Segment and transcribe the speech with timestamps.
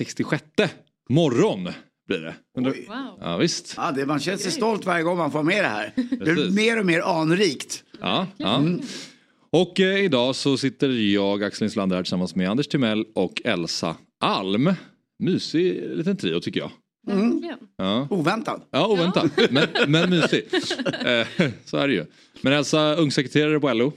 [0.00, 0.74] Morgons eh, 166
[1.08, 1.68] morgon
[2.06, 2.34] blir det.
[2.88, 3.18] Wow.
[3.20, 3.74] Ja, visst.
[3.76, 5.92] Ja, det, man känner sig stolt varje gång man får med det här.
[5.96, 7.84] Det blir mer och mer anrikt.
[8.00, 8.62] Ja, ja.
[9.50, 13.96] Och eh, idag så sitter jag, Axel Inslander här tillsammans med Anders Timell och Elsa
[14.20, 14.72] Alm.
[15.18, 16.70] Mysig liten trio tycker jag.
[17.06, 17.58] Verkligen.
[17.76, 18.68] Ja, Oväntat.
[18.70, 19.30] ja oväntat.
[19.50, 20.44] Men, men mysig.
[21.04, 21.26] Eh,
[21.64, 22.04] så är det ju.
[22.40, 23.92] Men Elsa, ungsekreterare på LO.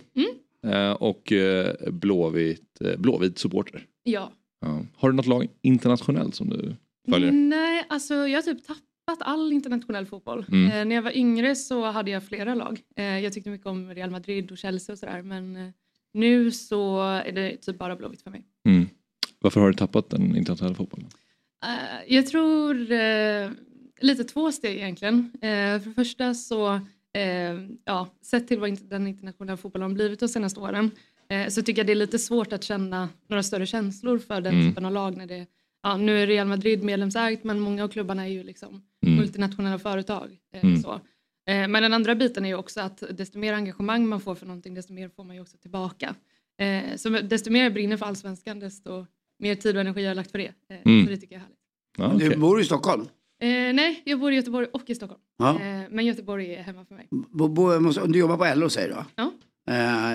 [0.68, 3.86] Eh, och eh, blåvit, eh, blåvit supporter.
[4.04, 4.32] Ja.
[4.62, 4.86] Ja.
[4.96, 6.76] Har du något lag internationellt som du
[7.10, 7.32] följer?
[7.32, 10.46] Nej, alltså jag har typ tappat all internationell fotboll.
[10.52, 10.72] Mm.
[10.72, 12.82] Eh, när jag var yngre så hade jag flera lag.
[12.96, 15.22] Eh, jag tyckte mycket om Real Madrid och Chelsea och sådär.
[15.22, 15.70] Men eh,
[16.14, 18.46] nu så är det typ bara Blåvitt för mig.
[18.66, 18.88] Mm.
[19.40, 21.08] Varför har du tappat den internationella fotbollen?
[21.66, 23.50] Eh, jag tror eh,
[24.02, 25.32] lite två steg egentligen.
[25.42, 26.80] För det första så,
[27.86, 30.92] ja, sett till vad den internationella fotbollen har blivit de senaste åren
[31.50, 34.70] så tycker jag det är lite svårt att känna några större känslor för den Mm.
[34.70, 35.18] typen av lag.
[35.18, 35.46] När det,
[35.84, 39.18] ja, nu är Real Madrid medlemsägt men många av klubbarna är ju liksom Mm.
[39.18, 40.38] multinationella företag.
[40.54, 40.82] Eh, Mm.
[40.82, 40.94] så.
[41.50, 44.46] Eh, men den andra biten är ju också att desto mer engagemang man får för
[44.46, 46.16] någonting desto mer får man ju också tillbaka.
[46.62, 49.06] Eh, så desto mer jag brinner för allsvenskan desto
[49.40, 50.52] mer tid och energi har jag lagt för det.
[50.70, 51.06] Eh, Mm.
[51.06, 51.60] Så det tycker jag är härligt.
[51.98, 52.30] Ja, okej.
[52.30, 53.02] Du bor i Stockholm.
[53.42, 55.22] Eh, nej, jag bor i Göteborg och i Stockholm.
[55.38, 55.50] Ja.
[55.62, 57.08] Eh, men Göteborg är hemma för mig.
[57.12, 58.96] Bo, bo, måste- du jobbar på LO säger du?
[59.16, 59.32] Ja.
[59.70, 60.14] Eh,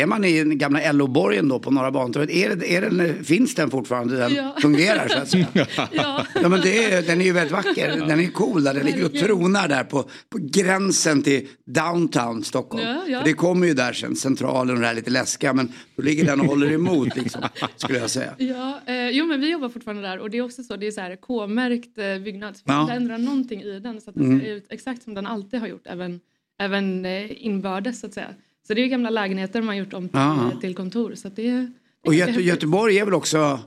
[0.00, 2.30] är man i den gamla LO-borgen då på Norra Bantorget?
[2.30, 4.16] Är det, är den, finns den fortfarande?
[4.16, 4.56] Den Ja.
[4.62, 5.46] fungerar så att säga?
[5.92, 7.96] Ja, Ja men är, den är ju väldigt vacker.
[8.08, 8.74] Den är cool där.
[8.74, 12.84] Den ligger och tronar där på, på gränsen till downtown Stockholm.
[12.86, 13.22] Ja, ja.
[13.24, 15.52] Det kommer ju där sen, centralen och det här lite läskiga.
[15.52, 17.42] Men då ligger den och håller emot liksom,
[17.76, 18.34] skulle jag säga.
[18.38, 20.90] ja eh, jo men vi jobbar fortfarande där och det är också så, det är
[20.90, 22.56] så här K-märkt eh, byggnad.
[22.56, 24.40] Så man kan ändra någonting i den så att den Mm.
[24.40, 26.20] ser ut exakt som den alltid har gjort, även,
[26.60, 28.28] även eh, inbördes så att säga.
[28.70, 31.14] Så det är ju gamla lägenheter man har gjort om till, till kontor.
[31.14, 31.72] Så att det, är-
[32.06, 32.32] Och Göte.
[32.40, 33.60] Göteborg är väl också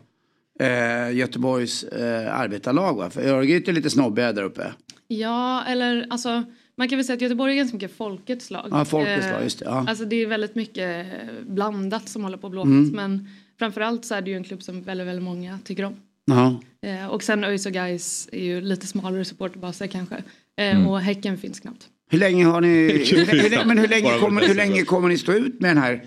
[0.60, 3.10] eh, Göteborgs eh, arbetarlag va?
[3.10, 4.74] För Örgryte är lite snobbigare där uppe.
[5.08, 6.44] Ja, eller alltså
[6.76, 8.68] man kan väl säga att Göteborg är ganska mycket folkets lag.
[8.72, 9.66] Ja, folkets Eh, lag, just det.
[9.66, 9.86] Ja.
[9.90, 12.96] Alltså det är väldigt mycket eh, blandat som håller på Blåvitt Mm.
[12.96, 15.96] men framförallt så är det ju en klubb som väldigt, väldigt många tycker om.
[16.26, 16.62] Ja.
[16.90, 20.16] Eh, och sen ÖIS och Gais är ju lite smalare supporterbaser kanske.
[20.16, 20.24] Eh,
[20.76, 20.88] Mm.
[20.88, 21.88] Och Häcken finns knappt.
[22.14, 22.68] Hur länge har ni,
[23.12, 26.02] hur, hur, men hur länge, kommer, hur länge kommer ni stå ut med den här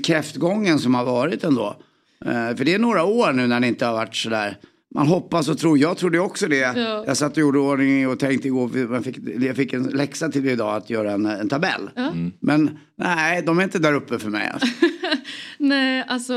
[0.00, 1.76] kräftgången som har varit ändå?
[2.24, 4.56] Eh, för det är några år nu när ni inte har varit sådär.
[4.94, 6.56] Man hoppas och tror, jag trodde också det.
[6.56, 7.04] Ja.
[7.06, 10.48] Jag satt och gjorde ordning och tänkte igår, jag fick, jag fick en läxa till
[10.48, 11.90] idag att göra en, en tabell.
[11.94, 12.02] Ja.
[12.02, 12.32] Mm.
[12.40, 14.50] Men nej, de är inte där uppe för mig.
[14.52, 14.68] Alltså.
[15.58, 16.34] Nej, alltså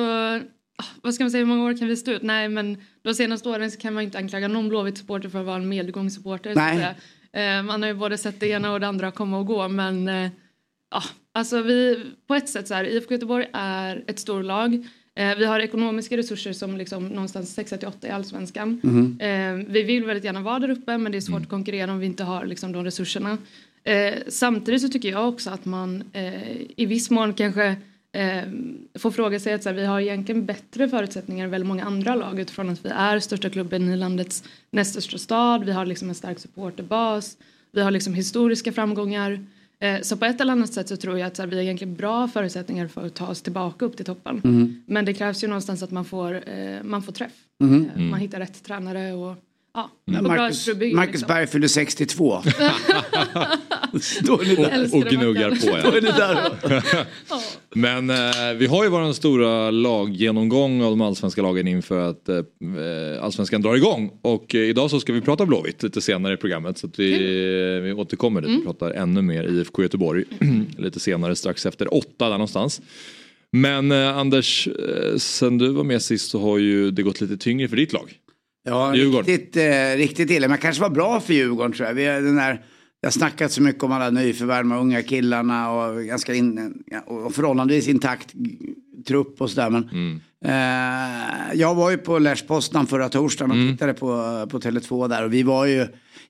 [0.78, 2.22] ah, vad ska man säga, hur många år kan vi stå ut?
[2.22, 5.56] Nej, men de senaste åren så kan man inte anklaga någon Blåvitt-supporter för att vara
[5.56, 6.54] en medgångssupporter.
[6.54, 6.96] så att Nej.
[7.34, 10.08] Eh, man har ju både sett det ena och det andra komma och gå, men
[10.08, 10.30] eh,
[10.92, 14.88] ja, alltså vi, på ett sätt så här, IFK Göteborg är ett storlag.
[15.16, 18.82] Eh, vi har ekonomiska resurser som liksom någonstans 6 till 8 i allsvenskan.
[19.20, 22.00] Eh, vi vill väldigt gärna vara där uppe men det är svårt att konkurrera om
[22.00, 23.38] vi inte har liksom, de resurserna.
[24.28, 26.04] Samtidigt så tycker jag också att man
[26.76, 27.76] i viss mån kanske
[29.00, 32.16] får fråga sig att så här, vi har egentligen bättre förutsättningar än väldigt många andra
[32.16, 35.64] lag utifrån att vi är största klubben i landets näst största stad.
[35.64, 37.38] Vi har liksom en stark supporterbas.
[37.72, 39.46] Vi har liksom historiska framgångar.
[39.80, 41.64] Eh, så på ett eller annat sätt så tror jag att så här, vi har
[41.64, 44.84] egentligen bra förutsättningar för att ta oss tillbaka upp till toppen.
[44.86, 47.32] Men det krävs ju någonstans att man får, eh, man får träff.
[47.64, 49.36] Eh, man hittar rätt tränare och
[49.74, 51.28] ja, Men och bra Marcus, Marcus liksom.
[51.28, 52.42] Berg fyller 62.
[54.24, 54.96] Står ni där?
[54.96, 55.92] Och, gnuggar på Står ja.
[55.94, 56.52] ni där?
[57.76, 62.44] Men eh, vi har ju vår stora laggenomgång av de allsvenska lagen inför att eh,
[63.22, 64.12] allsvenskan drar igång.
[64.22, 66.78] Och eh, idag så ska vi prata Blåvitt lite senare i programmet.
[66.78, 67.18] Så att vi,
[67.84, 70.24] vi återkommer dit och pratar ännu mer IFK Göteborg
[70.78, 72.82] lite senare strax efter åtta där någonstans.
[73.52, 77.38] Men eh, Anders, eh, sen du var med sist så har ju det gått lite
[77.38, 78.14] tyngre för ditt lag.
[78.64, 79.26] Ja, Djurgården.
[79.26, 80.48] riktigt, eh, riktigt illa.
[80.48, 81.96] Men kanske var bra för Djurgården tror jag.
[81.96, 82.62] Vi är den där,
[83.08, 86.74] jag har snackat så mycket om alla nyförvärv med unga killarna och ganska in,
[87.06, 88.34] och förhållandevis intakt
[89.08, 89.70] trupp och sådär.
[89.70, 94.08] Men Eh, jag var ju på Lers Poznan förra torsdagen och tittade på,
[94.50, 95.88] på Tele2 där och vi var ju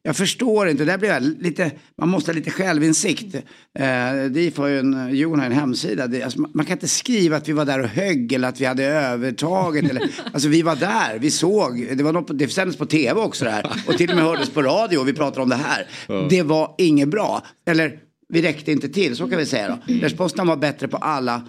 [0.07, 3.35] jag förstår inte, där blir jag lite, man måste ha lite självinsikt.
[3.79, 7.37] Eh, DIF har ju en, Jon har en hemsida, det, alltså, man kan inte skriva
[7.37, 9.89] att vi var där och högg eller att vi hade övertaget.
[9.89, 13.45] eller, alltså vi var där, vi såg, det, var något, det sändes på tv också
[13.45, 13.83] det här.
[13.87, 15.87] Och till och med hördes på radio och vi pratade om det här.
[16.29, 17.45] Det var inget bra.
[17.65, 17.99] Eller
[18.29, 19.93] vi räckte inte till, så kan vi säga då.
[19.93, 21.41] Lers Poznan var bättre på alla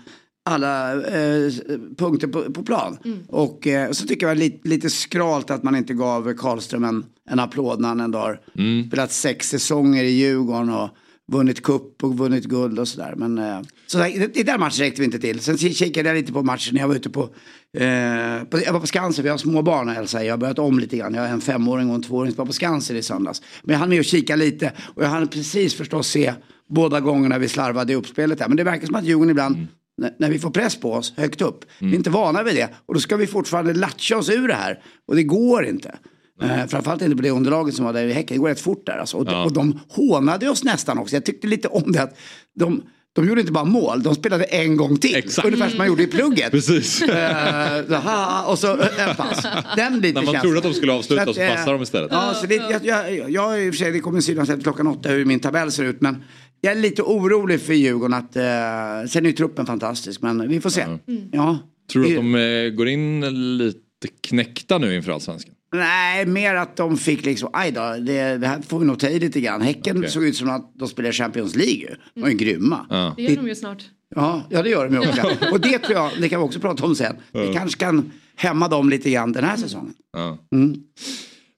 [0.48, 1.52] alla eh,
[1.98, 2.98] punkter på, på plan.
[3.28, 7.04] Och eh, så tycker jag det lite, lite skralt att man inte gav Karlström en,
[7.30, 8.40] en applåd när han ändå har
[8.88, 10.88] spelat sex säsonger i Djurgården och
[11.32, 13.14] vunnit kupp och vunnit guld och sådär.
[13.16, 15.40] Men eh, så där, i den matchen räckte vi inte till.
[15.40, 17.20] Sen ki- kikade jag lite på matchen när jag var ute på,
[17.78, 20.78] eh, på jag var på Skansen, vi har små barn Elsa, jag har börjat om
[20.78, 21.14] lite grann.
[21.14, 23.42] Jag har en femåring och en tvååring som var på Skansen i söndags.
[23.62, 26.32] Men jag hann med att kika lite och jag hann precis förstås se
[26.68, 28.48] båda gångerna vi slarvade i uppspelet där.
[28.48, 29.66] Men det verkar som att Djurgården ibland när-
[30.18, 31.64] när vi får press på oss högt upp.
[31.78, 32.68] Vi är inte vana vid det.
[32.86, 34.82] Och då ska vi fortfarande latcha oss ur det här.
[35.08, 35.98] Och det går inte.
[36.42, 38.36] Eh, framförallt inte på det underlaget som var där i Häcken.
[38.36, 39.16] Det går rätt fort där alltså.
[39.16, 41.16] och, och de hånade oss nästan också.
[41.16, 42.18] Jag tyckte lite om det att
[42.58, 45.16] de, de gjorde inte bara mål, de spelade en gång till.
[45.16, 45.46] Exakt.
[45.46, 46.50] Ungefär som man gjorde i plugget.
[46.50, 47.02] Precis.
[47.02, 49.46] Eh, så, ha, och så en pass.
[49.76, 52.08] Den lite När man trodde att de skulle avsluta att, så eh, passar de istället.
[52.12, 54.86] Ja, så det, jag, jag, jag i och för sig, det kommer synas efter klockan
[54.86, 56.00] åtta hur min tabell ser ut.
[56.00, 56.24] Men
[56.60, 58.14] jag är lite orolig för Djurgården.
[58.14, 60.84] Att, eh, sen är ju truppen fantastisk, men vi får se.
[61.32, 61.58] Ja.
[61.92, 63.20] Tror du att de eh, går in
[63.58, 65.54] lite knäckta nu inför allsvenskan?
[65.72, 69.08] Nej, mer att de fick liksom, aj då, det, det här får vi nog ta
[69.08, 69.62] i lite grann.
[69.62, 70.10] Häcken Okej.
[70.10, 71.94] såg ut som att de spelade Champions League ju.
[72.14, 72.86] De var ju grymma.
[72.90, 73.14] Ja.
[73.16, 73.84] Det gör de ju snart.
[74.14, 75.22] Ja, ja det gör de ju också.
[75.52, 77.16] Och det tror jag, det kan vi också prata om sen.
[77.32, 79.94] Det kanske kan hämma dem lite grann den här säsongen.
[80.12, 80.38] Ja.
[80.52, 80.80] Mm.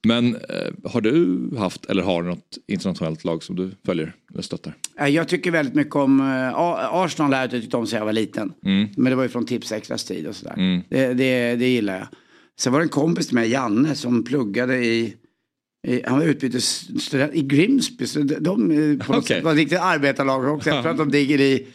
[0.06, 4.75] Men eh, har du haft eller har något internationellt lag som du följer eller stöttar?
[5.00, 6.58] Eh, Jag tycker väldigt mycket om, eh,
[6.94, 8.52] Arsenal har jag tyckt om sedan jag var liten.
[8.64, 8.88] Mm.
[8.97, 10.82] Men det var ju från Tips Extras tid och sådär.
[10.88, 12.06] Det, det, det gillar jag.
[12.61, 15.14] Sen var det en kompis till mig, Janne, som pluggade i
[16.06, 18.06] han var utbytesstudent i Grimsby.
[18.06, 18.71] Så de, de
[19.11, 20.71] eh, sätt var riktigt arbetarlag också.
[20.71, 21.67] Jag tror att de ligger i,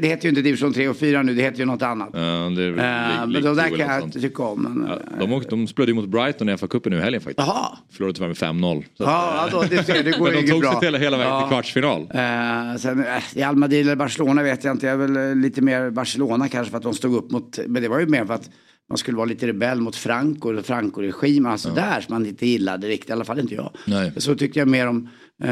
[0.00, 2.08] det heter ju inte division 3 och 4 nu, det heter ju något annat.
[2.12, 2.24] Ja, det
[2.62, 4.62] är Eh, League- men de där kan jag inte tycka om.
[4.62, 7.48] Men, Ja, de, åkte, de spelade ju mot Brighton i FA-cupen nu i helgen faktiskt.
[7.92, 8.84] Förlorade tyvärr med 5-0.
[8.98, 10.80] Så att, Ja, då, det, ser, det går men de inget tog sig bra.
[10.80, 11.40] till hela, hela vägen Ja.
[11.40, 12.00] till kvartsfinal.
[12.00, 14.86] Eh, sen, eh, I Real Madrid eller Barcelona vet jag inte.
[14.86, 17.58] Jag är väl eh, lite mer Barcelona kanske för att de stod upp mot.
[17.66, 18.50] Men det var ju mer för att
[18.88, 21.52] man skulle vara lite rebell mot Franco eller Franco-regimen.
[21.52, 23.10] Alltså där som man inte gillade riktigt.
[23.10, 23.70] I alla fall inte jag.
[23.86, 24.12] Nej.
[24.16, 25.08] Så tyckte jag mer om,
[25.42, 25.48] eh,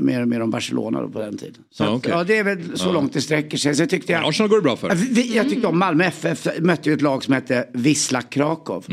[0.00, 1.62] mer, mer om Barcelona då på den tiden.
[1.70, 3.74] Så Ja, att, ja, det är väl så långt det sträcker sig.
[3.74, 4.88] Så tyckte Men jag, Arsenal går det bra för.
[4.88, 8.84] Ja, vi, jag tyckte om Malmö FF mötte ju ett lag som hette Wisla Krakow.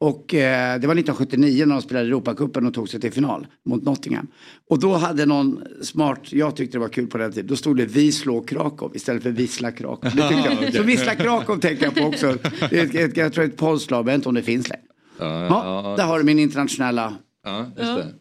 [0.00, 3.82] Och eh, det var 1979 när de spelade Europacupen och tog sig till final mot
[3.82, 4.26] Nottingham.
[4.70, 7.76] Och då hade någon smart, jag tyckte det var kul på den tiden, då stod
[7.76, 10.12] det Vi slår Krakow istället för Wisla Krakow.
[10.16, 10.74] Jag.
[10.74, 12.36] Så Wisla Krakow tänker jag på också.
[12.70, 14.68] Det är ett, ett, jag tror ett polskt lag, jag vet inte om det finns
[14.68, 14.82] längre.
[15.18, 17.14] Ja, Ja, där har du min internationella
[17.44, 17.66] ja.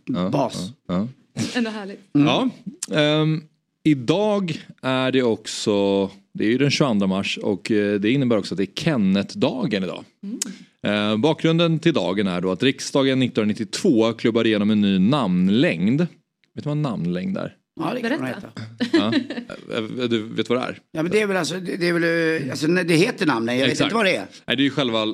[0.05, 0.71] Ja, bas.
[0.87, 1.07] Ja.
[1.55, 1.99] Ändå härligt.
[2.11, 2.49] Ja,
[2.91, 3.41] ehm,
[3.83, 8.53] idag är det också, det är ju den 22 mars och eh, det innebär också
[8.53, 10.03] att det är Kenneth-dagen idag.
[10.23, 10.29] Eh,
[11.17, 15.99] bakgrunden till dagen är då att riksdagen 1992 klubbade igenom en ny namnlängd.
[16.01, 16.07] Vet
[16.53, 17.53] du vad en namnlängd är?
[17.79, 18.47] Ja, det kan man Berätta.
[18.93, 19.13] Ja.
[19.77, 20.79] Eh, Du vet vad det är?
[20.91, 23.55] Ja, men det är väl alltså, det det är väl, eh, alltså, det heter namnen,
[23.57, 23.85] jag vet Exakt.
[23.85, 24.25] inte vad det är.
[24.45, 25.05] Nej, det är ju själva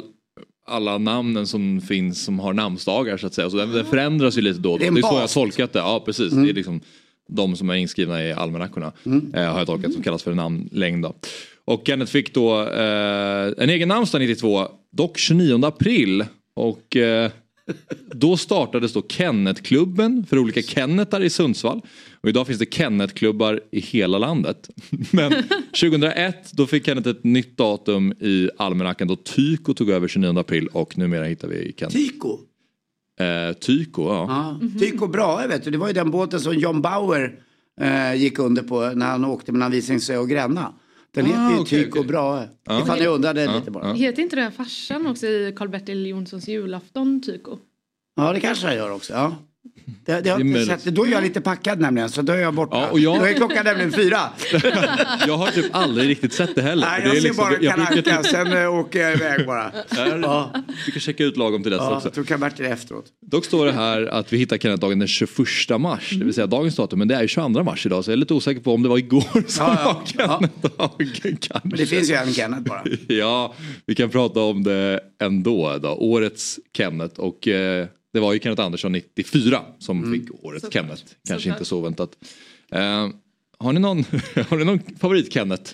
[0.68, 3.50] alla namnen som finns som har namnsdagar så att säga.
[3.50, 4.92] Så det, det förändras ju lite då och Det då.
[4.92, 5.80] är Det är så jag har tolkat det.
[5.80, 6.34] Ja precis.
[6.34, 6.80] Det är liksom
[7.30, 8.92] de som är inskrivna i almanackorna.
[9.34, 11.04] Eh, har jag tolkat som kallas för namnlängd.
[11.04, 11.16] Då.
[11.66, 16.26] Och Kenneth fick då eh, en egen namnsdag 92, dock 29 april.
[16.56, 17.32] Och eh,
[18.12, 21.82] då startades då Kennetklubben för olika Kennetar i Sundsvall.
[22.22, 24.70] Och idag finns det Kennetklubbar i hela landet.
[25.12, 25.34] Men
[25.82, 30.68] 2001 då fick Kenneth ett nytt datum i almanackan då Tyko tog över 29 april
[30.68, 31.98] och numera hittar vi Kenneth.
[31.98, 32.40] Tyko.
[33.20, 34.26] Eh, Tyko, ja.
[34.62, 34.80] Ja.
[34.80, 37.40] Tycho Brahe vet du, det var ju den båten som John Bauer
[37.82, 40.74] eh, gick under på när han åkte mellan Visingsö och Gränna.
[41.14, 42.08] Den Ah, heter ju okej, Tycho okej.
[42.08, 42.48] Brahe.
[42.82, 43.88] Ifall ni undrade lite bara.
[43.88, 43.94] Ja.
[43.94, 47.58] Heter inte den farsan också i Karl-Bertil Jonssons julafton, Tyko?
[48.34, 49.14] det kanske han gör också.
[49.14, 49.36] Ja.
[50.06, 50.84] Det, det Det sett.
[50.96, 52.78] Då är jag lite packad nämligen, så då är jag borta.
[52.78, 54.20] Ja, och jag- Då är klockan nämligen fyra.
[55.28, 56.88] Jag har typ aldrig riktigt sett det heller.
[56.88, 59.46] Nej, Det jag är ser liksom- bara jag Kalle Anka, sen eh, åker jag iväg
[59.46, 59.72] bara.
[60.22, 60.52] Ja,
[60.86, 62.08] brukar checka ut lagom till dess ja, också.
[62.08, 63.06] jag tror Karl-Bertil efteråt.
[63.32, 65.38] Dock står det här att vi hittar Kenneth-dagen den 21
[65.80, 67.00] mars, det vill säga dagens datum.
[67.00, 68.90] Men det är ju 22 mars idag så jag är lite osäker på om det
[68.90, 70.26] var igår som Ja, ja.
[70.28, 70.38] var
[71.06, 71.62] Kenneth-dagen.
[71.64, 72.84] Men det finns ju en Kenneth bara.
[73.08, 73.54] Ja,
[73.86, 75.78] vi kan prata om det ändå.
[75.82, 75.90] Då.
[75.90, 80.20] Årets Kenneth och eh, det var ju Kenneth Andersson 94 som Mm.
[80.20, 80.74] fick årets Såklart.
[80.74, 81.04] Kenneth.
[81.28, 81.58] Kanske Såklart.
[81.60, 82.18] inte så väntat.
[82.72, 83.08] Eh,
[83.58, 83.98] har, ni någon,
[84.50, 85.72] har ni någon favorit Kenneth?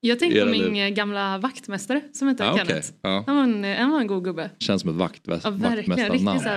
[0.00, 0.82] Jag tänkte Era på min liv.
[0.84, 2.66] eh, gamla vaktmästare som heter Ja, okej.
[2.66, 2.88] Kenneth.
[3.02, 3.24] Ja.
[3.26, 4.50] Han, var en, eh, han var en god gubbe.
[4.58, 6.40] Känns som ett vakt, Ja, vaktmästarnamn.
[6.40, 6.48] så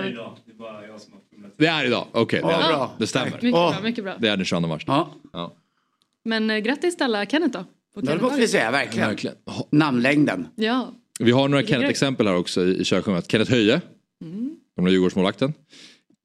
[1.58, 2.40] Det är idag, okej.
[2.44, 2.96] Ja, det, är- bra.
[3.00, 3.32] det stämmer.
[3.32, 3.72] mycket Åh.
[3.72, 4.16] bra, mycket bra.
[4.20, 4.84] Det är den 22 mars.
[4.88, 5.54] Ja, Ja.
[6.26, 7.64] Men eh, grattis till alla Kenneth då.
[7.94, 9.08] På ja det måste vi säga, verkligen.
[9.10, 9.36] Verkligen.
[9.72, 10.48] Namnlängden.
[10.56, 11.64] Ja, Vi har några.
[11.66, 13.32] Kenneth-exempel här också i, i körschemat.
[13.32, 13.82] Kenneth Höje,
[14.22, 14.56] Mm.
[14.78, 15.54] Gamla Djurgårdsmålvakten.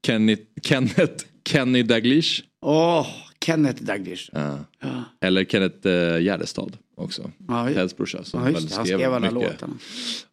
[0.06, 2.42] Kenneth, Kenneth Kenny Daglish.
[2.60, 3.06] Åh,
[3.44, 4.30] Kenneth Daglish.
[4.32, 4.58] Ja.
[4.80, 7.30] Ja, Eller Kenneth uh, Gärdestad också.
[7.48, 8.74] ja, Teds brorsa som ja just det.
[8.76, 9.74] Han skrev alla mycket låtarna.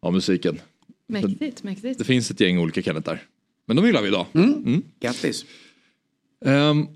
[0.00, 0.60] av musiken.
[1.08, 1.98] mäktigt, mäktigt.
[1.98, 3.22] Det finns ett gäng olika Kenneth där.
[3.66, 4.26] Men de gillar vi idag.
[5.00, 5.44] Grattis.
[6.44, 6.86] Ehm,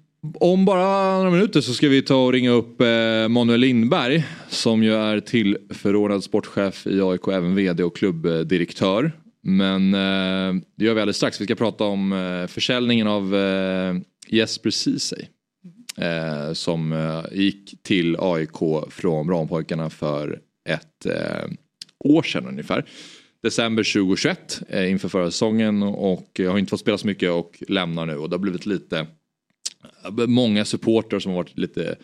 [0.40, 4.82] om bara några minuter så ska vi ta och ringa upp eh, Manuel Lindberg som
[4.82, 9.12] ju är tillförordnad sportchef i AIK, även vd och klubbdirektör.
[9.42, 11.40] Men eh, det gör vi alldeles strax.
[11.40, 13.96] Vi ska prata om eh, försäljningen av eh,
[14.28, 15.26] Jesper Ceesay.
[15.96, 21.50] Eh, som eh, gick till AIK från Rampojkarna för ett eh,
[22.04, 22.84] år sedan ungefär.
[23.42, 27.62] December 2021 eh, inför förra säsongen och jag har inte fått spela så mycket och
[27.68, 31.96] lämnar nu och det har blivit lite eh, många supportrar som har varit lite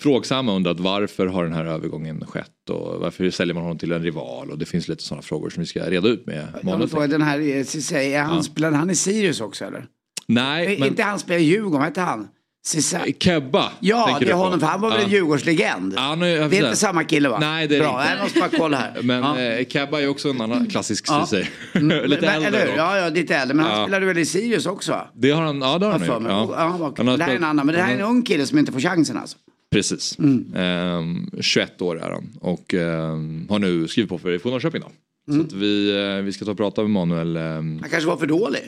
[0.00, 3.92] frågsamma och undrat varför har den här övergången skett och varför säljer man honom till
[3.92, 6.48] en rival och det finns lite sådana frågor som vi ska reda ut med
[6.90, 9.86] frågar, den här, eh, är han, spelade han i Sirius också eller?
[10.26, 10.78] Nej, Men...
[10.80, 12.28] men Inte han spelar i Djurgården, vad heter han?
[12.66, 13.12] Ceesay.
[13.20, 15.12] Kebba Ja, det är honom, för han var väl en Ja.
[15.16, 15.92] Djurgårdslegend?
[15.96, 17.38] Ja, han jag det är inte samma kille va?
[17.40, 18.12] Nej, det är det Bra, inte.
[18.14, 18.98] jag måste bara kolla här.
[19.02, 19.40] Men ja.
[19.40, 21.26] eh, Kebba är också en annan klassisk Ja.
[21.26, 21.46] Ceesay.
[21.72, 22.72] Men- lite men- äldre då.
[22.76, 23.54] Ja, ja, lite äldre.
[23.56, 23.84] Men han Ja.
[23.86, 25.00] spelade väl i Sirius också?
[25.14, 26.22] Det har han, ja det har han Har för gjort.
[26.30, 26.46] Ja.
[26.50, 26.64] Ja.
[26.80, 28.14] Ja, Han har det här är en annan, men det här är en han har-
[28.16, 29.36] ung kille som inte får chansen alltså.
[29.74, 30.18] Precis.
[30.18, 30.54] Mm.
[30.56, 34.80] Ehm, 21 år är han och ehm, har nu skrivit på för IFK Norrköping.
[34.80, 34.90] Då.
[35.32, 35.40] Mm.
[35.40, 37.36] Så att vi, eh, vi ska ta och prata med Manuel.
[37.36, 38.60] ehm, Han kanske var för dålig.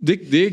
[0.00, 0.46] det, det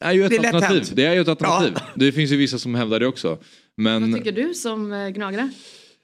[0.00, 0.94] är ju ett Det är alternativ.
[0.94, 1.72] Det är ju ett alternativ.
[1.74, 1.82] Ja.
[1.94, 3.38] Det finns ju vissa som hävdar det också.
[3.76, 5.50] Men Vad tycker du som eh, gnagare?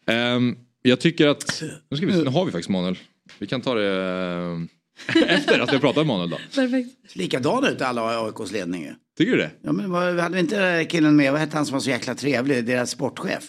[0.07, 2.99] ehm, jag tycker att, nu, ska vi, nu har vi faktiskt Manuel.
[3.39, 4.69] Vi kan ta det ehm,
[5.29, 6.39] efter att vi har pratat med Manuel då.
[6.55, 7.17] Perfekt.
[7.17, 8.89] Likadana ut alla AIKs ledning.
[9.19, 9.51] Tycker du det?
[9.63, 12.15] Ja, men vad, hade vi inte killen med, vad hette han som var så jäkla
[12.15, 13.45] trevlig, deras sportchef?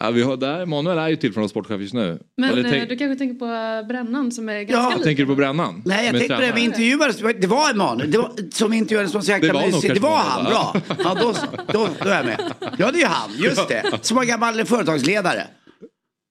[0.00, 2.18] Ja, vi har, där, Manuel är ju tillförordnad sportchef just nu.
[2.36, 5.04] Men Eller eh, tänk, du kanske tänker på eh, Brännan som är ganska Ja, lik
[5.04, 5.34] tänker du på?
[5.34, 5.82] Brännan?
[5.84, 9.18] Nej, jag tänkte på det, vi intervjuades, det var Emanuel, det var, som intervjuades som
[9.18, 9.94] var så jäkla Det var nog mysig.
[9.94, 10.74] Det var han, bra.
[11.04, 11.34] Ja, då,
[11.72, 12.40] då, då är jag med.
[12.78, 13.98] Ja, det är ju han, just det.
[14.02, 15.46] Som var gammal företagsledare.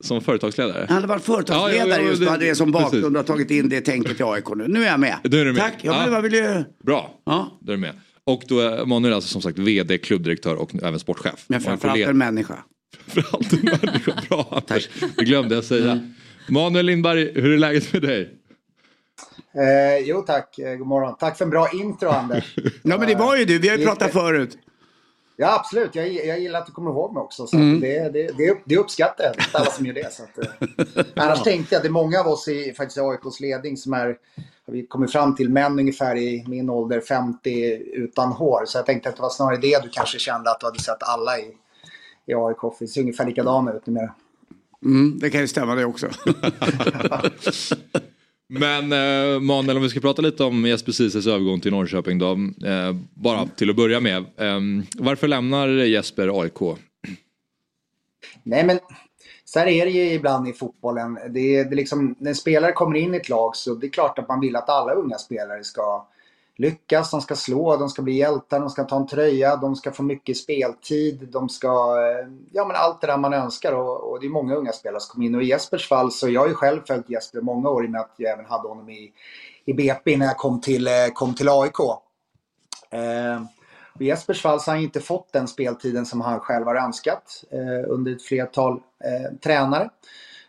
[0.03, 0.85] Som företagsledare?
[0.87, 3.11] Han hade varit företagsledare Ja, ja, ja, just och det- hade det som bakgrund och
[3.19, 4.67] har tagit in det tänket i AIK nu.
[4.67, 5.15] Nu är jag med.
[5.23, 5.61] Nu är du med.
[5.61, 6.19] Tack, ja, men Ja.
[6.21, 6.63] vill ju...
[6.83, 7.93] Bra, Ja, då är du med.
[8.25, 11.45] Och då är Manuel alltså som sagt vd, klubbdirektör och även sportchef.
[11.47, 12.63] men framförallt en människa.
[13.07, 14.13] Framförallt en människa.
[14.29, 15.91] Bra Anders, det glömde jag säga.
[15.91, 16.13] Mm.
[16.49, 18.37] Manuel Lindberg, hur är läget med dig?
[19.53, 21.15] Eh, jo tack, eh, god morgon.
[21.19, 22.55] Tack för en bra intro Anders.
[22.83, 24.57] Ja, men det var ju du, vi har ju pratat förut.
[25.41, 27.47] Ja absolut, jag, jag gillar att du kommer ihåg mig också.
[27.47, 27.79] Så Mm.
[27.79, 30.13] det, det, det, det uppskattar jag, det är inte alla som gör det.
[30.13, 31.05] Så att, eh.
[31.23, 34.17] Annars tänkte jag att det är många av oss i faktiskt AIKs ledning som är,
[34.65, 38.63] vi kommer fram till män ungefär i min ålder, 50 utan hår.
[38.65, 41.03] Så jag tänkte att det var snarare det du kanske kände att du hade sett
[41.03, 41.43] alla i,
[42.25, 42.57] i AIK.
[42.79, 44.13] Det ser ungefär likadana ut numera.
[44.83, 46.07] Mm, det kan ju stämma det också.
[48.53, 52.31] Men eh, Manuel, om vi ska prata lite om Jesper Ceesays övergång till Norrköping då.
[52.67, 54.17] Eh, bara till att börja med.
[54.17, 54.59] Eh,
[54.97, 56.79] varför lämnar Jesper AIK?
[58.43, 58.79] Nej men
[59.45, 61.17] så här är det ju ibland i fotbollen.
[61.29, 64.19] Det det liksom, när en spelare kommer in i ett lag så det är klart
[64.19, 66.07] att man vill att alla unga spelare ska
[66.55, 69.91] lyckas, de ska slå, de ska bli hjältar, de ska ta en tröja, de ska
[69.91, 74.19] få mycket speltid, de ska, eh, ja men allt det där man önskar och, och
[74.19, 76.47] det är många unga spelare som kommer in och i Jespers fall så jag har
[76.47, 78.89] ju själv följt Jesper i många år i och med att jag även hade honom
[78.89, 79.11] i,
[79.65, 81.79] i BP när jag kom till, eh, kom till AIK.
[82.89, 83.41] Eh,
[83.93, 86.75] och I Jespers fall så har han inte fått den speltiden som han själv har
[86.75, 89.89] önskat eh, under ett flertal eh, tränare.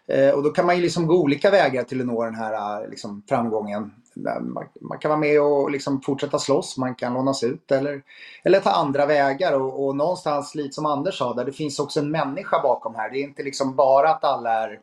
[0.06, 2.88] Eh, och då kan man ju liksom gå olika vägar till att nå den här
[2.88, 3.90] liksom, framgången.
[4.14, 8.02] Man, man kan vara med och liksom fortsätta slåss, man kan lånas ut eller,
[8.45, 9.61] eller ta andra vägar.
[9.61, 13.11] Och, och någonstans, lite som Anders sa, där det finns också en människa bakom här.
[13.11, 14.81] Det är inte liksom bara att alla är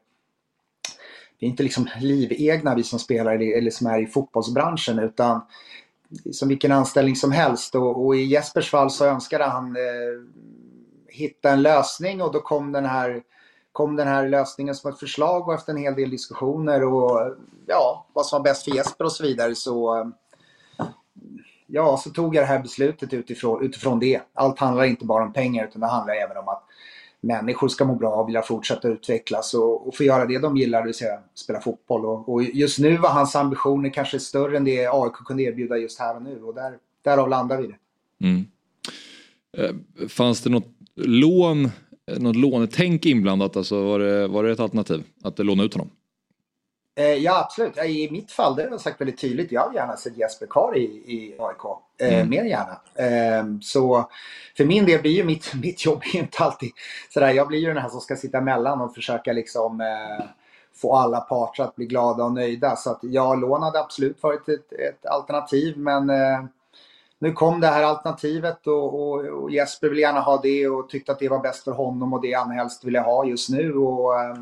[1.39, 5.41] vi är inte liksom livegna vi som spelar eller, eller som är i fotbollsbranschen utan
[6.31, 7.75] som vilken anställning som helst.
[7.75, 9.81] Och, och i Jespers fall så önskade han eh,
[11.07, 13.23] hitta en lösning och då kom den här
[13.79, 18.05] kom den här lösningen som ett förslag och efter en hel del diskussioner och ja,
[18.13, 20.11] vad som var bäst för Jesper och så vidare så
[21.67, 24.21] ja, så tog jag det här beslutet utifrån, utifrån det.
[24.33, 26.63] Allt handlar inte bara om pengar utan det handlar även om att
[27.21, 30.79] människor ska må bra och vilja fortsätta utvecklas och, och få göra det de gillar,
[30.79, 32.05] det vill säga spela fotboll.
[32.05, 35.99] Och, och just nu var hans ambitioner kanske större än det AIK kunde erbjuda just
[35.99, 37.77] här och nu och där, därav landar vi i det.
[38.27, 38.45] Mm.
[39.57, 41.69] Eh, fanns det något lån
[42.17, 43.57] något lånetänk inblandat?
[43.57, 45.89] Alltså var det, var det ett alternativ att låna ut honom?
[46.99, 47.77] Eh, ja, absolut.
[47.77, 50.77] I mitt fall, det har jag sagt väldigt tydligt, jag hade gärna sett Jesper kvar
[50.77, 51.65] i, i AIK.
[52.01, 52.29] Eh, mm.
[52.29, 52.81] Mer gärna.
[52.95, 54.09] Eh, så
[54.57, 56.71] för min del blir ju mitt, mitt jobb inte alltid
[57.09, 57.31] sådär.
[57.31, 60.25] Jag blir ju den här som ska sitta emellan och försöka liksom eh,
[60.75, 62.75] få alla parter att bli glada och nöjda.
[62.75, 65.77] Så att jag lån hade absolut varit ett, ett alternativ.
[65.77, 66.43] Men eh,
[67.19, 71.11] nu kom det här alternativet och, och, och, Jesper vill gärna ha det och tyckte
[71.11, 73.73] att det var bäst för honom och det han helst ville ha just nu.
[73.73, 74.35] Och, eh,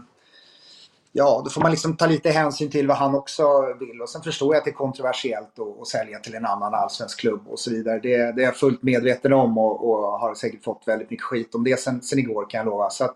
[1.12, 3.44] ja, då får man liksom ta lite hänsyn till vad han också
[3.80, 4.02] vill.
[4.02, 7.42] Och sen förstår jag att det är kontroversiellt att, sälja till en annan allsvensk klubb
[7.48, 8.00] och så vidare.
[8.00, 11.56] Det, det är jag fullt medveten om och, och, har säkert fått väldigt mycket skit
[11.56, 12.90] om det sen, sen igår kan jag lova.
[12.90, 13.16] Så att,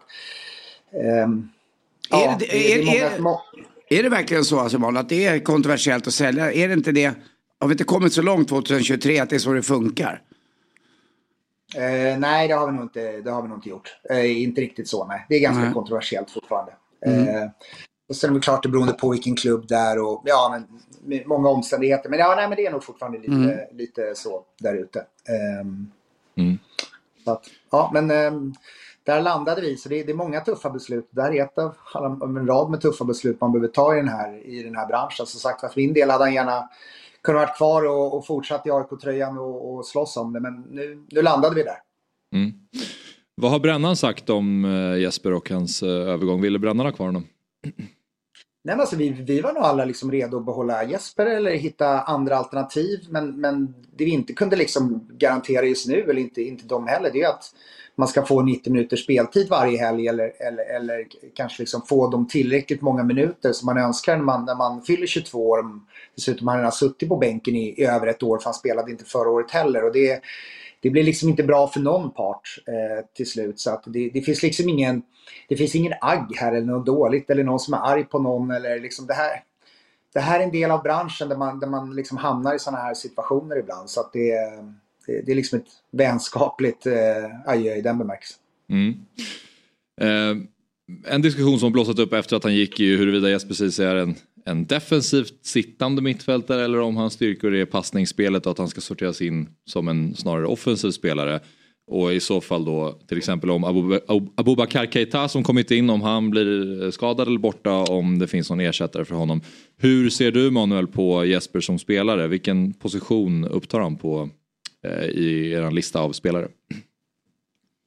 [1.24, 1.50] um,
[2.12, 3.38] är, det, är, är, är,
[3.90, 6.54] är, det verkligen så alltså, att det är kontroversiellt att sälja?
[6.54, 7.14] Är det inte det?
[7.62, 10.22] Har vi inte kommit så långt 2023 att det är så det funkar?
[11.76, 13.96] Eh, nej, det har vi nog inte, det har vi nog inte gjort.
[14.10, 15.26] Eh, inte riktigt så, nej.
[15.30, 15.74] Det är ganska nej.
[15.74, 16.74] kontroversiellt fortfarande.
[17.06, 17.28] Mm.
[17.28, 17.50] Eh,
[18.10, 20.60] och sen är det klart det beroende på vilken klubb det är och ja,
[21.04, 22.10] men, många omständigheter.
[22.10, 23.58] Men, ja, nej, men det är nog fortfarande lite, mm.
[23.72, 25.06] lite så där ute.
[25.62, 25.92] Um,
[26.36, 26.60] mm.
[27.72, 28.54] ja, men um,
[29.04, 29.78] där landade vi.
[29.78, 31.08] Så det, det, är många tuffa beslut.
[31.12, 33.98] Det här är ett av, av en rad med tuffa beslut man behöver ta i
[33.98, 35.26] den här, i den här branschen.
[35.26, 36.70] Som sagt, för min del hade han gärna
[37.24, 40.40] kunnat vara kvar och, och fortsatt i AIK-tröjan och, och slåss om det.
[40.40, 41.78] Men nu, nu landade vi där.
[42.36, 42.52] Mm.
[43.36, 46.42] Vad har Brännan sagt om uh, Jesper och hans uh, övergång?
[46.42, 47.28] Ville Brännan ha kvar honom?
[48.64, 52.02] Nej, men alltså, vi, vi var nog alla liksom redo att behålla Jesper eller hitta
[52.02, 53.00] andra alternativ.
[53.10, 57.10] Men, men det vi inte kunde liksom garantera just nu, eller inte, inte de heller,
[57.14, 57.54] det är att
[58.02, 62.28] man ska få 90 minuters speltid varje helg eller, eller, eller kanske liksom få dem
[62.28, 65.64] tillräckligt många minuter som man önskar när man, när man fyller 22 år.
[66.16, 68.92] Dessutom har han redan suttit på bänken i, i över ett år för han spelade
[68.92, 69.84] inte förra året heller.
[69.84, 70.22] Och det,
[70.80, 73.60] det blir liksom inte bra för någon part eh, till slut.
[73.60, 75.02] Så att det, det, finns liksom ingen,
[75.50, 78.52] det finns ingen agg här eller något dåligt eller någon som är arg på någon
[78.52, 79.44] eller liksom det här.
[80.14, 82.84] Det här är en del av branschen där man, där man liksom hamnar i sådana
[82.84, 83.90] här situationer ibland.
[83.90, 84.34] Så att det,
[85.08, 86.96] det, det är liksom ett vänskapligt eh,
[87.46, 88.38] adjö i den bemärkelsen.
[88.70, 88.94] Mm.
[90.02, 90.44] Eh,
[91.14, 93.96] en diskussion som blossat upp efter att han gick är ju huruvida Jesper Ceesay är
[93.96, 94.16] en
[94.46, 99.22] en defensivt sittande mittfältare eller om hans styrkor är passningsspelet och att han ska sorteras
[99.22, 101.40] in som en snarare offensiv spelare.
[101.88, 103.64] Och i så fall då till exempel om
[104.36, 108.50] Abubakar Keita som kommit in om han blir eh, skadad eller borta om det finns
[108.50, 109.42] någon ersättare för honom.
[109.78, 112.28] Hur ser du Manuel på Jesper som spelare?
[112.28, 114.30] Vilken position upptar han på
[115.14, 116.48] i er lista av spelare?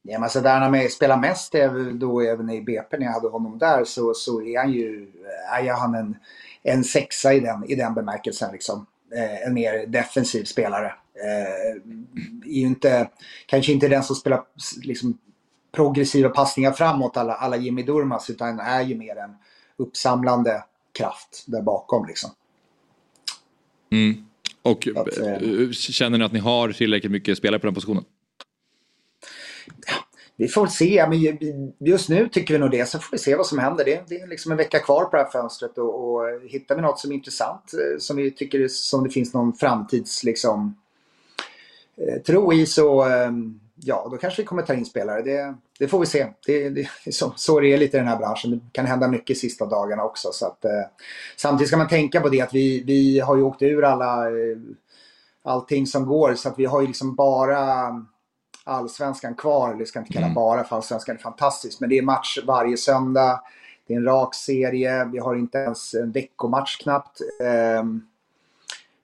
[0.03, 1.55] Ja, men så alltså, där han spelar mest
[1.93, 5.13] då även i BP när jag hade honom där så, så är han ju
[5.53, 6.17] är han en
[6.65, 8.53] en sexa i den, i den bemärkelsen.
[8.53, 8.87] Liksom.
[9.17, 10.87] Eh, en mer defensiv spelare.
[11.25, 11.81] Eh,
[12.45, 13.11] är ju inte,
[13.47, 14.43] kanske inte den som spelar
[14.83, 15.19] liksom,
[15.73, 19.37] progressiva passningar framåt alla, alla Jimmy Durmas utan är ju mer en
[19.77, 20.65] uppsamlande
[20.99, 22.07] kraft där bakom.
[22.07, 22.31] Liksom.
[23.93, 24.24] Mm.
[24.65, 28.05] Och att, eh, känner ni att ni har tillräckligt mycket spelare på den positionen?
[30.37, 31.07] vi får se.
[31.09, 31.21] Men
[31.81, 32.87] just nu tycker vi nog det.
[32.87, 33.85] Sen får vi se vad som händer.
[33.85, 35.79] Det är, det är liksom en vecka kvar på det här fönstret.
[35.79, 39.35] Och, och hittar vi något som är intressant, eh, som vi tycker som det finns
[39.35, 40.77] någon framtids liksom,
[41.97, 45.23] eh, tro i så ehm, ja, då kanske vi kommer ta in spelare.
[45.23, 46.27] Det, det får vi se.
[46.47, 48.51] Det, det, så, så det är lite i den här branschen.
[48.51, 50.29] Det kan hända mycket sista dagarna också.
[50.33, 50.71] Så att, eh,
[51.37, 54.57] samtidigt ska man tänka på det att vi, vi har ju åkt ur alla, eh,
[55.45, 56.35] allting som går.
[56.35, 57.93] Så att vi har ju liksom bara
[58.65, 59.75] allsvenskan kvar.
[59.75, 60.35] Eller ska inte kalla mm.
[60.35, 61.81] bara för allsvenskan är fantastiskt.
[61.81, 63.41] Men det är match varje söndag.
[63.87, 65.05] Det är en rak serie.
[65.05, 67.21] Vi har inte ens en veckomatch knappt.
[67.81, 68.07] Um,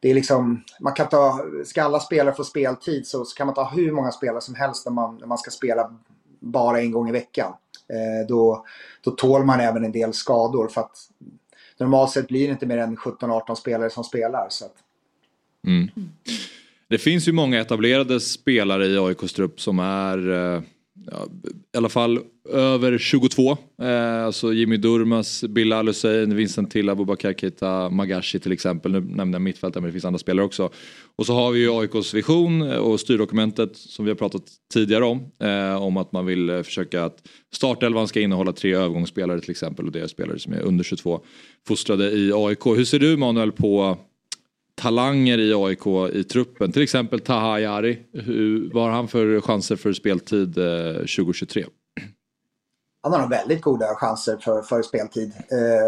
[0.00, 3.54] det är liksom, man kan ta, ska alla spelare få speltid så, så kan man
[3.54, 5.96] ta hur många spelare som helst när man, när man ska spela
[6.40, 7.52] bara en gång i veckan.
[7.88, 8.64] Eh, då,
[9.00, 10.96] då tål man även en del skador för att
[11.78, 14.46] normalt sett blir det inte mer än 17-18 spelare som spelar.
[14.50, 14.74] Så att...
[15.96, 16.10] mm.
[16.88, 20.62] Det finns ju många etablerade spelare i AIKs trupp som är eh,
[21.06, 21.26] ja,
[21.74, 23.56] i alla fall över 22.
[23.82, 28.92] Eh, alltså Jimmy Durmas, Bilal Hussein, Vincent Till, Abubakar Keita, Magashi till exempel.
[28.92, 30.70] Nu nämnde jag mittfältare men det finns andra spelare också.
[31.16, 35.32] Och så har vi ju AIKs vision och styrdokumentet som vi har pratat tidigare om.
[35.38, 39.86] Eh, om att man vill eh, försöka att startelvan ska innehålla tre övergångsspelare till exempel
[39.86, 41.20] och det är spelare som är under 22
[41.68, 42.66] fostrade i AIK.
[42.66, 43.98] Hur ser du Manuel på
[44.80, 46.72] talanger i AIK i truppen.
[46.72, 47.98] Till exempel Taha Ayari.
[48.72, 51.64] Vad har han för chanser för speltid eh, 2023?
[53.02, 55.32] Han har nog väldigt goda chanser för, för speltid.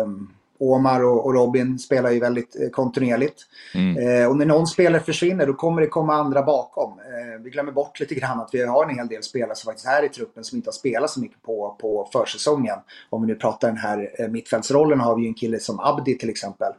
[0.05, 0.31] Um
[0.63, 3.43] Omar och, och Robin spelar ju väldigt eh, kontinuerligt.
[3.75, 6.91] Eh, och när någon spelare försvinner då kommer det komma andra bakom.
[6.91, 9.89] Eh, vi glömmer bort lite grann att vi har en hel del spelare som faktiskt
[9.89, 12.79] är i truppen som inte har spelat så mycket på, på försäsongen.
[13.11, 16.19] Om vi nu pratar den här eh, mittfältsrollen har vi ju en kille som Abdi
[16.19, 16.73] till exempel.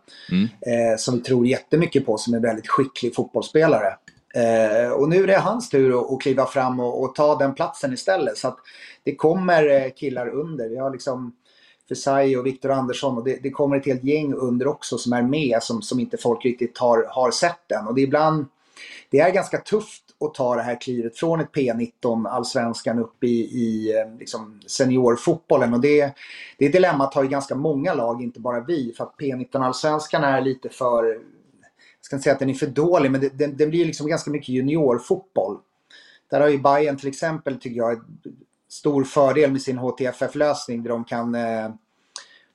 [0.61, 3.93] Eh, som vi tror jättemycket på som är väldigt skicklig fotbollsspelare.
[4.35, 7.55] Eh, och nu är det hans tur att, att kliva fram och, och ta den
[7.55, 8.37] platsen istället.
[8.37, 8.57] Så att
[9.03, 10.69] det kommer killar under.
[10.69, 11.35] Vi har liksom
[11.89, 15.21] Fesai och Viktor Andersson och det, det kommer ett helt gäng under också som är
[15.21, 17.87] med som, som inte folk riktigt har, har sett än.
[17.87, 18.45] Och det är ibland,
[19.09, 23.27] det är ganska tufft att ta det här klivet från ett P19 allsvenskan upp i,
[23.27, 25.73] i eh, liksom seniorfotbollen.
[25.73, 26.15] Och det,
[26.57, 28.93] det dilemmat har ju ganska många lag, inte bara vi.
[28.97, 31.21] För att P19 allsvenskan är lite för, jag
[32.01, 34.49] ska inte säga att den är för dålig, men den, den blir liksom ganska mycket
[34.49, 35.57] juniorfotboll.
[36.29, 38.03] Där har ju Bayern till exempel, tycker jag,
[38.73, 41.69] stor fördel med sin HTFF-lösning där de kan eh,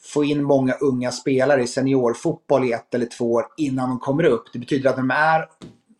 [0.00, 4.24] få in många unga spelare i seniorfotboll i ett eller två år innan de kommer
[4.24, 4.44] upp.
[4.52, 5.46] Det betyder att när de är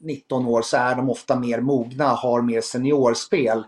[0.01, 3.59] 19 år så är de ofta mer mogna, har mer seniorspel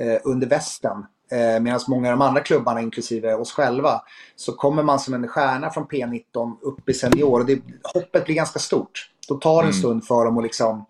[0.00, 1.06] eh, under västen.
[1.32, 4.02] Eh, Medan många av de andra klubbarna, inklusive oss själva,
[4.36, 7.40] så kommer man som en stjärna från P19 upp i senior.
[7.40, 7.60] Och det,
[7.94, 9.10] hoppet blir ganska stort.
[9.28, 10.86] Då tar det en stund för dem att liksom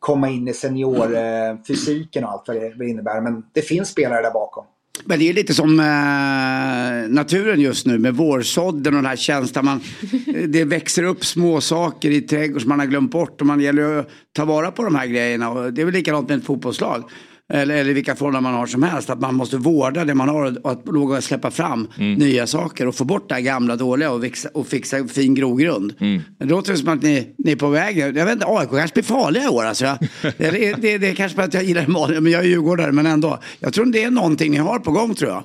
[0.00, 3.20] komma in i seniorfysiken och allt vad det, innebär.
[3.20, 4.64] Men det finns spelare där bakom.
[5.04, 9.64] Men det är lite som eh, naturen just nu med vårsådden och den här känslan.
[9.64, 9.80] Man,
[10.48, 13.98] det växer upp små saker i trädgården som man har glömt bort och man gäller
[13.98, 15.50] att ta vara på de här grejerna.
[15.50, 17.04] Och det är väl likadant med ett fotbollslag.
[17.50, 19.10] Eller, eller vilka förhållanden man har som helst.
[19.10, 22.94] Att man måste vårda det man har och att våga släppa fram nya saker och
[22.94, 25.94] få bort det här gamla dåliga och, fixa, och fixa fin grogrund.
[25.98, 27.98] Men det låter som att ni, ni är på väg.
[27.98, 29.64] Jag vet inte, AIK kanske blir farliga i år.
[29.64, 29.84] Alltså.
[29.84, 29.98] Jag,
[30.38, 32.92] det, det, det, det är kanske för att jag gillar Malin, men jag är djurgårdare.
[32.92, 33.38] Men ändå.
[33.58, 35.42] Jag tror det är någonting ni har på gång tror jag.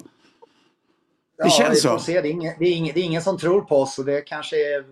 [1.44, 2.00] Det känns vi så.
[2.06, 4.22] Det, är ingen, det, är ingen, det är ingen som tror på oss och det
[4.22, 4.84] kanske är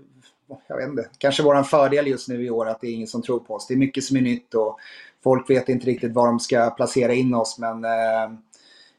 [0.67, 3.21] jag vet inte, kanske vår fördel just nu i år att det är ingen som
[3.21, 3.67] tror på oss.
[3.67, 4.79] Det är mycket som är nytt och
[5.23, 7.59] folk vet inte riktigt var de ska placera in oss.
[7.59, 8.37] Men eh,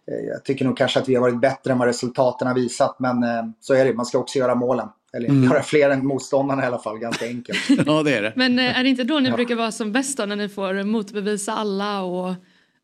[0.07, 2.97] jag tycker nog kanske att vi har varit bättre än vad resultaten har visat.
[2.99, 4.89] Men eh, så är det, man ska också göra målen.
[5.13, 7.59] Eller göra fler än motståndarna i alla fall, ganska enkelt.
[7.87, 8.33] Ja det är det.
[8.37, 10.85] Men eh, är det inte då ni brukar vara som bäst då, när ni får
[10.85, 12.35] motbevisa alla och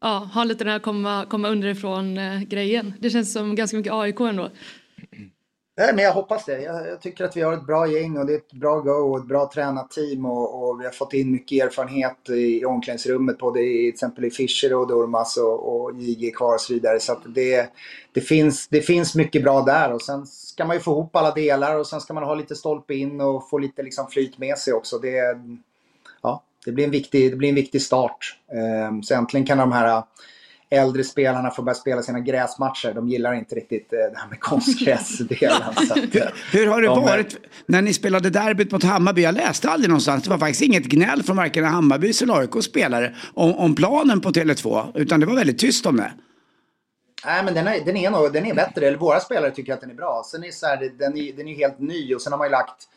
[0.00, 2.94] ja, ha lite den här komma, komma underifrån eh, grejen?
[2.98, 4.50] Det känns som ganska mycket AIK ändå.
[5.80, 6.62] Nej, men jag hoppas det.
[6.62, 8.90] Jag, jag tycker att vi har ett bra gäng och det är ett bra go
[8.90, 10.26] och ett bra tränarteam.
[10.26, 14.30] och, och vi har fått in mycket erfarenhet i omklädningsrummet både i till exempel i
[14.30, 17.00] Fischer och Durmas och, och JG kvar och så vidare.
[17.00, 17.70] Så att det,
[18.12, 21.30] det, finns, det finns mycket bra där och sen ska man ju få ihop alla
[21.30, 24.58] delar och sen ska man ha lite stolpe in och få lite liksom flyt med
[24.58, 24.98] sig också.
[24.98, 25.38] Det,
[26.22, 28.38] ja, det, blir en viktig, det blir en viktig start.
[28.52, 30.02] Ehm, så äntligen kan de här
[30.70, 32.92] äldre spelarna få börja spela sina gräsmatcher.
[32.94, 35.62] De gillar inte riktigt eh, det här med konstgräsdelen.
[36.12, 39.22] eh, Hur har det de varit när ni spelade derbyt mot Hammarby?
[39.22, 40.24] Jag läste aldrig någonstans.
[40.24, 44.30] Det var faktiskt inget gnäll från varken Hammarbys eller AIKs spelare om, om planen på
[44.30, 44.92] Tele2.
[44.94, 46.12] Utan det var väldigt tyst om det.
[47.24, 48.86] Nej, men den är, den, är nog, den är bättre.
[48.86, 50.22] Eller våra spelare tycker att den är bra.
[50.26, 52.50] Sen är så här, den är, den är helt ny och sen har man ju
[52.50, 52.88] lagt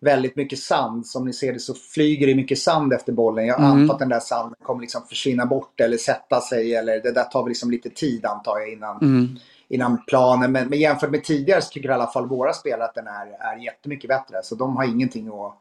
[0.00, 1.06] väldigt mycket sand.
[1.06, 3.46] Som ni ser det så flyger det mycket sand efter bollen.
[3.46, 6.74] Jag antar att den där sanden kommer liksom försvinna bort eller sätta sig.
[6.74, 10.52] Eller det där tar väl liksom lite tid antar jag innan, innan planen.
[10.52, 13.26] Men, men jämfört med tidigare så tycker i alla fall våra spelare att den är,
[13.56, 14.36] är jättemycket bättre.
[14.44, 15.58] Så de har ingenting att...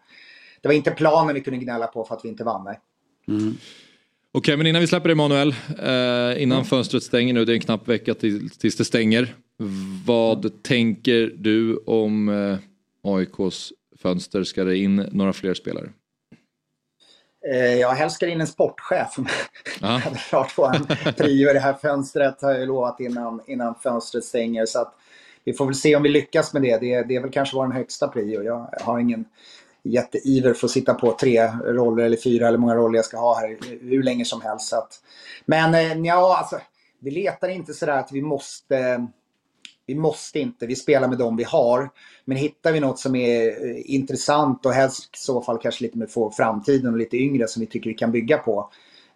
[0.61, 2.63] Det var inte planen vi kunde gnälla på för att vi inte vann.
[2.63, 2.79] Nej.
[4.31, 5.55] Okej, men innan vi släpper Emanuel.
[5.79, 9.35] Eh, innan fönstret stänger nu, det är en knapp vecka till, tills det stänger.
[10.05, 12.57] Vad tänker du om eh,
[13.03, 14.43] AIKs fönster?
[14.43, 15.89] Ska det in några fler spelare?
[17.51, 19.15] Eh, Jag helst ska in en sportchef.
[19.81, 20.01] Ja.
[20.29, 24.23] Klart få en prio i det här fönstret har jag ju lovat innan, innan fönstret
[24.23, 24.65] stänger.
[24.65, 24.93] Så att
[25.43, 26.77] vi får väl se om vi lyckas med det.
[26.77, 28.43] Det, det är väl kanske vår högsta prio.
[28.43, 29.25] Jag har ingen
[29.83, 33.39] jätteiver för att sitta på tre roller eller fyra eller många roller jag ska ha
[33.39, 34.67] här hur länge som helst.
[34.67, 35.01] Så att,
[35.45, 36.59] men eh, ja, alltså,
[36.99, 39.07] vi letar inte sådär att vi måste
[39.87, 41.89] vi måste inte, vi spelar med dem vi har.
[42.25, 45.97] Men hittar vi något som är eh, intressant och helst i så fall kanske lite
[45.97, 48.69] med för framtiden och lite yngre som vi tycker vi kan bygga på.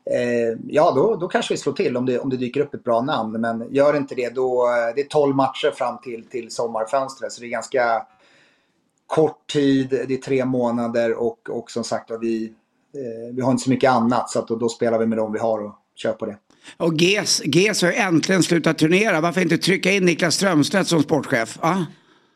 [0.06, 2.84] Eh, ja, då, då kanske vi slår till om det, om det dyker upp ett
[2.84, 3.42] bra namn.
[3.42, 7.32] Men gör inte det, då, eh, det är 12 matcher fram till, till sommarfönstret.
[7.32, 8.06] Så det är ganska
[9.08, 12.54] kort tid, det är tre månader och, och som sagt vi,
[12.96, 14.30] eh, vi har inte så mycket annat.
[14.30, 16.38] Så att då, då spelar vi med dem vi har och kör på det.
[16.78, 19.22] Och GES, GES har äntligen slutat turnera.
[19.22, 21.58] Varför inte trycka in Niklas Strömstedt som sportchef?
[21.62, 21.78] Ah?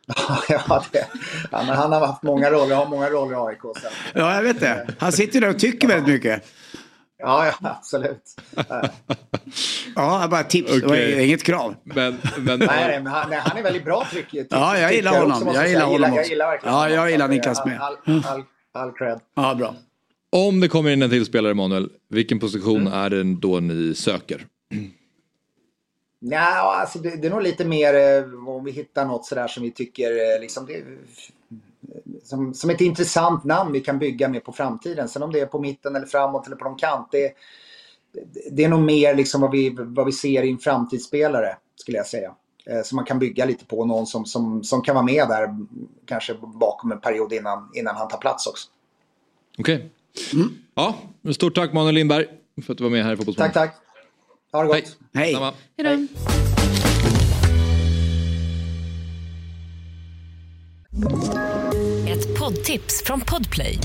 [0.50, 1.08] ja, det,
[1.52, 3.62] ja, men han har haft många roller, har många roller i AIK.
[3.62, 3.88] Så.
[4.14, 4.88] Ja, jag vet det.
[5.00, 6.44] Han sitter där och tycker väldigt mycket.
[7.18, 8.22] Ja, ja absolut.
[9.96, 10.72] Ja, bara tips.
[10.82, 11.76] Det var inget krav.
[11.84, 14.30] Men, men, Nej, nej, men han, nej, han är väldigt bra tryck.
[14.30, 15.48] tryck Ja, jag gillar honom.
[15.48, 16.30] också, Jag gillar honom Jag också.
[16.32, 16.96] gillar verkligen Ja, honom.
[16.96, 17.80] jag gillar Niklas all- med.
[17.82, 19.20] All, all, all cred.
[19.36, 19.76] Ja, bra.
[20.36, 24.48] Om det kommer in en till spelare Emanuel, vilken position är det då ni söker?
[26.20, 29.64] Ja, alltså det, det är nog lite mer eh, om vi hittar något sådär som
[29.64, 30.84] vi tycker eh, liksom det,
[32.24, 35.10] som, som ett intressant namn vi kan bygga med på framtiden.
[35.10, 37.08] Sen om det är på mitten eller framåt eller på någon kant.
[37.12, 37.34] Det,
[38.52, 42.08] det, är nog mer liksom vad vi, vad vi ser i en framtidsspelare skulle jag
[42.08, 42.36] säga.
[42.66, 43.86] Eh, Som man kan bygga lite på.
[43.86, 45.58] Någon som, som, som kan vara med där
[46.06, 48.70] kanske bakom en period innan, innan han tar plats också.
[49.58, 49.90] Okej.
[50.76, 50.96] Ja,
[51.34, 52.26] stort tack Manuel Lindberg
[52.66, 53.54] för att du var med här i Fotbollsmorgon.
[53.54, 53.82] Tack, tack.
[54.52, 54.98] Ha det gott.
[55.14, 55.36] Hej.
[55.36, 55.54] Hej.
[55.84, 56.08] Hej.
[62.10, 63.78] Ett poddtips från Podplay.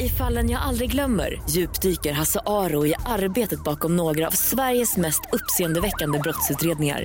[0.00, 5.20] I fallen jag aldrig glömmer djupdyker Hasse Aro i arbetet bakom några av Sveriges mest
[5.32, 7.04] uppseendeväckande brottsutredningar.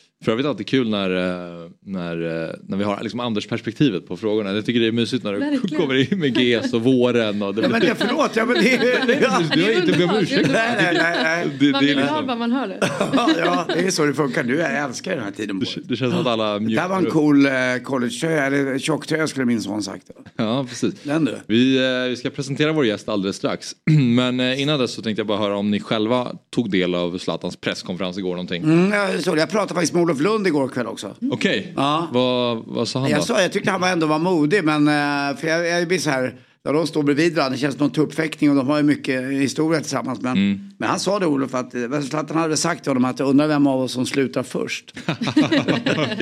[0.23, 4.53] För övrigt alltid kul när, eh, när, eh, när vi har liksom Anders-perspektivet på frågorna.
[4.53, 5.81] Jag tycker det är mysigt när du Verkligen.
[5.81, 7.41] kommer in med GES och våren.
[7.41, 9.41] Och det, Ja, men det, förlåt, ja, men det, ja.
[9.55, 10.49] du har inte bett om ursäkt.
[10.51, 11.19] Nej, nej, nej.
[11.23, 11.47] nej.
[11.59, 12.77] Det, Man det, är vill ha liksom, vad man hör det.
[13.13, 14.43] Ja, ja, det är så det funkar.
[14.43, 15.89] Du, jag älskar den här tiden på året.
[15.89, 17.51] det känns som att alla Det här var en cool eh,
[17.83, 20.09] collegetröja, eller tjocktröja skulle min son sagt.
[20.35, 20.93] Ja, precis.
[21.03, 21.37] Den du.
[21.47, 23.71] Vi, eh, vi ska presentera vår gäst alldeles strax.
[24.15, 27.17] Men eh, innan dess så tänkte jag bara höra om ni själva tog del av
[27.17, 28.63] Zlatans presskonferens igår någonting.
[28.63, 29.39] Mm, jag, det.
[29.39, 31.15] jag pratade faktiskt med Olof Lund igår kväll också.
[31.31, 32.07] Okej, Ja.
[32.11, 33.15] vad, vad sa han då?
[33.15, 35.99] Jag, sa, jag tyckte han var ändå var modig, men eh, för jag, jag blir
[35.99, 38.77] så här, när de står bredvid varandra, det känns som någon tuppfäktning och de har
[38.77, 40.21] ju mycket historia tillsammans.
[40.21, 40.69] Men, Mm.
[40.77, 43.47] men han sa det Olof, att eh, Zlatan hade sagt till honom att jag undrar
[43.47, 44.93] vem av oss som slutar först.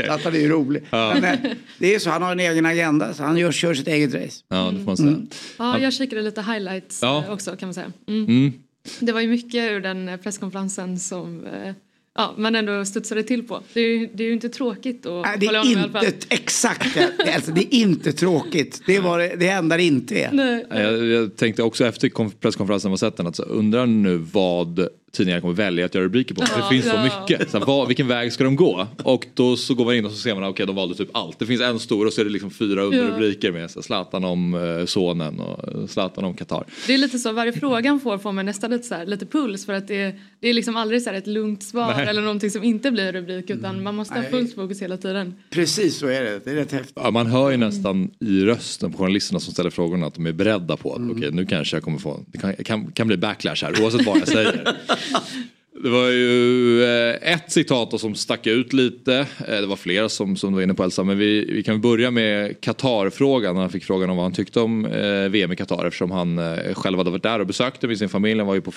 [0.03, 0.83] Zlatan är ju rolig.
[0.91, 1.39] Men, eh,
[1.79, 4.43] det är så, han har en egen agenda, så han gör, kör sitt eget race.
[4.49, 5.17] Ja, det får man säga.
[5.57, 7.23] Ja, jag kikade lite highlights Ja.
[7.25, 7.91] eh, också kan man säga.
[8.07, 8.53] Mm.
[8.99, 11.73] Det var ju mycket ur den eh, presskonferensen som eh,
[12.15, 13.61] ja, man ändå studsade till på.
[13.73, 15.83] Det är ju, det är ju inte tråkigt att Nej, det hålla är honom i
[15.83, 16.05] alla fall.
[16.05, 17.23] inte exakt det.
[17.29, 18.81] Är Alltså, det är inte tråkigt.
[18.85, 20.31] Det, var det, det enda det inte är.
[20.31, 20.65] Nej.
[20.69, 24.87] Jag, jag tänkte också efter konf- presskonferensen var sett den att så undrar nu vad
[25.11, 26.45] tidningarna kommer välja att göra rubriker på.
[26.45, 27.03] För det finns så Ja.
[27.03, 27.51] mycket.
[27.51, 28.87] Så här, vad, vilken väg ska de gå?
[29.03, 31.09] Och då så går man in och så ser man att okay, de valde typ
[31.13, 31.39] allt.
[31.39, 34.23] Det finns en stor och så är det liksom fyra underrubriker med så här, Zlatan
[34.23, 36.63] om eh, sonen och Zlatan om Qatar.
[36.87, 39.65] Det är lite så, varje fråga får får man nästan lite, så här, lite puls
[39.65, 42.07] för att det är, det är liksom aldrig så här ett lugnt svar Nej.
[42.07, 45.35] eller någonting som inte blir rubrik utan man måste ha fullt fokus hela tiden.
[45.49, 46.41] Precis så är det.
[46.45, 46.97] Det är rätt häftigt.
[47.03, 50.31] Ja, man hör ju nästan i rösten på journalisterna som ställer frågorna att de är
[50.31, 53.63] beredda på att okej nu kanske jag kommer få, det kan, kan, kan bli backlash
[53.63, 54.75] här oavsett vad jag säger.
[55.83, 59.27] Det var ju eh, ett citat som stack ut lite.
[59.47, 61.03] Eh, det var flera som, som var inne på Elsa.
[61.03, 63.57] Men vi, vi kan börja med Qatar-frågan.
[63.57, 66.39] Han fick frågan om vad han tyckte om eh, VM i Qatar eftersom han
[66.73, 68.39] själv hade varit där och besökte med sin familj.
[68.39, 68.71] Han var ju på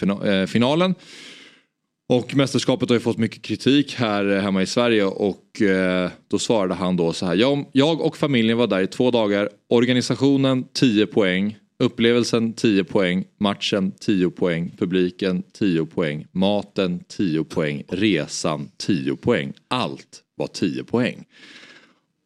[0.48, 0.94] finalen.
[2.08, 5.62] Och mästerskapet har ju fått mycket kritik här hemma i Sverige och
[6.30, 7.34] då svarade han då så här.
[7.34, 9.48] Jag, jag och familjen var där i två dagar.
[9.68, 11.56] Organisationen 10 poäng.
[11.82, 13.24] Upplevelsen 10 poäng.
[13.38, 14.74] Matchen 10 poäng.
[14.78, 16.26] Publiken 10 poäng.
[16.32, 17.82] Maten 10 poäng.
[17.88, 19.52] Resan 10 poäng.
[19.68, 21.24] Allt var 10 poäng.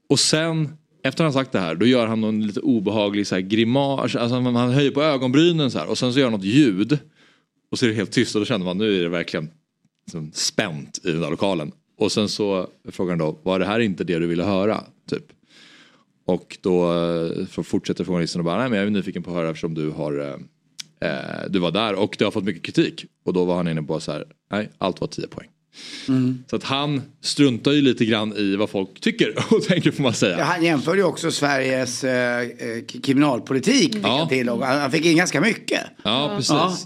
[0.09, 0.69] Och sen
[1.03, 4.01] efter han sagt det här då gör han någon lite obehaglig så grimas.
[4.01, 6.99] Alltså, alltså han höjer på ögonbrynen så här och sen så gör han något ljud.
[7.71, 9.51] Och så är det helt tyst och då känner man nu är det verkligen
[10.07, 11.73] liksom spänt i den där lokalen.
[11.99, 14.85] Och sen så frågar han då, var det här inte det du ville höra?
[15.11, 15.33] Typ.
[16.29, 19.49] Och då eh, fortsätter journalisten och bara, nej men jag är nyfiken på att höra
[19.51, 20.19] eftersom du har
[21.01, 23.05] eh, eh, du var där och det har fått mycket kritik.
[23.25, 25.49] Och då var han inne på så här, nej allt var 10 poäng.
[26.51, 30.13] Så att han struntar ju lite grann i vad folk tycker och tänker får man
[30.15, 30.39] säga.
[30.39, 34.19] Ja, han jämförde ju också Sveriges eh, eh, kriminalpolitik fick Ja.
[34.19, 35.81] jag till och han han fick in ganska mycket.
[36.05, 36.51] Ja, precis.
[36.51, 36.77] Ja.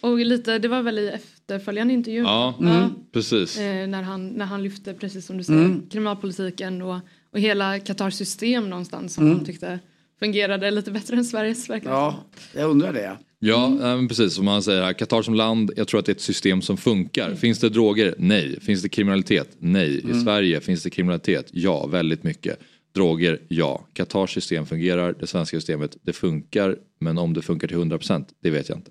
[0.00, 2.90] Och lite, det var väl i efterföljande intervju Ja, Ja.
[3.12, 3.58] precis.
[3.58, 6.98] eh, när, han, när han lyfte, precis som du säger, kriminalpolitiken och,
[7.36, 9.78] och hela Qatars system någonstans som han tyckte
[10.18, 11.96] fungerade lite bättre än Sveriges verkligen.
[11.96, 13.16] Ja, jag undrar det.
[13.38, 14.92] Ja, men precis som han säger här.
[14.92, 17.34] Qatar som land, jag tror att det är ett system som funkar.
[17.34, 18.14] Finns det droger?
[18.18, 18.60] Nej.
[18.60, 19.48] Finns det kriminalitet?
[19.58, 20.10] Nej.
[20.10, 21.46] I Sverige finns det kriminalitet?
[21.52, 22.58] Ja, väldigt mycket.
[22.94, 23.40] Droger?
[23.48, 23.86] Ja.
[23.92, 26.76] Qatars system fungerar, det svenska systemet, det funkar.
[27.00, 28.90] Men om det funkar till 100% det vet jag inte.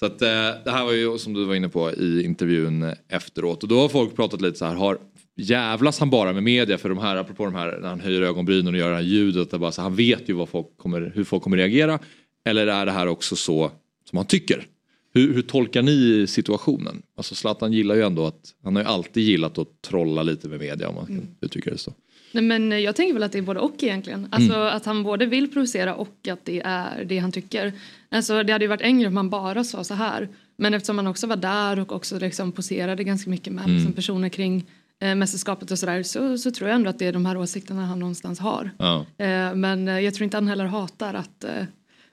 [0.00, 0.28] Så att, eh,
[0.64, 3.88] det här var ju som du var inne på i intervjun efteråt och då har
[3.88, 4.98] folk pratat lite så här, har
[5.36, 8.74] jävlas han bara med media för de här, apropå de här när han höjer ögonbrynen
[8.74, 11.42] och gör det här ljudet, det bara så, han vet ju folk kommer, hur folk
[11.42, 11.98] kommer reagera.
[12.44, 13.70] Eller är det här också så
[14.10, 14.66] som han tycker?
[15.14, 17.02] Hur, hur tolkar ni situationen?
[17.16, 20.60] Alltså Zlatan gillar ju ändå att, han har ju alltid gillat att trolla lite med
[20.60, 21.92] media om man kan uttrycka det så.
[22.32, 24.28] Nej, men jag tänker väl att det är både och egentligen.
[24.30, 27.72] Alltså att han både vill provocera och att det är det han tycker.
[28.08, 30.28] Alltså det hade ju varit enklare om man bara sa så här.
[30.56, 34.28] Men eftersom han också var där och också liksom poserade ganska mycket med liksom personer
[34.28, 34.64] kring
[35.04, 37.86] eh, mästerskapet och sådär så, så tror jag ändå att det är de här åsikterna
[37.86, 38.70] han någonstans har.
[38.78, 39.06] Ja.
[39.18, 41.44] Eh, men eh, jag tror inte han heller hatar att,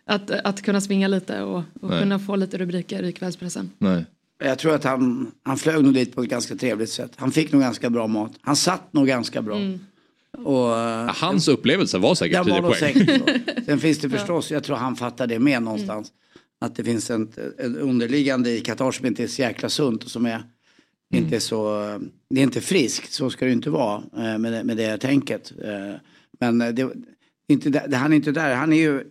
[0.05, 3.71] att, att kunna svinga lite och, och kunna få lite rubriker i kvällspressen.
[3.77, 4.05] Nej.
[4.43, 7.11] Jag tror att han, han flög nog dit på ett ganska trevligt sätt.
[7.15, 8.31] Han fick nog ganska bra mat.
[8.41, 9.55] Han satt nog ganska bra.
[10.37, 12.93] Och, eh, Ja, Hans upplevelse var säkert Den 10 var nog poäng.
[12.93, 13.65] säkert.
[13.65, 16.11] Sen finns det förstås, jag tror han fattar det med någonstans.
[16.61, 20.11] Att det finns en, en underliggande i Qatar som inte är så jäkla sunt och
[20.11, 20.43] som är
[21.17, 21.81] inte är så,
[22.29, 25.53] det är inte friskt, så ska det inte vara eh, med det, med det tänket.
[25.63, 25.95] Eh,
[26.39, 26.89] Men det,
[27.49, 29.03] inte det- han är inte där, han är ju,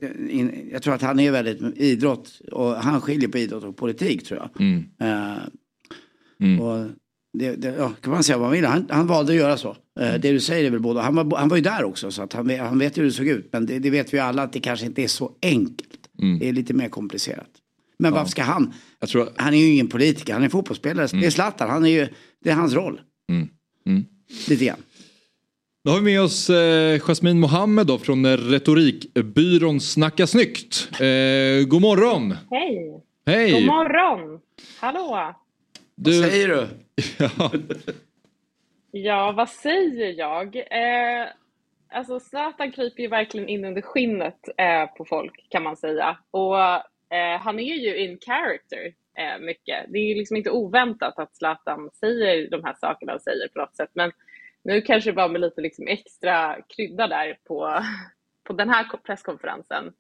[0.73, 4.41] jag tror att han är väldigt idrott och han skiljer på idrott och politik tror
[4.41, 4.61] jag.
[4.67, 4.85] Mm.
[5.01, 5.39] Eh,
[6.61, 6.87] Och
[7.39, 8.65] det, det, ja, kan man säga vad man vill.
[8.65, 9.77] Han, han valde att göra så.
[10.01, 12.23] Eh, det du säger är väl både, han var, han var ju där också så
[12.23, 13.49] att han, vet- han vet hur det såg ut.
[13.53, 16.09] Men det, det vet vi alla att det kanske inte är så enkelt.
[16.41, 17.50] Det är lite mer komplicerat.
[18.01, 18.75] Men varför ska han?
[19.01, 21.07] Jag tror, Han är ju ingen politiker, han är fotbollsspelare.
[21.13, 22.09] Det är Zlatan, han är ju,
[22.45, 23.01] det är hans roll.
[24.49, 24.83] Lite grann.
[25.85, 30.89] Då har vi med oss eh, Jasmine Mohammed då från retorikbyrån Snacka snyggt.
[30.93, 32.35] Eh, god morgon!
[32.51, 33.03] Hej!
[33.27, 33.53] Hej!
[33.53, 34.41] God morgon!
[34.81, 35.35] Hallå!
[35.97, 36.69] Du, Säger du?
[37.19, 37.51] ja,
[38.93, 40.57] Ja, vad säger jag?
[40.57, 41.27] Eh,
[41.93, 46.17] alltså Zlatan kryper ju verkligen in under skinnet eh, på folk kan man säga.
[46.31, 46.57] Och
[47.11, 49.85] eh, han är ju in character eh, mycket.
[49.89, 53.59] Det är ju liksom inte oväntat att Zlatan säger de här sakerna han säger på
[53.59, 53.91] något sätt.
[53.93, 54.13] Men
[54.63, 57.83] nu kanske det var med lite liksom extra krydda där på,
[58.45, 59.93] på den här presskonferensen.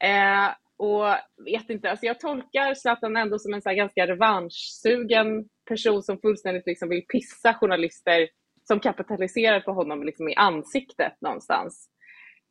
[0.00, 1.04] Eh, och
[1.44, 6.18] vet inte, alltså jag tolkar Zlatan ändå som en så här ganska revanschsugen person som
[6.18, 8.28] fullständigt liksom vill pissa journalister
[8.64, 11.88] som kapitaliserar på honom liksom i ansiktet någonstans.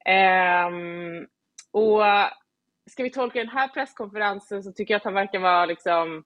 [0.06, 0.70] Eh,
[1.72, 2.04] och
[2.90, 6.24] ska vi tolka den här presskonferensen så tycker jag att han verkar vara liksom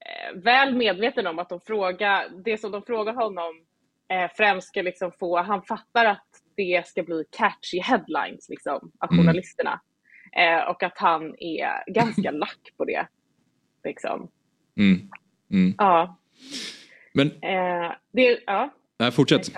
[0.00, 3.64] eh, väl medveten om att de frågar, det som de frågar honom
[4.08, 9.08] eh, främst ska liksom få, han fattar att det ska bli catchy headlines liksom, av
[9.08, 9.80] journalisterna.
[10.36, 13.06] Eh, och att han är ganska lack på det.
[13.84, 14.30] Liksom.
[14.76, 15.10] mm,
[15.50, 15.74] mm.
[15.78, 16.18] Ja.
[17.12, 18.70] Men Eh, det, ja.
[18.98, 19.50] nej, fortsätt.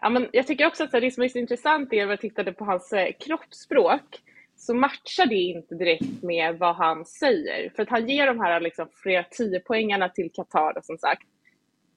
[0.00, 2.52] Ja, men jag tycker också att det som är så intressant är när jag tittade
[2.52, 4.22] på hans eh, kroppsspråk
[4.66, 7.70] så matchar det inte direkt med vad han säger.
[7.76, 11.28] För att han ger de här liksom, flera tio poängarna till Qatar som sagt.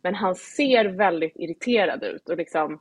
[0.04, 2.80] Men han ser väldigt irriterad ut och liksom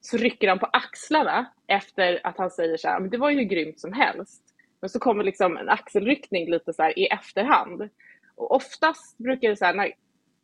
[0.00, 3.36] så rycker han på axlarna efter att han säger så här, men det var ju
[3.36, 4.42] hur grymt som helst.
[4.80, 7.88] Men så kommer liksom en axelryckning lite så här i efterhand.
[8.34, 9.92] Och oftast brukar det så här, när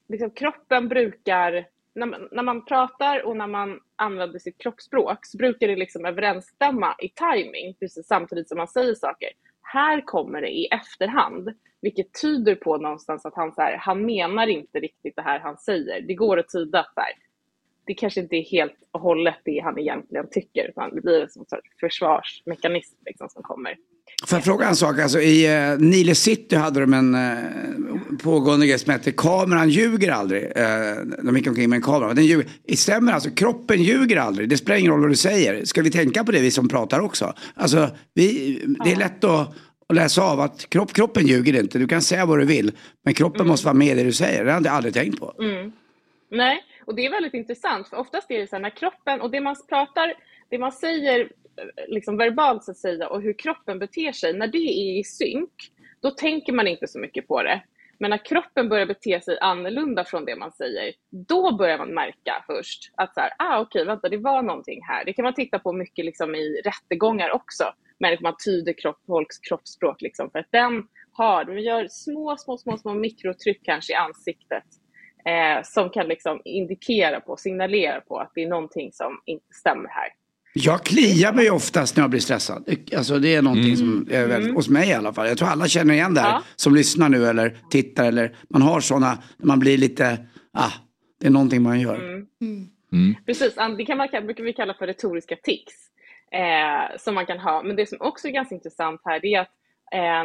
[0.09, 1.67] liksom kroppen brukar,
[1.99, 6.05] när man, när man pratar och när man använder sitt kroppsspråk så brukar det liksom
[6.05, 9.29] överensstämma i timing precis samtidigt som man säger saker.
[9.63, 11.49] Här kommer det i efterhand,
[11.81, 15.59] vilket tyder på någonstans att han, så här, han menar inte riktigt det här han
[15.59, 16.01] säger.
[16.01, 17.13] Det går att tyda att så här,
[17.87, 21.29] det kanske inte är helt och hållet det han egentligen tycker, utan det blir en
[21.29, 23.77] sorts försvarsmekanism liksom, som kommer.
[24.27, 24.99] Får jag fråga en sak?
[24.99, 30.13] Alltså, I uh, Nile City hade de en uh, pågående grej som hette Kameran ljuger
[30.13, 30.43] aldrig.
[30.43, 32.15] Uh, de gick omkring med en kamera.
[32.15, 32.47] Den ljuger.
[32.67, 34.49] Det stämmer alltså, kroppen ljuger aldrig.
[34.49, 35.65] Det spelar ingen roll vad du säger.
[35.65, 37.35] Ska vi tänka på det vi som pratar också?
[37.55, 39.55] Alltså, vi, det är lätt att,
[39.89, 41.79] att läsa av att kropp, kroppen ljuger inte.
[41.79, 42.73] Du kan säga vad du vill.
[43.05, 44.45] Men kroppen måste vara med i det du säger.
[44.45, 45.35] Det har jag aldrig tänkt på.
[46.31, 49.31] Nej, och det är väldigt intressant för oftast är det så här när kroppen och
[49.31, 50.15] det man pratar,
[50.51, 51.29] det man säger
[51.89, 55.53] liksom verbalt så att säga och hur kroppen beter sig, när det är i synk,
[56.01, 57.63] då tänker man inte så mycket på det.
[58.01, 62.45] Men när kroppen börjar bete sig annorlunda från det man säger, då börjar man märka
[62.47, 65.05] först att så här, ah, okej, vänta, det var någonting här.
[65.05, 67.65] Det kan man titta på mycket liksom i rättegångar också,
[67.99, 70.03] människor, man tyder kropp, folks kroppsspråk.
[70.03, 74.65] Liksom, för att den har, de gör små, små, små, små mikrotryck kanske i ansiktet
[75.25, 79.89] eh, som kan liksom indikera på, signalera på att det är någonting som inte stämmer
[79.89, 80.09] här.
[80.61, 82.69] Jag kliar mig oftast när jag blir stressad.
[82.97, 85.29] Alltså det är någonting som är väldigt, hos mig i alla fall.
[85.29, 86.43] Jag tror alla känner igen det här Ja.
[86.57, 90.19] som lyssnar nu eller tittar eller man har sådana, man blir lite,
[90.53, 90.73] ah,
[91.21, 92.25] det är någonting man gör.
[93.27, 95.75] Precis, an- det kan man, brukar vi kalla för retoriska tics.
[96.33, 97.63] Eh, som man kan ha.
[97.63, 99.49] Men det som också är ganska intressant här det är att
[99.93, 100.25] eh,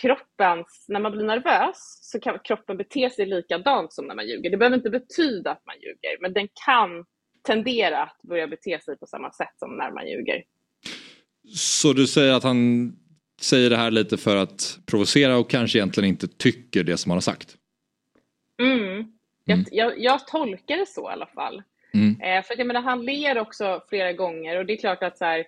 [0.00, 4.50] kroppens, när man blir nervös så kan kroppen bete sig likadant som när man ljuger.
[4.50, 7.04] Det behöver inte betyda att man ljuger, men den kan
[7.48, 10.44] tendera att börja bete sig på samma sätt som när man ljuger.
[11.56, 12.92] Så du säger att han
[13.40, 17.16] säger det här lite för att provocera och kanske egentligen inte tycker det som han
[17.16, 17.56] har sagt?
[18.62, 19.12] Mm.
[19.44, 21.62] Jag, jag, jag tolkar det så i alla fall.
[21.94, 22.20] Mm.
[22.20, 25.18] Eh, för att jag menar, han ler också flera gånger och det är klart att
[25.18, 25.38] så här,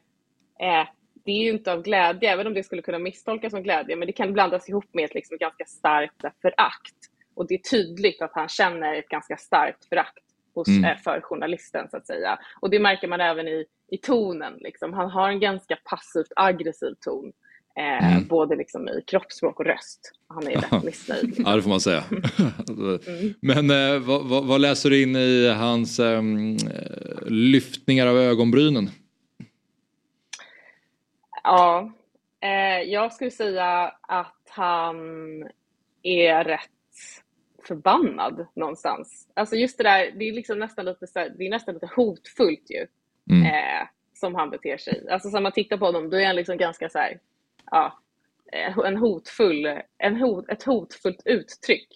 [0.60, 0.88] eh,
[1.24, 4.06] det är ju inte av glädje, även om det skulle kunna misstolkas som glädje, men
[4.06, 6.96] det kan blandas ihop med ett liksom ganska starkt förakt.
[7.34, 10.84] Och det är tydligt att han känner ett ganska starkt förakt hos, Mm.
[10.84, 12.38] eh, för journalisten så att säga.
[12.60, 14.54] Och det märker man även i, i tonen.
[14.60, 14.92] Liksom.
[14.92, 17.32] Han har en ganska passivt aggressiv ton.
[17.78, 18.26] Eh, Mm.
[18.28, 20.12] Både liksom i kroppsspråk och röst.
[20.28, 21.34] Han är rätt missnöjd.
[21.38, 22.04] Ja det får man säga.
[23.40, 26.22] Men eh, vad, vad, vad läser du in i hans eh,
[27.26, 28.90] lyftningar av ögonbrynen?
[31.44, 31.92] Ja,
[32.42, 34.96] eh, jag skulle säga att han
[36.02, 36.70] är rätt
[37.64, 39.28] förbannad någonstans.
[39.34, 41.88] Alltså just det där, det är liksom nästan lite, så här, det är nästan lite
[41.96, 42.86] hotfullt ju.
[43.30, 43.46] Mm.
[43.46, 43.88] Eh,
[44.20, 45.06] som han beter sig.
[45.10, 47.18] Alltså så man tittar på honom, då är han liksom ganska så här,
[47.70, 47.98] ja,
[48.52, 49.66] eh, en hotfull,
[49.98, 51.88] en hot, ett hotfullt uttryck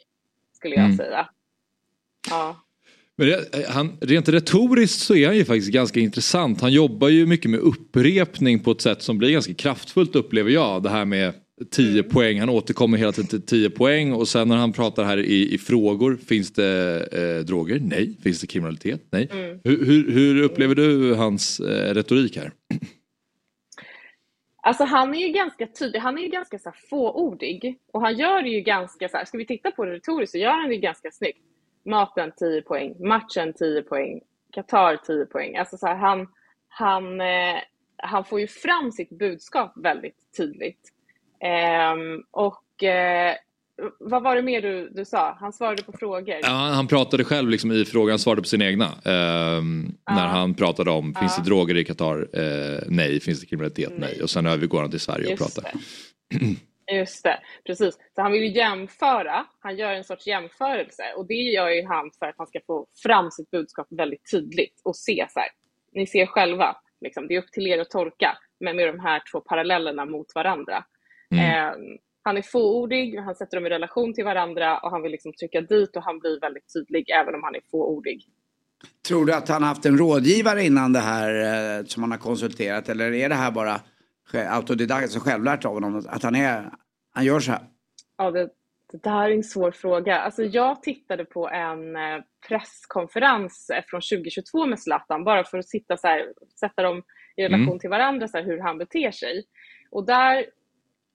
[0.52, 0.96] skulle jag Mm.
[0.96, 1.28] säga.
[2.30, 2.56] Ja.
[3.16, 6.60] Men det, eh, han, rent retoriskt så är han ju faktiskt ganska intressant.
[6.60, 10.82] Han jobbar ju mycket med upprepning på ett sätt som blir ganska kraftfullt upplever jag.
[10.82, 11.34] Det här med
[11.70, 15.18] 10 poäng, han återkommer hela tiden till 10 poäng och sen när han pratar här
[15.18, 17.80] i, i frågor, finns det eh, droger?
[17.82, 18.16] Nej.
[18.22, 19.02] Finns det kriminalitet?
[19.10, 19.28] Nej.
[19.32, 19.60] Mm.
[19.64, 22.52] Hur, hur, hur upplever du hans eh, retorik här?
[24.62, 28.16] Alltså han är ju ganska tydlig, han är ju ganska så här fåordig och han
[28.16, 30.68] gör det ju ganska så här, ska vi titta på det retoriskt så gör han
[30.68, 31.38] det ganska snyggt.
[31.84, 34.20] Maten 10 poäng, matchen 10 poäng,
[34.52, 35.56] Qatar 10 poäng.
[35.56, 36.28] Alltså så här, han,
[36.68, 37.56] han, eh,
[37.96, 40.93] han får ju fram sitt budskap väldigt tydligt.
[41.44, 43.34] Ehm, och eh,
[44.00, 45.36] vad var det mer du, du sa?
[45.40, 46.36] Han svarade på frågor.
[46.42, 48.84] Ja, han pratade själv liksom i frågan, svarade på sina egna.
[48.84, 51.42] ehm, När han pratade om, finns Ja.
[51.42, 52.28] det droger i Qatar?
[52.32, 53.20] Eh, nej.
[53.20, 53.92] Finns det kriminalitet?
[53.96, 54.22] Nej.
[54.22, 55.72] Och sen övergår han till Sverige och Just pratar.
[56.92, 57.94] Just det, precis.
[58.14, 62.10] Så han vill ju jämföra, han gör en sorts jämförelse och det gör ju han
[62.18, 65.48] för att han ska få fram sitt budskap väldigt tydligt och se så här,
[65.92, 69.22] ni ser själva, liksom, det är upp till er att tolka, men med de här
[69.32, 70.84] två parallellerna mot varandra.
[71.38, 71.44] Mm.
[71.44, 75.32] Eh, han är fåordig, han sätter dem i relation till varandra och han vill liksom
[75.32, 78.24] trycka dit och han blir väldigt tydlig även om han är fåordig.
[79.08, 81.30] Tror du att han haft en rådgivare innan det här
[81.78, 83.80] eh, som han har konsulterat eller är det här bara
[84.32, 86.70] autodidakt, alltså självlärt av honom att han är,
[87.12, 87.62] han gör så här?
[88.16, 88.48] Ja, det,
[88.92, 90.18] det där är en svår fråga.
[90.18, 95.68] Alltså, jag tittade på en eh, presskonferens eh, från 2022 med Zlatan bara för att
[95.68, 97.02] sitta så här, sätta dem
[97.36, 97.78] i relation Mm.
[97.78, 99.44] till varandra, så här, hur han beter sig.
[99.90, 100.46] Och där,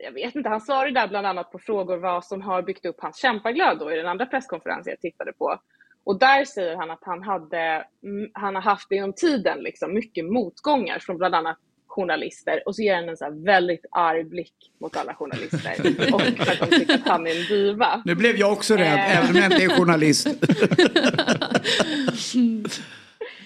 [0.03, 2.95] jag vet inte, han svarade där bland annat på frågor vad som har byggt upp
[2.99, 5.59] hans kämpaglöd då i den andra presskonferensen jag tittade på.
[6.03, 10.25] Och där säger han att han, hade, mm, han har haft genom tiden liksom mycket
[10.25, 14.53] motgångar från bland annat journalister och så ger han en så här väldigt arg blick
[14.81, 15.73] mot alla journalister
[16.13, 18.01] och för att de tycker att han är en diva.
[18.05, 19.17] Nu blev jag också rädd, Eh.
[19.17, 20.27] även om jag inte är journalist.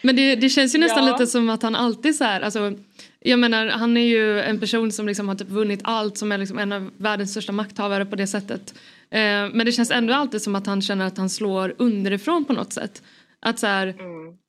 [0.02, 1.12] Men det, det känns ju nästan Ja.
[1.12, 2.74] lite som att han alltid så här, alltså,
[3.24, 6.38] jag menar han är ju en person som liksom har typ vunnit allt som är
[6.38, 8.74] liksom en av världens största makthavare på det sättet.
[9.10, 9.20] Eh,
[9.54, 12.74] men det känns ändå alltid som att han känner att han slår underifrån på något
[12.74, 13.04] sätt.
[13.46, 13.96] Att så här,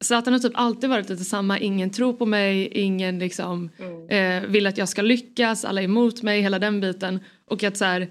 [0.05, 3.71] så att han har typ alltid varit lite samma, ingen tror på mig, ingen liksom
[4.09, 7.21] eh, vill att jag ska lyckas, alla är emot mig, hela den biten.
[7.51, 8.09] Och att så här,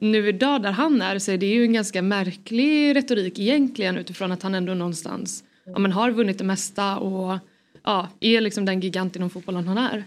[0.00, 4.32] nu idag där han är så är det ju en ganska märklig retorik egentligen utifrån
[4.32, 7.38] att han ändå någonstans ja, men har vunnit det mesta och
[7.86, 10.04] ja, är liksom den gigant inom fotbollen han är.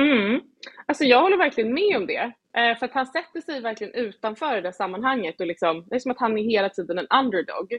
[0.00, 0.40] Mm.
[0.86, 2.32] Alltså jag håller verkligen med om det.
[2.56, 5.40] Eh, för att han sätter sig verkligen utanför det där sammanhanget.
[5.40, 7.72] Och liksom, det är som att han är hela tiden en underdog.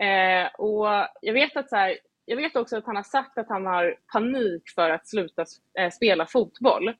[0.00, 0.86] Eh, och
[1.20, 3.96] jag vet, att så här, jag vet också att han har sagt att han har
[4.12, 5.44] panik för att sluta
[5.78, 6.94] eh, spela fotboll.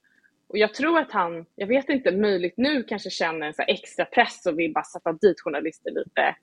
[0.49, 3.71] Och jag tror att han, jag vet inte, möjligt nu kanske känner en så här
[3.71, 6.37] extra press och vill bara sätta dit journalister lite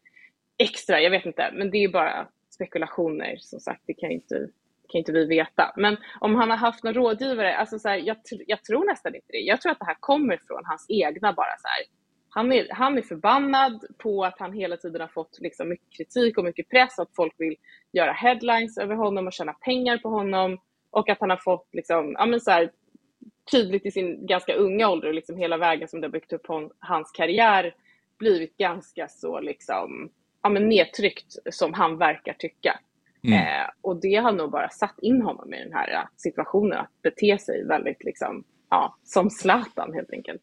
[0.57, 1.01] extra.
[1.01, 3.81] Jag vet inte, men det är bara spekulationer som sagt.
[3.85, 4.47] Det kan ju inte,
[4.89, 5.73] kan inte vi veta.
[5.75, 8.17] Men om han har haft någon rådgivare, alltså så här, jag,
[8.47, 9.37] jag tror nästan inte det.
[9.37, 11.85] Jag tror att det här kommer från hans egna bara så här.
[12.29, 16.37] Han är, han är förbannad på att han hela tiden har fått liksom mycket kritik
[16.37, 16.99] och mycket press.
[16.99, 17.55] Att folk vill
[17.91, 20.57] göra headlines över honom och tjäna pengar på honom.
[20.91, 22.71] Och att han har fått liksom, ja men så här,
[23.51, 26.47] tydligt i sin ganska unga ålder och liksom hela vägen som det har byggt upp
[26.47, 27.75] hon, hans karriär
[28.17, 30.09] blivit ganska så liksom,
[30.43, 32.79] ja men nedtryckt som han verkar tycka.
[33.27, 33.33] Mm.
[33.33, 37.01] Eh, och det har nog bara satt in honom i den här eh, situationen att
[37.03, 40.41] bete sig väldigt liksom, ja, som Zlatan helt enkelt.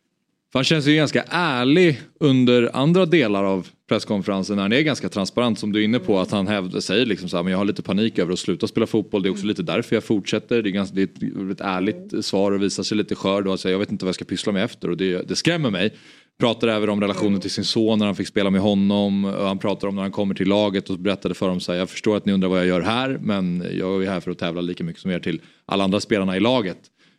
[0.53, 5.09] För han känns ju ganska ärlig under andra delar av presskonferensen när han är ganska
[5.09, 7.59] transparent som du är inne på att han hävdar, säger liksom så här, men jag
[7.59, 9.23] har lite panik över att sluta spela fotboll.
[9.23, 10.63] Det är också lite därför jag fortsätter.
[10.63, 13.51] Det är, ganska, det är ett, ett ärligt svar och visar sig lite skör då.
[13.51, 15.95] Alltså, jag vet inte vad jag ska pyssla med efter och det, det skrämmer mig.
[16.41, 19.25] Pratar även om relationen till sin son när han fick spela med honom.
[19.25, 21.79] Och han pratar om när han kommer till laget och berättade för dem så här,
[21.79, 24.39] jag förstår att ni undrar vad jag gör här men jag är här för att
[24.39, 26.79] tävla lika mycket som er till alla andra spelarna i laget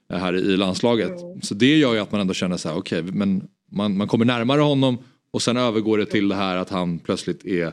[0.09, 1.11] här i landslaget.
[1.41, 4.07] Så det gör ju att man ändå känner så här, okej, okay, men man, man
[4.07, 4.97] kommer närmare honom
[5.34, 7.72] och sen övergår det till det här att han plötsligt är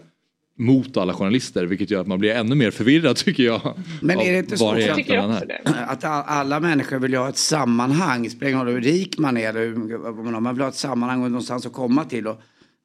[0.60, 3.78] mot alla journalister vilket gör att man blir ännu mer förvirrad tycker jag.
[4.00, 8.66] Men är det inte så att, att alla människor vill ha ett sammanhang, spelar ingen
[8.66, 12.04] roll hur rik man är eller man vill ha ett sammanhang och någonstans att komma
[12.04, 12.26] till.
[12.26, 12.40] Och,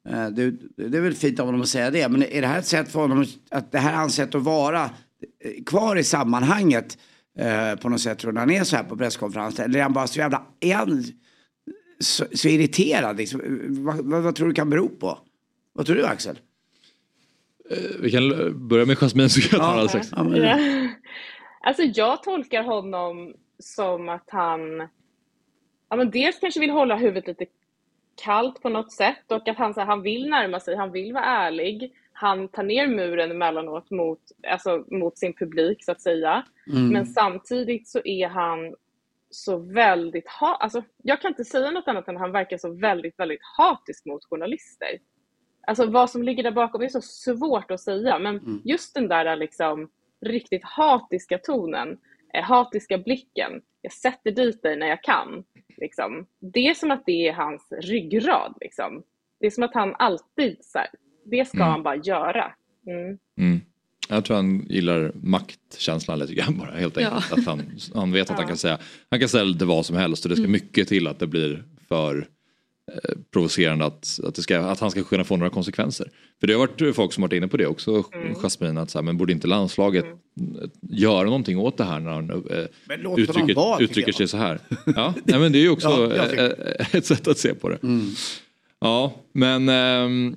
[0.09, 0.51] eh, det,
[0.89, 2.91] det är väl fint av honom att säga det men är det här ett sätt
[2.91, 6.97] för honom att det här är hans sätt att vara eh, kvar i sammanhanget
[7.39, 9.93] eh, på något sätt tror du han är så här på presskonferensen eller är han
[9.93, 11.03] bara så jävla, är han
[11.99, 13.41] så, så irriterad liksom?
[13.67, 15.19] vad, vad, vad tror du kan bero på?
[15.73, 16.39] Vad tror du Axel?
[17.69, 20.89] Eh, vi kan börja med Jasmine så kan jag ta ja, alldeles ja.
[21.61, 24.87] Alltså jag tolkar honom som att han
[25.89, 27.45] ja, men dels kanske vill hålla huvudet lite
[28.23, 31.13] kallt på något sätt och att han, så här, han vill närma sig, han vill
[31.13, 31.93] vara ärlig.
[32.13, 36.45] Han tar ner muren emellanåt mot, alltså, mot sin publik så att säga.
[36.71, 36.89] Mm.
[36.89, 38.75] Men samtidigt så är han
[39.29, 42.73] så väldigt, ha alltså, jag kan inte säga något annat än att han verkar så
[42.73, 44.87] väldigt, väldigt hatisk mot journalister.
[45.67, 48.61] Alltså vad som ligger där bakom är så svårt att säga, men mm.
[48.65, 49.89] just den där liksom
[50.21, 51.97] riktigt hatiska tonen,
[52.33, 55.43] eh, hatiska blicken, jag sätter dit dig när jag kan.
[55.77, 56.25] Liksom.
[56.39, 58.57] Det är som att det är hans ryggrad.
[58.61, 59.03] Liksom.
[59.39, 60.87] Det är som att han alltid, så här,
[61.25, 61.69] det ska mm.
[61.69, 62.51] han bara göra.
[62.87, 63.17] Mm.
[63.37, 63.61] mm.
[64.09, 67.25] Jag tror han gillar maktkänslan lite grann bara helt enkelt.
[67.29, 67.37] Ja.
[67.37, 67.61] Att han,
[67.93, 68.35] han vet att ja.
[68.35, 70.51] han kan säga han kan säga lite vad som helst och det ska mm.
[70.51, 72.27] mycket till att det blir för
[73.33, 76.11] provocerande att, att, det ska, att han ska kunna få några konsekvenser.
[76.39, 78.35] För det har varit folk som varit inne på det också, mm.
[78.35, 80.69] Jasmine, att så här, men borde inte landslaget mm.
[80.81, 84.59] göra någonting åt det här när han eh, uttrycker, vara, uttrycker sig så här.
[84.95, 87.83] Ja, nej, men det är ju också ja, eh, ett sätt att se på det.
[87.83, 88.09] Mm.
[88.79, 90.35] Ja, men eh,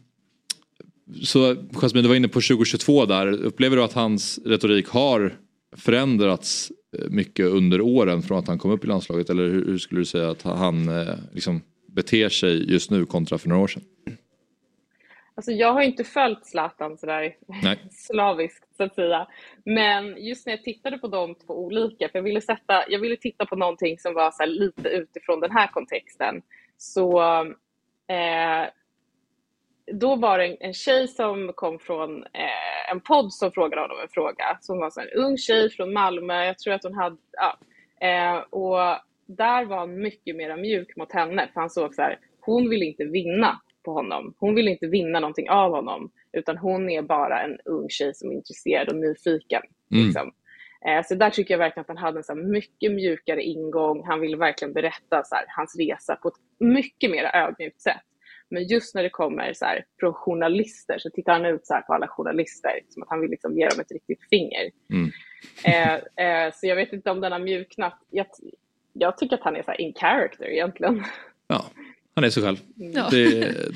[1.23, 3.27] så Jasmine, du var inne på 2022 där.
[3.27, 5.35] Upplever du att hans retorik har
[5.77, 9.31] förändrats eh, mycket under åren från att han kom upp i landslaget?
[9.31, 11.61] Eller hur skulle du säga att han eh, liksom
[11.99, 13.83] beter sig just nu kontra för några år sedan?
[15.35, 17.79] Alltså jag har inte följt Zlatan sådär Nej.
[17.91, 19.27] slaviskt så att säga.
[19.65, 23.17] Men just när jag tittade på de två olika, för jag ville, sätta, jag ville
[23.17, 26.43] titta på någonting som var så lite utifrån den här kontexten.
[26.77, 27.21] Så
[28.09, 28.65] eh,
[29.93, 33.97] då var det en, en tjej som kom från eh, en podd som frågade honom
[34.03, 34.59] en fråga.
[34.61, 36.45] Som var så en ung tjej från Malmö.
[36.45, 37.17] Jag tror att hon hade...
[37.33, 37.59] Ja,
[38.07, 41.49] eh, och där var han mycket mer mjuk mot henne.
[41.53, 44.35] För han såg så här, hon vill inte vinna på honom.
[44.39, 46.11] Hon vill inte vinna någonting av honom.
[46.33, 49.63] Utan hon är bara en ung tjej som är intresserad och nyfiken.
[49.93, 50.05] Mm.
[50.05, 50.33] Liksom.
[50.87, 54.07] Eh, så där tycker jag verkligen att han hade en så mycket mjukare ingång.
[54.07, 58.03] Han ville verkligen berätta så här, hans resa på ett mycket mer ödmjukt sätt.
[58.51, 61.95] Men just när det kommer så här, från journalister så tittar han ut så på
[61.95, 64.71] alla journalister som att han vill liksom ge dem ett riktigt finger.
[64.93, 65.11] Mm.
[65.65, 65.95] Eh,
[66.27, 67.99] eh, så jag vet inte om den har mjuknat.
[68.11, 68.27] Jag,
[68.99, 71.05] jag tycker att han är så in character egentligen.
[71.47, 71.65] Ja,
[72.15, 72.57] han är sig själv.
[72.77, 73.09] Ja.
[73.11, 73.25] Det,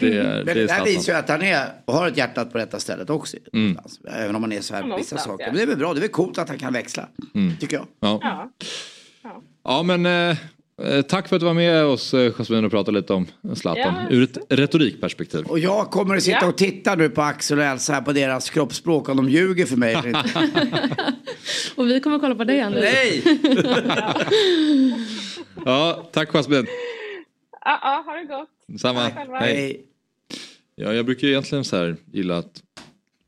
[0.01, 2.59] det, är, Men det, det här visar ju att han är, har ett hjärta på
[2.59, 3.37] rätta stället också.
[3.53, 3.79] Mm.
[4.09, 5.47] Även om han är så här på vissa saker.
[5.47, 7.09] Men det är väl bra, det är väl coolt att han kan växla.
[7.35, 7.57] Mm.
[7.57, 7.87] Tycker jag.
[8.01, 8.19] Ja,
[9.23, 9.43] ja.
[9.65, 9.83] ja.
[9.83, 10.37] men Eh,
[11.09, 14.07] tack för att du var med oss eh, Jasmine och pratade lite om Zlatan yes.
[14.11, 15.47] ur ett retorikperspektiv.
[15.47, 18.51] Och jag kommer att sitta och titta nu på Axel och Elsa här på deras
[18.51, 21.15] kroppsspråk om de ljuger för mig eller inte.
[21.77, 22.83] och vi kommer att kolla på dig Anders.
[22.83, 23.23] Nej!
[25.65, 26.67] ja, tack Jasmine.
[27.65, 28.81] Ja, ja, ha det gott.
[28.81, 29.09] Samma.
[29.41, 29.87] Hej.
[30.75, 32.63] Ja, jag brukar egentligen så här gilla att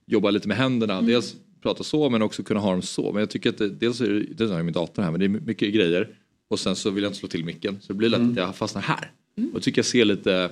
[0.07, 0.95] jobba lite med händerna.
[0.95, 1.07] Mm.
[1.07, 3.12] Dels prata så men också kunna ha dem så.
[3.12, 5.20] Men jag tycker att det, dels är det, dels har jag min dator här men
[5.20, 6.09] det är mycket grejer.
[6.55, 7.78] Och sen så vill jag inte slå till micken.
[7.80, 8.30] Så det blir lätt mm.
[8.30, 9.11] att jag fastnar här.
[9.38, 9.50] Mm.
[9.55, 10.50] Och tycker jag ser lite,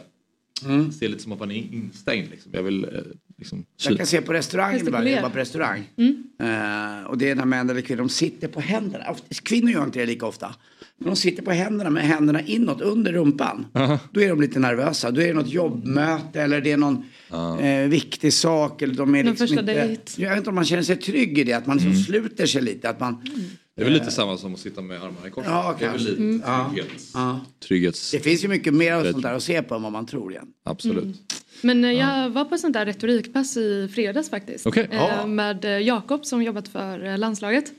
[0.65, 0.93] mm.
[0.93, 2.31] ser lite som att man är instängd.
[2.31, 2.53] Liksom.
[2.55, 2.91] Jag vill eh,
[3.39, 5.85] liksom, Jag kan se på restaurangen ibland, jag jobbar på restaurang.
[5.97, 6.13] Mm.
[6.41, 9.05] Uh, och det är när män eller kvinnor, de sitter på händerna.
[9.43, 10.55] Kvinnor gör inte det lika ofta.
[10.99, 13.67] Men de sitter på händerna med händerna inåt under rumpan.
[13.73, 13.99] Uh-huh.
[14.13, 15.11] Då är de lite nervösa.
[15.11, 17.67] Då är det något jobbmöte eller det är någon uh.
[17.67, 18.83] eh, viktig sak.
[18.83, 20.23] Eller de är liksom inte, dejt.
[20.23, 21.53] Jag vet inte om man känner sig trygg i det.
[21.53, 22.03] Att man liksom mm.
[22.05, 22.89] sluter sig lite.
[22.89, 23.51] Att man, mm.
[23.77, 25.45] Det är väl lite samma som att sitta med armarna i kors.
[25.49, 26.43] Ja, det är väl lite mm.
[26.71, 27.41] trygghets, ja.
[27.69, 28.11] trygghets...
[28.11, 30.33] Det finns ju mycket mer av sånt där att se på än vad man tror
[30.33, 30.47] igen.
[30.65, 31.03] Absolut.
[31.05, 31.17] Mm.
[31.63, 34.67] Men eh, jag var på sånt där retorikpass i fredags faktiskt.
[34.67, 34.89] Okej.
[34.91, 35.27] Eh, Ja.
[35.27, 37.65] Med eh, Jakob som jobbat för eh, landslaget.
[37.69, 37.73] Eh,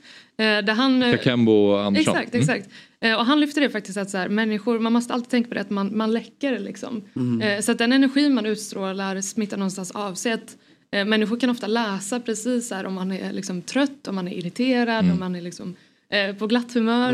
[0.44, 2.16] Där han, eh, Kakembo Andersson.
[2.16, 2.42] Exakt, Mm.
[2.42, 2.68] exakt.
[3.00, 5.54] Eh, Och han lyfter det faktiskt att så här, människor, man måste alltid tänka på
[5.54, 7.02] det att man, man läcker liksom.
[7.16, 7.42] Mm.
[7.42, 10.32] Eh, Så att den energi man utstrålar smittar någonstans av sig.
[10.32, 10.46] Att, eh,
[11.04, 15.04] människor kan ofta läsa precis här, om man är liksom trött, om man är irriterad,
[15.04, 15.12] Mm.
[15.12, 15.74] om man är liksom
[16.08, 17.12] eh, på glatt humör.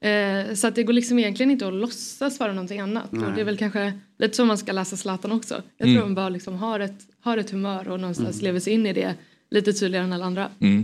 [0.00, 3.12] Eh, så att det går liksom egentligen inte att låtsas vara någonting annat.
[3.12, 3.24] Nej.
[3.28, 5.62] Och det är väl kanske lite så man ska läsa Zlatan också.
[5.78, 5.96] Jag Mm.
[5.98, 8.44] tror hon bara liksom har, ett, har ett humör och någonstans Mm.
[8.44, 9.14] lever sig in i det
[9.50, 10.48] lite tydligare än alla andra.
[10.60, 10.76] Mm.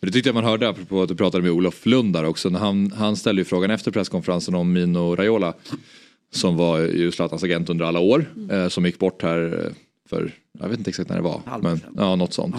[0.00, 2.48] Men det tyckte jag man hörde apropå att du pratade med Olof Lund där också.
[2.48, 5.54] När han, han ställde ju frågan efter presskonferensen om Mino Raiola.
[6.30, 8.24] Som var ju Zlatans agent under alla år.
[8.50, 9.72] Eh, som gick bort här eh,
[10.10, 11.40] för, jag vet inte exakt när det var.
[11.62, 12.56] Men, ja, något sånt.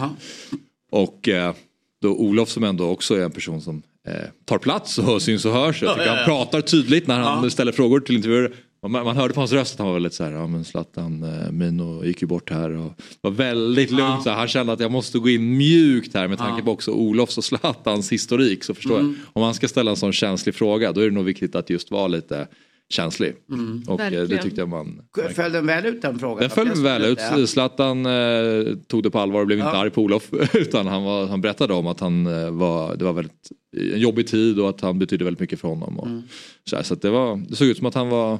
[0.91, 1.53] Och eh,
[2.01, 4.13] då Olof som ändå också är en person som eh,
[4.45, 5.81] tar plats och syns och hörs.
[5.81, 8.53] Jag Ja, tycker ja, han pratar tydligt när han ställer frågor till intervjuer.
[8.81, 11.23] Man, man hörde på hans röst att han var väldigt så här, ja men Zlatan,
[11.23, 14.23] eh, Mino gick ju bort här och var väldigt lugnt.
[14.23, 14.37] Så här.
[14.37, 17.43] Han kände att jag måste gå in mjukt här med tanke på också Olofs och
[17.43, 18.63] Zlatans historik.
[18.63, 19.07] Så förstår Mm.
[19.19, 21.69] jag, om man ska ställa en sån känslig fråga då är det nog viktigt att
[21.69, 22.47] just vara lite
[22.89, 23.35] känslig.
[23.51, 23.83] Mm.
[23.87, 24.43] Och eh, det Verkligen.
[24.43, 25.01] tyckte jag man
[25.35, 26.39] Föll den väl ut den frågan?
[26.39, 27.19] den föll väl ut.
[27.37, 27.47] Ja.
[27.47, 29.77] Zlatan eh, tog det på allvar och blev inte Ja.
[29.81, 30.29] arg på Olof.
[30.53, 33.49] Utan han, var, han berättade om att han eh, var, det var väldigt,
[33.93, 35.99] en jobbig tid och att han betydde väldigt mycket för honom.
[35.99, 36.21] Och, Mm.
[36.69, 38.39] så här, så att det, var, det såg ut som att han var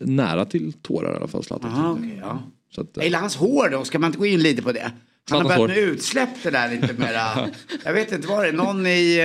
[0.00, 1.44] nära till tårar i alla fall.
[1.44, 1.70] Zlatan.
[1.70, 2.42] Aha, okej, ja.
[2.74, 4.92] Så att, Jag gillar hans hår då, ska man inte gå in lite på det?
[5.30, 7.48] Han har börjat med utsläpp det där lite mera.
[7.84, 9.18] Jag vet inte vad det är, någon i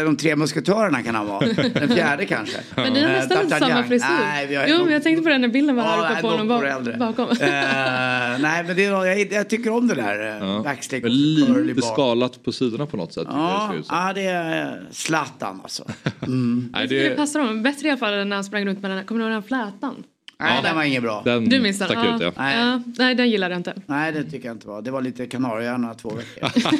[0.00, 1.46] eh, de tre musketörerna kan han vara.
[1.74, 2.58] Den fjärde kanske.
[2.76, 3.58] Men ni har Eh, nästan D'Artagnan.
[3.58, 4.06] samma frisyr.
[4.20, 6.12] Nej, vi har jo, men jag tänkte på det när bilden var här Ja, uppe
[6.12, 6.96] nej, på honom bak, äldre.
[6.96, 7.28] bakom.
[7.30, 10.18] Eh, nej, men det är, jag, jag tycker om det där.
[10.42, 10.74] Uh, Ja.
[10.90, 13.26] Curly lite skalat på sidorna på något sätt.
[13.30, 15.84] jag det Ja, ja, det är eh, Zlatan alltså.
[16.22, 16.68] Mm.
[16.72, 18.90] Nej, det det, passar honom bättre i alla fall än när han sprang runt med
[18.90, 20.04] den här, kommer du ihåg den här flätan?
[20.42, 21.22] Nej, den var inget bra.
[21.24, 21.88] den Du minns den?
[21.88, 22.32] stack ut ja.
[22.36, 22.58] Nej.
[22.58, 22.80] ja.
[22.98, 23.74] Nej, den gillar jag inte.
[23.86, 24.82] Nej, det tycker jag inte var.
[24.82, 26.62] Det var lite Kanarieöarna två veckor.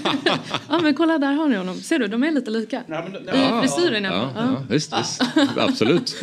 [0.68, 1.76] Ja, men kolla där har ni honom.
[1.76, 2.80] Ser du, de är lite lika.
[2.80, 5.22] I frisyren i alla Ja, ja, visst, visst.
[5.56, 6.22] Absolut.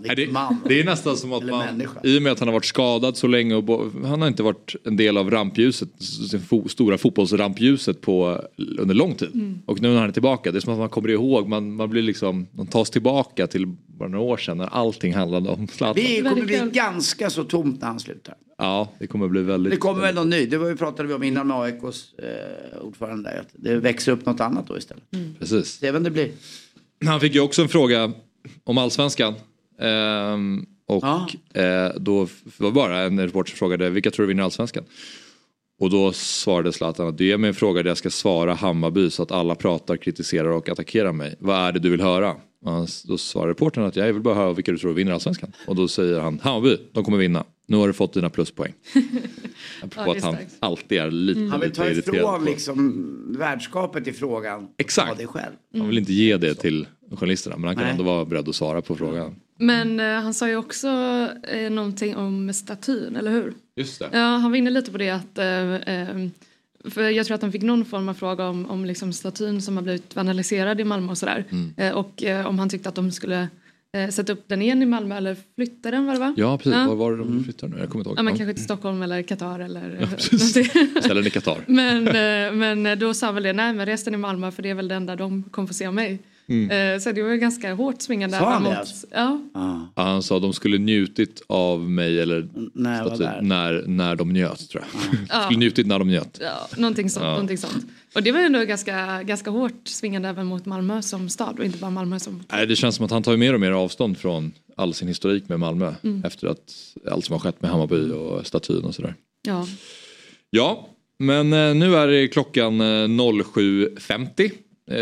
[0.00, 0.26] Nej, det,
[0.68, 2.00] det är nästan som att man, människa.
[2.02, 4.42] i och med att han har varit skadad så länge och bo, han har inte
[4.42, 5.88] varit en del av rampljuset,
[6.30, 8.40] det fo, stora fotbollsrampljuset på,
[8.78, 9.30] under lång tid.
[9.34, 9.58] Mm.
[9.66, 11.90] Och nu när han är tillbaka, det är som att man kommer ihåg, man, man
[11.90, 15.94] blir liksom, man tas tillbaka till bara några år sedan när allting handlade om Zlatan.
[15.94, 18.34] Vi kommer bli ganska så tomt när han slutar.
[18.58, 19.70] Ja, det kommer bli väldigt...
[19.72, 20.46] Det kommer väl någon ny.
[20.46, 23.30] Det var ju pratade vi om innan med AIKs eh, ordförande.
[23.30, 25.04] där, Att det växer upp något annat då istället.
[25.38, 25.68] Precis.
[25.68, 26.30] Se vem det blir.
[27.06, 28.12] Han fick ju också en fråga
[28.64, 29.34] om allsvenskan.
[29.80, 34.84] Ehm, och eh, då var bara en reporter som frågade vilka tror du vinner allsvenskan?
[35.80, 39.10] Och då svarade Zlatan att det är mig en fråga där jag ska svara Hammarby
[39.10, 41.36] så att alla pratar, kritiserar och attackerar mig.
[41.38, 42.36] Vad är det du vill höra?
[42.66, 45.52] Och han- Då svarar reportern att jag vill bara höra vilka du tror vinner allsvenskan.
[45.66, 47.44] Och då säger han Hammarby, de kommer vinna.
[47.66, 48.72] Nu har du fått dina pluspoäng.
[49.82, 50.54] Apropå Ja, att han starkt.
[50.60, 54.68] alltid är lite, Han vill ta ifrån liksom värdskapet i frågan.
[54.78, 55.18] Exakt.
[55.18, 55.52] Det själv.
[55.78, 56.86] Han vill inte ge det till
[57.16, 57.92] journalisterna men han kan Nej.
[57.92, 59.36] ändå vara beredd att svara på frågan.
[59.58, 60.88] Men eh, han sa ju också
[61.48, 63.52] eh, någonting om statyn, eller hur?
[63.76, 64.08] Just det.
[64.12, 66.28] Ja, han var inne lite på det att eh, eh,
[66.90, 69.76] för jag tror att han fick någon form av fråga om, om liksom statyn som
[69.76, 71.44] har blivit vandaliserad i Malmö och sådär.
[71.50, 71.72] Mm.
[71.76, 73.48] Eh, och eh, om han tyckte att de skulle
[73.96, 76.34] eh, sätta upp den igen i Malmö eller flytta den var det va?
[76.36, 76.88] Ja precis, Ja.
[76.88, 77.76] var var det de flyttar nu?
[77.78, 78.18] Jag kommer inte ihåg.
[78.18, 78.38] Ja, men Ja.
[78.38, 80.08] kanske till Stockholm eller Qatar eller
[81.08, 81.58] Ja, den i Qatar.
[81.66, 84.74] Men, eh, men då sa väl det, nej men resten i Malmö för det är
[84.74, 86.18] väl det enda de kommer få se av mig.
[86.48, 86.94] Mm.
[86.94, 88.38] Eh, Så det var ju ganska hårt svingande.
[88.38, 89.06] Sa han det alltså?
[89.10, 89.40] Ja.
[89.54, 94.32] Ja, han sa att de skulle njutit av mig eller när, staty, när, när de
[94.32, 95.14] njöt tror jag.
[95.28, 95.42] Ja.
[95.44, 96.38] skulle njutit när de njöt.
[96.42, 97.30] Ja, någonting sånt, Ja.
[97.30, 97.86] någonting sånt.
[98.14, 101.64] Och det var ju ändå ganska, ganska hårt svingande även mot Malmö som stad och
[101.64, 102.42] inte bara Malmö som...
[102.52, 105.48] Nej, det känns som att han tar mer och mer avstånd från all sin historik
[105.48, 105.94] med Malmö.
[106.02, 106.24] Mm.
[106.24, 106.74] Efter att
[107.10, 109.14] allt som har skett med Hammarby och statyn och sådär.
[109.42, 109.66] Ja.
[110.50, 110.88] Ja,
[111.18, 114.50] men eh, nu är det klockan eh, 07.50.
[114.90, 114.94] Eh,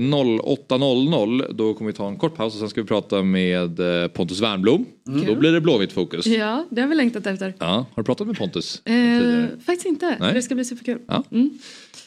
[0.00, 4.08] 08.00 då kommer vi ta en kort paus och sen ska vi prata med eh,
[4.08, 4.86] Pontus Wernbloom.
[5.08, 5.26] Mm.
[5.26, 6.26] Då blir det Blåvitt fokus.
[6.26, 7.54] Ja, det har vi längtat efter.
[7.58, 8.86] Ja, har du pratat med Pontus?
[8.86, 10.34] Eh, faktiskt inte, Nej.
[10.34, 10.98] det ska bli superkul.
[11.08, 11.24] Ja.
[11.30, 11.58] Mm.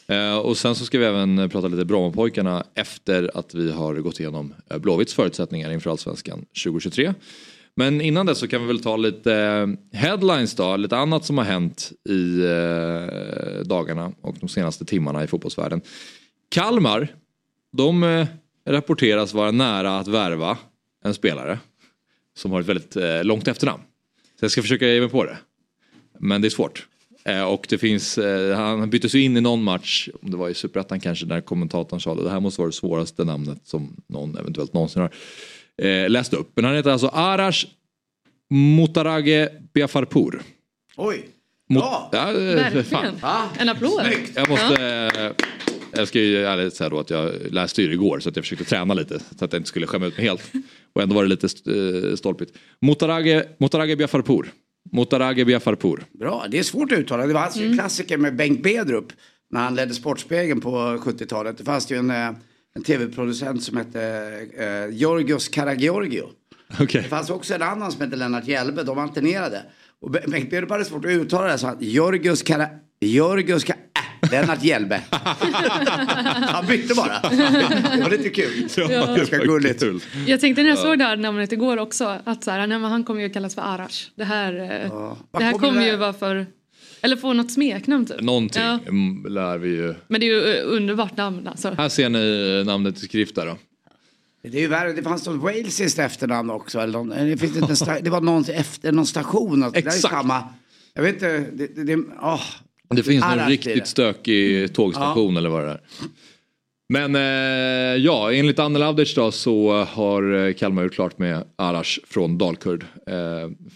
[0.08, 3.96] Eh, och sen så ska vi även eh, prata lite Brommapojkarna efter att vi har
[3.96, 7.14] gått igenom eh, Blåvitts förutsättningar inför Allsvenskan 2023.
[7.76, 11.38] Men innan det så kan vi väl ta lite eh, headlines då, lite annat som
[11.38, 15.82] har hänt i eh, dagarna och de senaste timmarna i fotbollsvärlden.
[16.50, 17.08] Kalmar,
[17.74, 18.28] de eh,
[18.66, 20.58] rapporteras vara nära att värva
[21.06, 21.60] en spelare
[22.38, 23.84] som har ett väldigt eh, långt efternamn.
[24.40, 25.38] Så jag ska försöka ge mig på det.
[26.20, 26.88] Men det är svårt.
[27.26, 28.20] Eh, och det finns,
[28.56, 32.00] han byttes ju in i någon match, om det var i Superettan kanske, där kommentatorn
[32.02, 35.12] sa att det här måste vara det svåraste namnet som någon eventuellt någonsin har
[35.88, 36.52] eh, läst upp.
[36.56, 37.66] Men han heter alltså Arash
[38.50, 40.42] Motarage Biafarpour.
[40.98, 41.26] Oj.
[41.70, 42.86] Mot, Ja, ja, Verkligen.
[43.20, 43.48] fan.
[43.58, 44.06] En applåd.
[44.36, 44.84] Jag måste...
[45.16, 45.46] eh,
[45.96, 48.46] Jag ska ju ärligt säga då att jag läste ju det igår så att jag
[48.46, 50.42] försökte träna lite så att jag inte skulle skämma ut mig helt.
[50.94, 52.58] Och ändå var det lite eh, stolpigt.
[52.82, 54.52] Motarage, Motarage Biafarpour.
[54.92, 56.04] Motarage Biafarpour.
[56.20, 57.28] Bra, det är svårt att uttala.
[57.28, 59.06] Det var alltså en klassiker med Bengt Bedrup
[59.52, 61.58] när han ledde Sportspegeln på 70-talet.
[61.58, 62.30] Det fanns ju en, eh,
[62.76, 64.02] en tv-producent som hette
[64.58, 66.30] eh, Georgios Karagiorgio.
[66.80, 67.02] Okej.
[67.02, 69.62] Det fanns också en annan som hette Lennart Hjelbe, de alternerade.
[70.02, 72.68] Och Be- Bengt Bedrup hade svårt att uttala det så han Georgios Kara...
[73.02, 73.78] Georgios Kara...
[74.32, 75.02] Lennart Hjelbe.
[75.10, 77.20] han bytte bara.
[77.30, 78.68] Det var lite kul.
[78.90, 79.80] Ganska gulligt.
[79.80, 80.00] Kul.
[80.28, 82.92] Jag tänkte när jag såg det här namnet igår också att så här, nej, men
[82.92, 84.10] han kommer ju att kallas för Arash.
[84.16, 84.92] Det här, eh,
[85.32, 86.46] Vad det här kommer det ju vara för,
[87.02, 88.22] eller få något smeknamn typ.
[88.22, 88.80] Någonting Ja.
[89.30, 89.96] lär vi ju.
[90.08, 91.70] Men det är ju eh, underbart namn alltså.
[91.78, 93.58] Här ser ni namnet i skrift där då.
[94.50, 96.80] Det är ju värre, det fanns något walesiskt efternamn också.
[96.80, 99.64] Eller någon, det, finns inte en sta, det var någon efter någon station.
[99.64, 100.14] Alltså, Det där är Exakt.
[100.14, 100.44] samma.
[100.94, 102.42] Jag vet inte, det, det, det, åh.
[102.96, 105.82] Det finns någon blir riktigt stökig tågstation eller vad det är.
[106.90, 112.00] Men eh, ja, enligt Anne Lavdic då så har eh, Kalmar gjort klart med Arash
[112.08, 112.86] från Dalkurd.
[113.08, 113.16] Eh,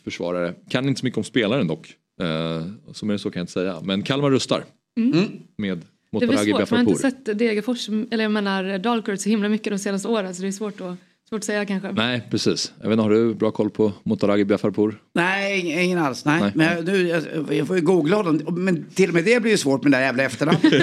[0.03, 0.53] försvarare.
[0.69, 1.93] Kan inte så mycket om spelaren dock.
[2.21, 3.81] Eh, som är det så kan jag inte säga.
[3.83, 4.63] Men Kalmar rustar.
[4.95, 5.77] Med
[6.11, 9.49] Det blir Motaragi svårt, man har inte sett Degerfors, eller jag menar Dalkurd så himla
[9.49, 10.97] mycket de senaste åren så det är svårt att,
[11.29, 11.91] svårt att säga kanske.
[11.91, 12.71] Nej precis.
[12.81, 15.01] Jag vet inte, har du bra koll på Motaragi Biafarpour?
[15.13, 16.25] Nej, ing- ingen alls.
[16.25, 16.41] Nej.
[16.41, 16.51] Nej.
[16.55, 17.23] Men jag, nu, jag,
[17.57, 18.41] jag får ju googla honom.
[18.63, 20.63] Men till och med det blir ju svårt med det där jävla efternamnet.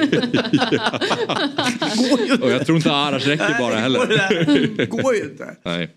[1.99, 2.45] Går ju inte.
[2.47, 4.07] Och jag tror inte Arash räcker bara Nej, heller.
[4.77, 5.57] Det går ju inte.
[5.65, 5.97] Nej.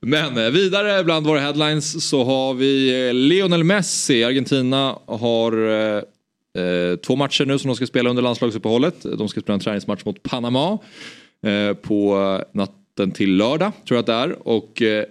[0.00, 4.24] Men eh, vidare bland våra headlines så har vi eh, Lionel Messi.
[4.24, 5.96] Argentina har eh,
[6.64, 9.02] eh, två matcher nu som de ska spela under landslagsuppehållet.
[9.02, 10.78] De ska spela en träningsmatch mot Panama
[11.46, 12.40] eh, på
[12.98, 14.48] natten till lördag tror jag att det är.
[14.48, 15.04] Och eh,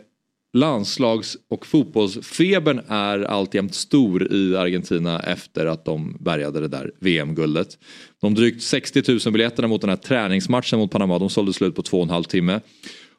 [0.53, 7.77] landslags och fotbollsfebern är alltjämt stor i Argentina efter att de bärgade det där VM-guldet.
[8.21, 11.81] De drygt 60 000 biljetterna mot den här träningsmatchen mot Panama de sålde slut på
[11.81, 12.59] två och en halv timme.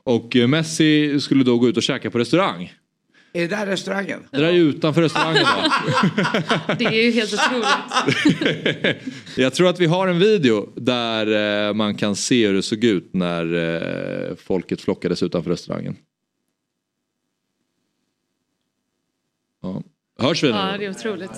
[0.05, 2.73] Och eh, Messi skulle då gå ut och käka på restaurang.
[3.37, 4.21] Är det där restaurangen?
[4.31, 5.47] Det där är utanför restaurangen.
[6.79, 8.97] Det är ju helt otroligt.
[9.37, 12.85] Jag tror att vi har en video där eh, man kan se hur det såg
[12.85, 15.97] ut när eh, folket flockades utanför restaurangen.
[19.63, 19.83] Ja.
[20.19, 20.55] Hörs vi nu?
[20.55, 21.31] Ja, det är otroligt.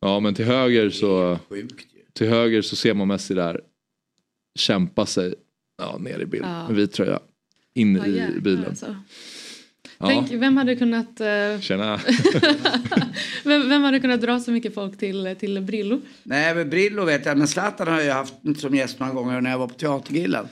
[0.00, 1.38] Ja men till höger så
[2.12, 3.60] till höger så ser man Messi där
[4.54, 5.34] kämpa sig
[5.78, 6.66] ja, ner i bild Ja.
[6.66, 7.20] med vit tröja.
[7.74, 8.64] In Ja, i bilen.
[8.66, 8.96] alltså.
[10.06, 12.00] Tänk, vem hade kunnat eh, Tjena.
[13.44, 16.00] vem, vem hade kunnat dra så mycket folk till, till Brillo?
[16.22, 17.38] Nej, men Brillo vet jag.
[17.38, 20.46] Men Zlatan har jag haft som gäst några gånger när jag var på Teatergrillen.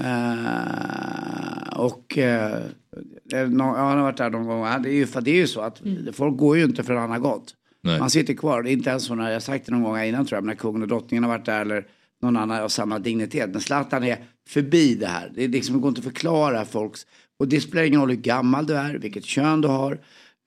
[0.00, 4.82] Eh, och ja, han har varit där någon gång.
[4.82, 5.82] Det är ju, för det är ju så att
[6.12, 7.54] folk går ju inte förrän han har gått.
[7.82, 7.98] Nej.
[7.98, 8.62] Man sitter kvar.
[8.62, 10.44] Det är inte ens så när jag sagt det någon gång innan tror jag.
[10.44, 11.86] När kungen och drottningen har varit där eller
[12.22, 13.50] någon annan av samma dignitet.
[13.50, 14.18] Men Zlatan är
[14.48, 15.32] förbi det här.
[15.34, 17.06] Det, är liksom, det går inte att förklara folks.
[17.38, 19.92] Och det spelar ingen roll hur gammal du är, vilket kön du har.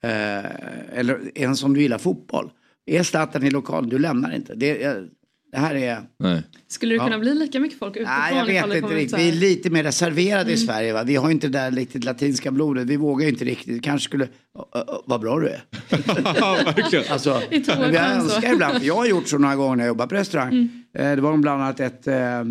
[0.04, 2.50] Eh, eller ens om du gillar fotboll.
[2.86, 4.54] Är Zlatan i lokalen, du lämnar inte.
[4.54, 5.08] Det, är-
[5.52, 6.00] det här är...
[6.18, 6.42] Nej.
[6.68, 8.14] Skulle det kunna bli lika mycket folk utifrån?
[8.18, 9.18] Nej, jag vet inte riktigt.
[9.18, 10.92] Vi är lite mer reserverade i Sverige.
[10.92, 11.02] Va?
[11.02, 12.86] Vi har inte det där riktigt latinska blodet.
[12.86, 13.74] Vi vågar inte riktigt.
[13.74, 14.28] Det kanske skulle...
[15.04, 15.62] Vad bra du är.
[16.40, 17.04] Ja, verkligen.
[17.10, 17.42] Alltså,
[17.92, 20.68] jag önskar ibland, jag har gjort så några gånger när jag jobbar på restaurang.
[20.98, 22.06] Eh, Det var bland annat ett...
[22.06, 22.44] eh,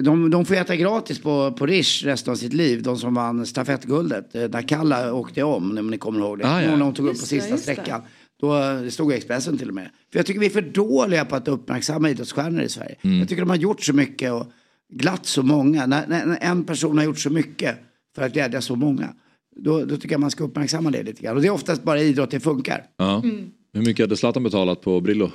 [0.00, 2.82] De, de får äta gratis på, på Rish resten av sitt liv.
[2.82, 4.34] De som vann stafettguldet.
[4.34, 6.46] eh, När Kalla åkte om, om ni kommer ihåg det.
[6.48, 6.70] Ah, ja.
[6.70, 7.72] När de tog upp på sista just det.
[7.74, 8.00] sträckan.
[8.40, 8.52] Då
[8.82, 9.90] det stod i Expressen till och med.
[10.12, 12.96] För jag tycker vi är för dåliga på att uppmärksamma idrottsstjärnor i Sverige.
[13.02, 14.46] Jag tycker de har gjort så mycket och
[14.92, 15.86] glatt så många.
[15.86, 17.76] När, när när en person har gjort så mycket
[18.14, 19.08] för att glädja så många.
[19.56, 21.36] Då, då tycker jag man ska uppmärksamma det lite grann.
[21.36, 22.84] Och det är oftast bara idrott det funkar.
[22.96, 23.22] Ja.
[23.24, 23.50] Mm.
[23.72, 25.30] Hur mycket hade Zlatan betalat på Brillo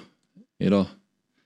[0.64, 0.86] idag?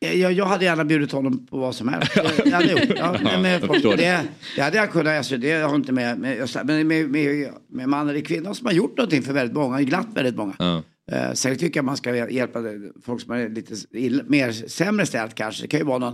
[0.03, 2.13] Jag, jag hade gärna bjudit honom på vad som helst.
[2.15, 2.97] Det- Jag hade gjort.
[2.97, 3.97] Ja, men förstår det.
[3.97, 4.23] det,
[4.55, 5.17] det hade jag kunnat.
[5.17, 8.73] Alltså, det har inte med, med, men med, med, med man eller kvinna som har
[8.73, 9.81] gjort någonting för väldigt många.
[9.81, 10.53] Glatt väldigt många.
[10.59, 10.83] Ja.
[11.13, 12.59] Uh, sen tycker jag man ska hjäl- hjälpa
[13.05, 15.63] folk som är lite illa, mer sämre ställt kanske.
[15.63, 16.13] Det kan ju vara någon.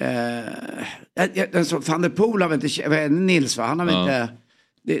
[0.00, 3.64] Uh, den som van der Poel har väl inte, Nils va?
[3.66, 4.02] Han har väl Ja.
[4.22, 4.28] inte.
[4.86, 5.00] Det,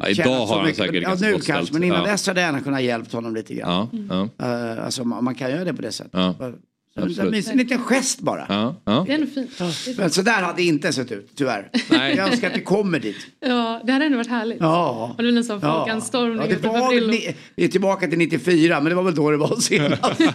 [0.00, 0.76] Ja, idag har han mycket.
[0.76, 1.72] säkert Ja nu kanske, ställt.
[1.72, 2.10] men innan Ja.
[2.10, 3.88] dess hade jag gärna kunnat hjälpt honom lite grann.
[4.10, 6.12] Ja, ja, Uh, alltså man, man kan göra det på det sättet.
[6.96, 8.46] En liten gest bara.
[8.48, 9.04] ja, ja.
[9.06, 9.58] Det är ändå fint.
[9.58, 9.98] Det är fint.
[9.98, 11.70] Men så där hade det inte sett ut, tyvärr.
[11.90, 12.16] Nej.
[12.16, 13.16] Jag önskar att det kommer dit.
[13.40, 14.58] Ja, det hade ändå varit härligt.
[14.60, 15.10] Ja.
[15.18, 15.78] Och det blir en sån Ja.
[15.78, 19.14] folkanstormning Ja, det var väl, ni- vi är tillbaka till 94, men det var väl
[19.14, 20.02] då det var senast.
[20.02, 20.16] Ja,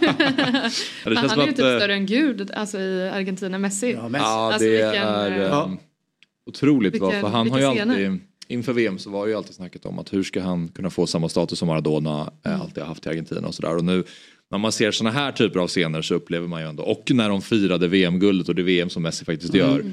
[1.04, 3.92] Men känns han är ju typ eh, större än Gud alltså i Argentina, Messi.
[3.92, 5.70] Ja, men, Ja, Alltså, det vilken, är eh, eh, Ja.
[6.46, 6.94] otroligt.
[6.94, 7.92] vilken- För han har ju scener.
[7.94, 11.06] alltid inför VM så var ju alltid snacket om att hur ska han kunna få
[11.06, 13.76] samma status som Maradona eh, alltid har haft i Argentina och sådär.
[13.76, 14.04] Och nu
[14.52, 17.28] när man ser sådana här typer av scener så upplever man ju ändå, och när
[17.28, 19.84] de firade VM-guldet och det VM som Messi faktiskt gör,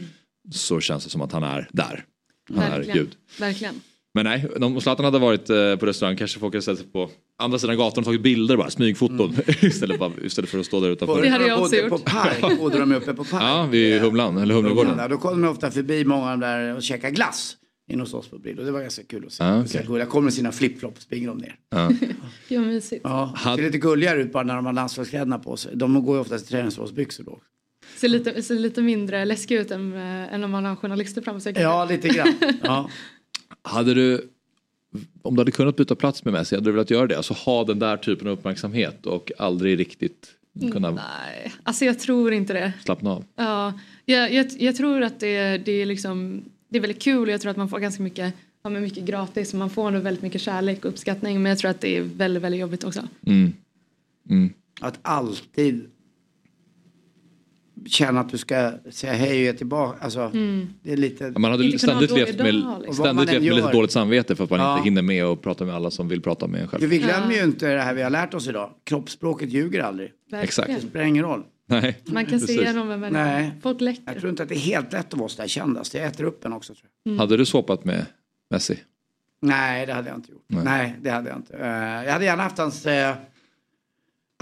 [0.51, 2.05] så känns det som att han är där.
[2.49, 2.97] Han är Verkligen.
[2.97, 3.09] gud.
[3.39, 3.81] Verkligen.
[4.13, 7.09] Men nej, om Zlatan hade varit eh, på restaurang kanske folk hade ställt sig på
[7.37, 9.35] andra sidan gatan och tagit bilder bara, smygfoton.
[9.61, 11.21] istället, bara, istället för att stå där utanför.
[11.21, 11.89] Det hade jag också gjort.
[11.89, 13.43] På Park bodde de uppe på Park.
[13.43, 15.09] Ja, vid Humlan, eller Humlegården.
[15.09, 17.55] Då kom de ofta förbi många av de där och käkade glass
[17.89, 18.63] inne hos oss på Brillo.
[18.63, 19.43] Det var ganska kul att se.
[19.43, 19.83] Ah, okej.
[19.87, 20.05] gulliga.
[20.05, 21.55] kommer med sina flipflops, springer de ner.
[21.69, 21.91] Ja.
[22.49, 23.01] Gud vad mysigt.
[23.03, 25.71] Ja, Had- ser lite gulligare ut bara när de har landslagskläderna på sig.
[25.75, 27.39] De går ju oftast i träningsovsbyxor då.
[27.97, 31.39] Ser lite, ser lite mindre läskig ut än, äh, än om man har journalister framför
[31.39, 31.53] sig.
[31.55, 32.33] Ja, lite grann.
[32.63, 32.89] Ja.
[33.61, 34.29] Hade du,
[35.21, 37.17] om du hade kunnat byta plats med Messi, hade du velat göra det?
[37.17, 40.29] Alltså ha den där typen av uppmärksamhet och aldrig riktigt
[40.71, 42.73] kunna Nej, alltså jag tror inte det.
[42.83, 43.25] slappna av.
[43.35, 43.73] Ja,
[44.05, 47.41] jag, jag, jag tror att det, det, är liksom, det är väldigt kul och jag
[47.41, 50.23] tror att man får ganska mycket, ja, men mycket gratis och man får nog väldigt
[50.23, 53.07] mycket kärlek och uppskattning men jag tror att det är väldigt, väldigt jobbigt också.
[53.25, 53.53] Mm.
[54.29, 54.53] Mm.
[54.81, 55.89] Att alltid
[57.87, 60.03] känna att du ska säga hej och ge tillbaka.
[60.03, 60.31] Alltså,
[60.83, 61.33] det är lite...
[61.37, 62.77] Man hade ständigt dålig levt dag, med, liksom.
[62.79, 64.77] Och vad ständigt levt med lite dåligt samvete för att man Ja.
[64.77, 66.81] inte hinner med och prata med alla som vill prata med en själv.
[66.81, 68.71] För vi glömmer ju inte det här vi har lärt oss idag.
[68.83, 70.11] Kroppsspråket ljuger aldrig.
[70.31, 70.75] Verkligen.
[70.75, 71.43] Det spelar ingen roll.
[71.69, 71.97] Nej.
[72.05, 73.23] Man kan se igenom en människa.
[73.23, 73.51] Nej.
[73.61, 74.19] Folk Jag läcker.
[74.19, 75.91] tror inte att det är helt lätt att vara så där kändast.
[75.91, 77.15] Det äter upp en också tror jag.
[77.17, 78.05] Hade du swappat med
[78.49, 78.79] Messi?
[79.41, 80.43] Nej, det hade jag inte gjort.
[80.47, 80.63] Nej.
[80.63, 81.53] Nej, det hade jag inte.
[81.57, 81.67] Eh,
[82.05, 82.85] jag hade gärna haft hans...
[82.85, 82.93] Uh,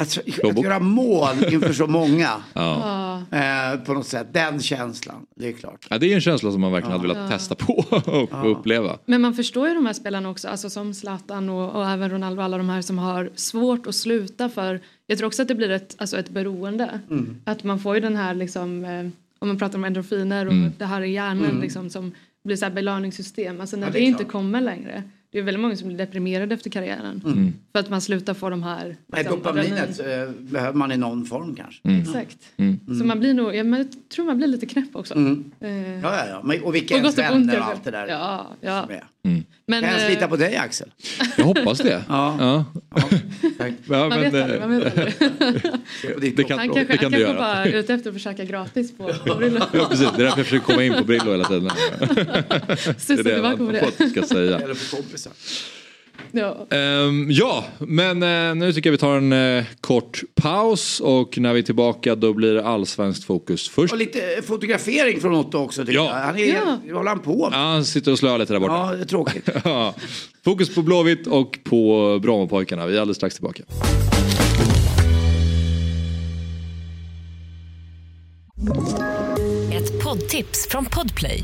[0.01, 2.29] att, att göra mål inför så många.
[2.53, 3.23] Ja.
[3.31, 3.37] Ja,
[3.73, 4.27] eh, på något sätt.
[4.31, 5.87] Den känslan, det är klart.
[5.89, 5.97] ja.
[5.97, 8.43] Det är en känsla som man verkligen hade velat testa på och Ja.
[8.45, 8.97] uppleva.
[9.05, 12.39] Men man förstår ju de här spelarna också, alltså som Zlatan och, och även Ronaldo
[12.39, 15.55] och alla de här som har svårt att sluta för jag tror också att det
[15.55, 16.99] blir ett, alltså ett beroende.
[17.43, 19.07] Att man får ju den här liksom, eh,
[19.39, 20.71] om man pratar om endorfiner och Mm.
[20.77, 22.11] det här i hjärnan liksom som
[22.43, 23.61] blir så här belöningssystem.
[23.61, 25.03] Alltså när Ja, det, det inte kommer längre.
[25.31, 27.21] Det är väldigt många som blir deprimerade efter karriären.
[27.25, 27.53] Mm.
[27.71, 28.83] För att man slutar få de här...
[29.07, 31.87] Nej, liksom, dopaminet eh, behöver man i någon form kanske.
[31.87, 32.01] Mm.
[32.01, 32.37] Exakt.
[32.57, 32.79] Mm.
[32.99, 35.13] Så man blir nog, ja, men jag tror man blir lite knäpp också.
[35.15, 35.51] Mm.
[35.59, 36.41] Eh, Ja, ja, ja.
[36.43, 37.33] Men, och vilka ens och ont.
[37.47, 38.07] vänner och allt det där.
[38.07, 38.87] Ja, ja.
[39.69, 40.93] Men, Kan jag ens lita på dig Axel?
[41.37, 42.03] Jag hoppas det.
[42.09, 42.35] Ja.
[42.39, 42.65] Ja.
[43.59, 45.13] Ja, Man men, vet aldrig, man vet aldrig.
[46.15, 47.33] Och ditt det kan, Han det kanske, kan han du kanske göra.
[47.33, 49.59] bara är ute efter att försöka gratis på, på Brillo.
[49.73, 50.07] Ja, precis.
[50.17, 51.69] Det är därför jag försöker komma in på Brillo hela tiden.
[52.67, 54.09] Det Studsa är det man det.
[54.09, 54.59] ska säga.
[54.59, 55.31] Eller för kompisar.
[56.31, 56.67] Ja.
[56.77, 61.53] Ehm, ja, men eh, nu tycker jag vi tar en eh, kort paus och när
[61.53, 63.93] vi är tillbaka då blir det allsvenskt fokus först.
[63.93, 66.05] Och lite eh, fotografering från Otto också tycker Ja.
[66.05, 66.25] jag.
[66.25, 66.77] Han är, Ja.
[66.85, 67.59] Vad håller han på med?
[67.59, 68.73] Ja, han sitter och slöar lite där borta.
[68.73, 69.49] Ja, det är tråkigt.
[69.63, 69.93] Ja.
[70.45, 72.87] Fokus på Blåvitt och på Brommapojkarna.
[72.87, 73.63] Vi är alldeles strax tillbaka.
[79.73, 81.43] Ett poddtips från Podplay.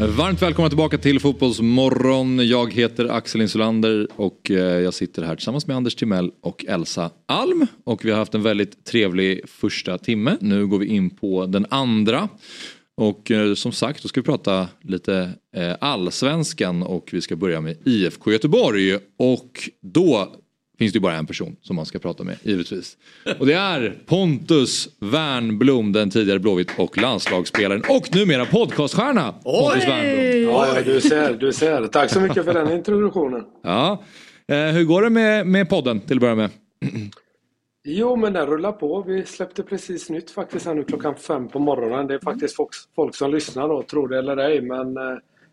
[0.00, 2.48] Varmt välkomna tillbaka till Fotbollsmorgon.
[2.48, 7.10] Jag heter Axel Insulander och eh, jag sitter här tillsammans med Anders Timell och Elsa
[7.26, 7.66] Alm.
[7.84, 10.36] Och vi har haft en väldigt trevlig första timme.
[10.40, 12.28] Nu går vi in på den andra.
[12.96, 17.60] Och eh, som sagt, då ska vi prata lite eh, allsvenskan och vi ska börja
[17.60, 18.98] med IFK Göteborg.
[19.18, 20.34] Och då
[20.78, 22.96] finns det ju bara en person som man ska prata med, givetvis.
[23.38, 29.32] Och det är Pontus Wernbloom, den tidigare Blåvitt och landslagsspelaren och numera podcaststjärna.
[29.32, 30.54] Pontus Wernbloom.
[30.54, 31.86] Ja, ja, du ser, du ser.
[31.86, 33.44] Tack så mycket för den introduktionen.
[33.62, 34.02] Ja.
[34.48, 36.50] Eh, hur går det med, med podden till att börja med?
[37.86, 39.02] Jo, men den rullar på.
[39.02, 42.06] Vi släppte precis nytt faktiskt här nu klockan fem på morgonen.
[42.06, 44.60] Det är faktiskt folk, folk som lyssnar då, tror det eller ej.
[44.60, 45.02] Men eh,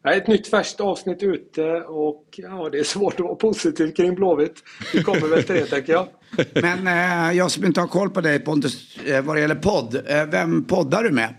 [0.09, 4.63] ett nytt färskt avsnitt ute och ja, det är svårt att vara positiv kring Blåvitt.
[4.93, 6.07] Vi kommer väl till det tänker jag.
[6.61, 9.95] Men eh, jag som inte har koll på dig Pontus, eh, vad det gäller podd.
[10.07, 11.35] Eh, vem poddar du med?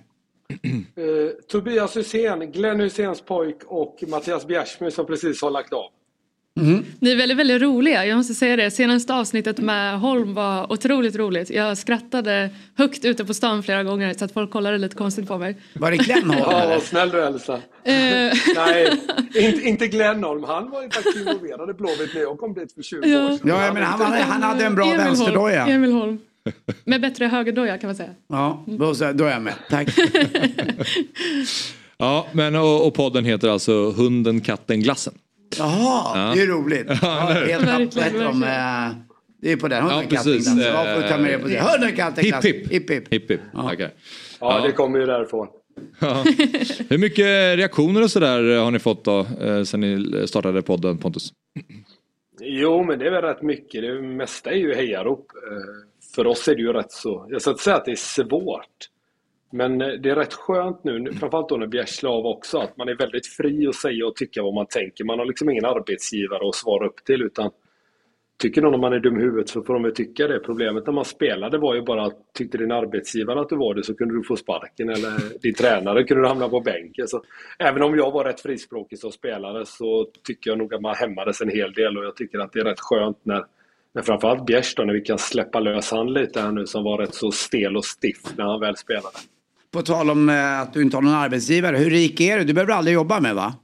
[0.97, 5.91] Eh, Tobias Hysén, Glenn Hyséns pojk och Mattias Bjärsmyr som precis har lagt av.
[7.01, 8.07] Ni är väldigt, väldigt roliga.
[8.07, 8.71] Jag måste säga det.
[8.71, 11.51] Senaste avsnittet med Holm var otroligt roligt.
[11.51, 15.39] Jag skrattade högt ute på stan flera gånger så att folk kollade lite konstigt på
[15.39, 15.57] mig.
[15.75, 17.55] Var det Glenn Holm Ja, vad snäll du Elsa.
[17.55, 17.93] Eh,
[18.57, 18.93] Nej,
[19.35, 20.45] inte, inte Glenholm.
[20.45, 23.25] Han var ju faktiskt involverad i Blåvitt när jag kom dit för 20 Ja.
[23.27, 23.49] år sedan.
[23.49, 25.09] Ja, men han, han, han hade en bra Emil Holm.
[25.09, 25.67] vänsterdoja.
[25.67, 26.19] Emil Holm.
[26.85, 28.11] Med bättre högerdoja kan man säga.
[28.29, 28.65] Ja,
[29.15, 29.55] då är jag med.
[29.71, 29.89] Tack.
[31.99, 35.15] Ja, men och, och podden heter alltså Hunden, katten, glassen.
[35.59, 36.33] Jaha, Ja.
[36.35, 36.87] det är roligt.
[37.03, 38.43] Ja, helt Verkligen, om...
[38.43, 38.49] eh,
[39.43, 40.47] Det är på den, Ja, precis.
[40.57, 41.57] Ja, får ta med det på det.
[41.57, 42.73] Eh, Hipp hipp.
[42.73, 43.13] Hipp hipp.
[43.13, 43.41] Hipp hipp.
[43.55, 43.73] Ja.
[43.79, 43.89] Ja,
[44.41, 44.61] Ja.
[44.67, 45.49] det kommer ju därifrån.
[45.99, 46.25] Ja.
[46.89, 51.33] Hur mycket reaktioner och sådär har ni fått då eh, sen ni startade podden Pontus?
[52.41, 53.83] Jo, men det är väl rätt mycket.
[53.83, 55.27] Det mesta är ju hejarop.
[55.51, 57.27] Eh, För oss är det ju rätt så...
[57.31, 58.67] Jag ska inte säga att det är svårt.
[59.53, 62.77] Men eh, det är rätt skönt nu, framförallt då när Bjärs la av också, att
[62.77, 65.05] man är väldigt fri att säga och tycka vad man tänker.
[65.05, 67.51] Man har liksom ingen arbetsgivare att svara upp till utan
[68.43, 70.39] Tycker någon att man är dum i huvudet så får de ju tycka det.
[70.39, 73.85] Problemet när man spelade var ju bara att tyckte din arbetsgivare att du var det
[73.85, 77.09] så kunde du få sparken eller din tränare kunde du hamna på bänken.
[77.09, 77.23] Så
[77.59, 81.41] även om jag var rätt frispråkig som spelare så tycker jag nog att man hämmades
[81.41, 83.45] en hel del och jag tycker att det är rätt skönt när,
[83.93, 86.99] men framförallt Bjärs då, när vi kan släppa lös han lite här nu som var
[86.99, 89.19] rätt så stel och stiff när han väl spelade.
[89.73, 91.77] På tal om eh, att du inte har någon arbetsgivare.
[91.77, 92.45] Hur rik är du?
[92.45, 93.55] Du behöver aldrig jobba med va?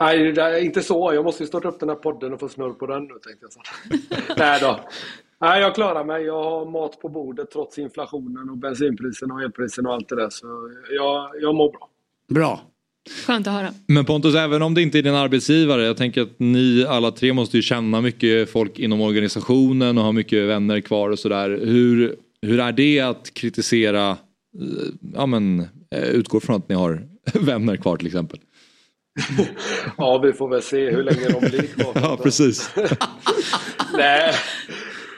[0.00, 1.14] Nej, det är inte så.
[1.14, 3.38] Jag måste ju starta upp den här podden och få snurr på den nu tänkte
[3.40, 3.52] jag.
[3.52, 3.60] Så.
[4.36, 4.80] Nej då.
[5.40, 6.24] Nej, jag klarar mig.
[6.24, 10.30] Jag har mat på bordet trots inflationen och bensinpriserna och elpriserna och allt det där.
[10.30, 10.46] Så
[10.90, 11.88] jag, jag mår bra.
[12.28, 12.60] Bra.
[13.26, 13.68] Skönt att höra.
[13.86, 17.32] Men Pontus, även om det inte är din arbetsgivare, jag tänker att ni alla tre
[17.32, 21.60] måste ju känna mycket folk inom organisationen och ha mycket vänner kvar och sådär.
[21.64, 24.16] Hur, hur är det att kritisera,
[25.14, 27.08] ja men, eh, utgår från att ni har
[27.40, 28.38] vänner kvar till exempel?
[29.98, 31.92] Ja, vi får väl se hur länge de blir kvar.
[32.02, 32.74] Ja, precis.
[33.96, 34.32] Nej,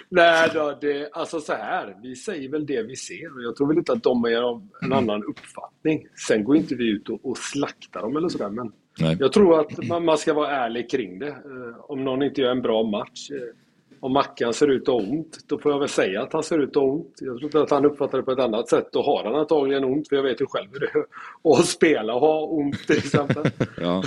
[0.09, 3.69] Nej då, det, alltså så här, vi säger väl det vi ser och jag tror
[3.69, 6.07] väl inte att de är av en annan uppfattning.
[6.29, 9.17] Sen går inte vi ut och, och slaktar dem eller sådär men Nej.
[9.21, 11.29] jag tror att man, man ska vara ärlig kring det.
[11.29, 13.64] Eh, om någon inte gör en bra match, eh,
[14.05, 16.59] om Mackan ser ut att ha ont, då får jag väl säga att han ser
[16.59, 17.19] ut att ha ont.
[17.21, 18.89] Jag tror inte att han uppfattar det på ett annat sätt.
[18.93, 21.05] Då har han antagligen ont, för jag vet ju själv hur det är
[21.59, 23.45] att spela och ha ont till exempel.
[23.81, 24.03] Ja.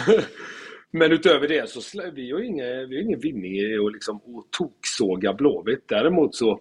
[0.91, 4.20] Men utöver det så vi har ingen, vi har ingen vinning i att liksom,
[4.58, 5.84] toksåga Blåvitt.
[5.88, 6.60] Däremot så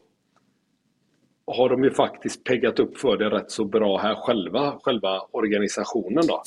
[1.46, 6.26] har de ju faktiskt peggat upp för det rätt så bra här själva, själva organisationen
[6.26, 6.42] då.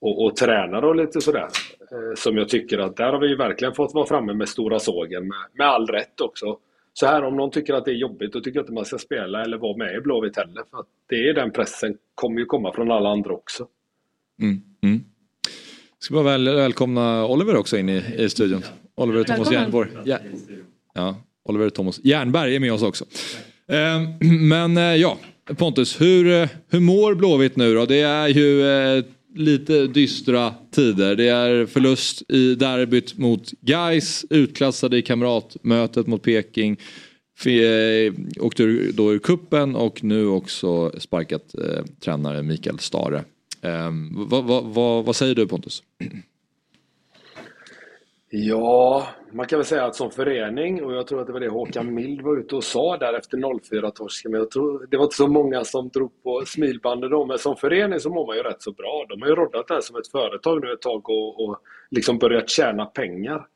[0.00, 1.48] Och, och tränare och lite sådär.
[1.90, 4.78] Eh, som jag tycker att där har vi ju verkligen fått vara framme med stora
[4.78, 6.58] sågen med, med all rätt också.
[6.92, 9.42] Så här om någon tycker att det är jobbigt och tycker att man ska spela
[9.42, 10.62] eller vara med i Blåvitt heller.
[10.70, 13.66] För att det är den pressen kommer ju komma från alla andra också.
[14.42, 14.62] Mm.
[14.82, 15.00] Mm.
[15.98, 18.62] Ska bara väl, välkomna Oliver också in i, i studion.
[18.94, 19.60] Oliver Thomas Välkommen.
[19.62, 19.88] Jernborg.
[20.04, 20.18] Ja.
[20.94, 23.04] ja, Oliver Thomas Jernberg är med oss också.
[23.68, 25.18] Eh, men eh, ja,
[25.56, 27.86] Pontus, hur, eh, hur mår Blåvitt nu då?
[27.86, 29.04] Det är ju eh,
[29.36, 31.16] lite dystra tider.
[31.16, 36.76] Det är förlust i derbyt mot Gais, utklassade i kamratmötet mot Peking.
[37.44, 43.24] Eh, åkte då ur kuppen och nu också sparkat eh, tränare Mikael Stare.
[43.62, 45.82] Eh, vad, vad, vad, vad säger du Pontus?
[48.38, 51.48] Ja, man kan väl säga att som förening, och jag tror att det var det
[51.48, 55.16] Håkan Mild var ute och sa där efter 04-torsken, men jag tror det var inte
[55.16, 58.62] så många som drog på smilbanden då, men som förening så mår man ju rätt
[58.62, 59.06] så bra.
[59.08, 61.60] De har ju roddat det här som ett företag nu ett tag och, och
[61.90, 63.46] liksom börjat tjäna pengar.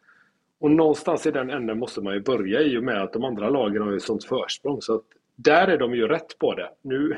[0.60, 3.48] Och någonstans i den änden måste man ju börja i och med att de andra
[3.48, 4.82] lagen har ju sånt försprång.
[4.82, 5.04] Så att
[5.36, 6.70] där är de ju rätt på det.
[6.82, 7.16] Nu,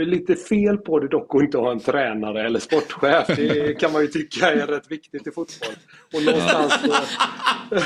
[0.00, 3.26] är lite fel på det dock att inte ha en tränare eller sportchef.
[3.26, 5.74] Det kan man ju tycka är rätt viktigt i fotboll.
[6.14, 6.92] Och någonstans så,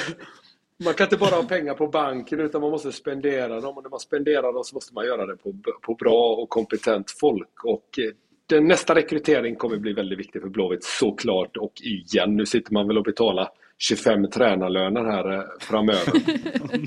[0.85, 3.77] Man kan inte bara ha pengar på banken utan man måste spendera dem.
[3.77, 7.11] Och när man spenderar dem så måste man göra det på, på bra och kompetent
[7.21, 7.65] folk.
[7.65, 8.13] Och eh,
[8.47, 11.57] den, nästa rekrytering kommer bli väldigt viktig för Blåvitt såklart.
[11.57, 13.49] Och igen, nu sitter man väl och betalar
[13.79, 16.13] 25 tränarlöner här eh, framöver.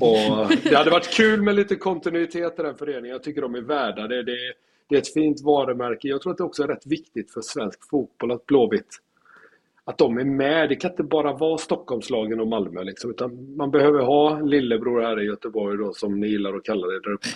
[0.00, 3.10] och det hade varit kul med lite kontinuitet i den föreningen.
[3.10, 4.22] Jag tycker de är värda det.
[4.22, 4.52] Det är,
[4.92, 6.08] det är ett fint varumärke.
[6.08, 8.98] Jag tror att det också är rätt viktigt för svensk fotboll att Blåvitt
[9.84, 10.68] att de är med.
[10.68, 15.20] Det kan inte bara vara Stockholmslagen och Malmö liksom, utan man behöver ha lillebror här
[15.20, 17.28] i Göteborg då, som ni gillar att kalla det där uppe.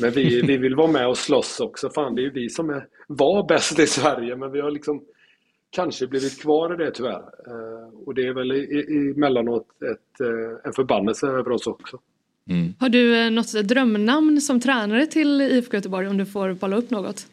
[0.00, 1.90] Men vi, vi vill vara med och slåss också.
[1.90, 5.04] Fan, det är ju vi som är, var bäst i Sverige, men vi har liksom
[5.70, 7.22] kanske blivit kvar i det tyvärr.
[7.46, 8.50] Eh, och det är väl
[9.16, 11.98] emellanåt ett, eh, en förbannelse över oss också.
[12.78, 16.90] Har du eh, något drömnamn som tränare till IFK Göteborg om du får bolla upp
[16.90, 17.26] något?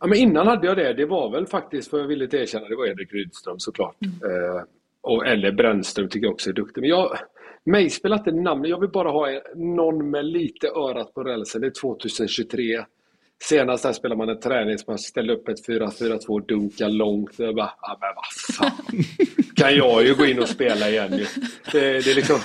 [0.00, 0.92] Ja, men innan hade jag det.
[0.92, 3.96] Det var väl faktiskt, för jag vill inte erkänna, det var Henrik Rydström såklart.
[4.02, 4.62] Eh,
[5.00, 6.80] och, eller Brännström tycker jag också är duktig.
[6.80, 7.18] Men jag,
[7.64, 8.64] mig spelar inte namn.
[8.64, 11.60] Jag vill bara ha någon med lite örat på rälsen.
[11.60, 12.84] Det är 2023.
[13.40, 17.38] Senast här spelade man en träningsmatch, ställde upp ett 4-4-2, dunka långt.
[17.38, 19.04] Jag bara, ja men vad fan.
[19.56, 21.26] Kan jag ju gå in och spela igen ju.
[21.72, 22.38] Det, det är liksom,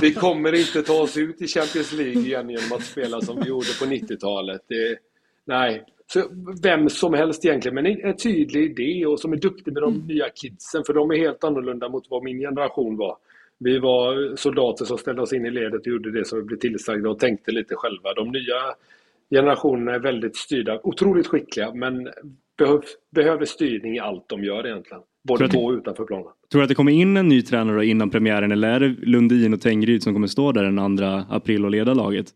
[0.00, 3.48] vi kommer inte ta oss ut i Champions League igen genom att spela som vi
[3.48, 4.60] gjorde på 90-talet.
[4.68, 4.98] Det,
[5.44, 6.28] nej, så
[6.62, 9.94] vem som helst egentligen, men en, en tydlig idé och som är duktig med de
[9.94, 10.06] Mm.
[10.06, 13.16] nya kidsen, för de är helt annorlunda mot vad min generation var.
[13.58, 16.58] Vi var soldater som ställde oss in i ledet och gjorde det som vi blev
[16.58, 18.14] tillsagda och tänkte lite själva.
[18.14, 18.74] De nya
[19.30, 22.08] generationerna är väldigt styrda, otroligt skickliga, men
[22.58, 22.82] behöv,
[23.14, 25.02] behöver styrning i allt de gör egentligen.
[25.28, 26.26] Både på och utanför planen.
[26.52, 29.54] Tror du att det kommer in en ny tränare innan premiären eller är det Lundin
[29.54, 32.26] och Tengryd som kommer stå där den 2 april och leda laget?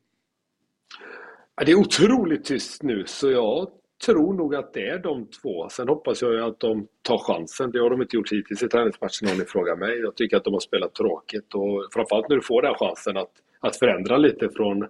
[1.66, 3.68] Det är otroligt tyst nu så jag
[4.07, 5.68] tror nog att det är de två.
[5.68, 7.70] Sen hoppas jag ju att de tar chansen.
[7.70, 9.99] Det har de inte gjort hittills i träningsmatchen om ni frågar mig.
[9.99, 13.30] Jag tycker att de har spelat tråkigt och framförallt när du får den chansen att,
[13.61, 14.86] att förändra lite från,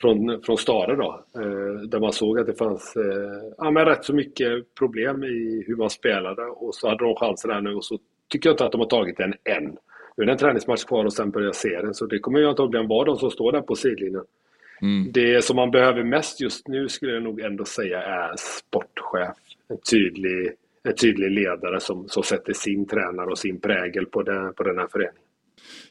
[0.00, 1.24] från, från Stare då.
[1.36, 5.64] Eh, där man såg att det fanns eh, ja, men rätt så mycket problem i
[5.66, 8.64] hur man spelade och så hade de chansen här nu och så tycker jag inte
[8.64, 9.76] att de har tagit den än.
[10.16, 12.88] Nu är det en träningsmatch kvar och sen börjar serien så det kommer ju antagligen
[12.88, 14.24] vara de som står där på sidlinjen.
[15.12, 19.36] Det som man behöver mest just nu skulle jag nog ändå säga är sportchef.
[19.68, 24.54] En tydlig, en tydlig ledare som, som sätter sin tränare och sin prägel på den,
[24.54, 25.22] på den här föreningen.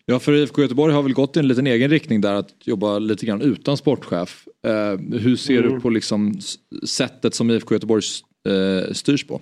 [0.06, 3.00] Ja, för IFK Göteborg har väl gått i en liten egen riktning där att jobba
[3.00, 4.48] lite grann utan sportchef.
[4.66, 5.74] Eh, hur ser Mm.
[5.74, 6.34] du på liksom
[6.88, 8.04] sättet som IFK Göteborg
[8.50, 9.42] eh, styrs på?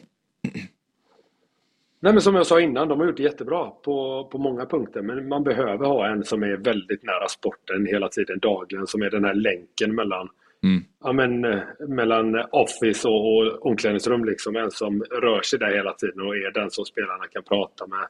[2.04, 5.02] Nej men som jag sa innan, de har gjort det jättebra på, på många punkter.
[5.02, 8.88] Men man behöver ha en som är väldigt nära sporten hela tiden, dagligen.
[8.88, 10.30] Som är den här länken mellan,
[10.64, 10.84] Mm.
[11.04, 14.26] ja, men, eh, mellan office och, och omklädningsrum.
[14.26, 14.56] Liksom.
[14.56, 18.08] En som rör sig där hela tiden och är den som spelarna kan prata med.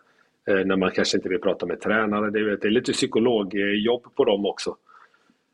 [0.50, 2.30] Eh, när man kanske inte vill prata med tränare.
[2.32, 4.76] Det, är- det är lite psykologjobb på dem också.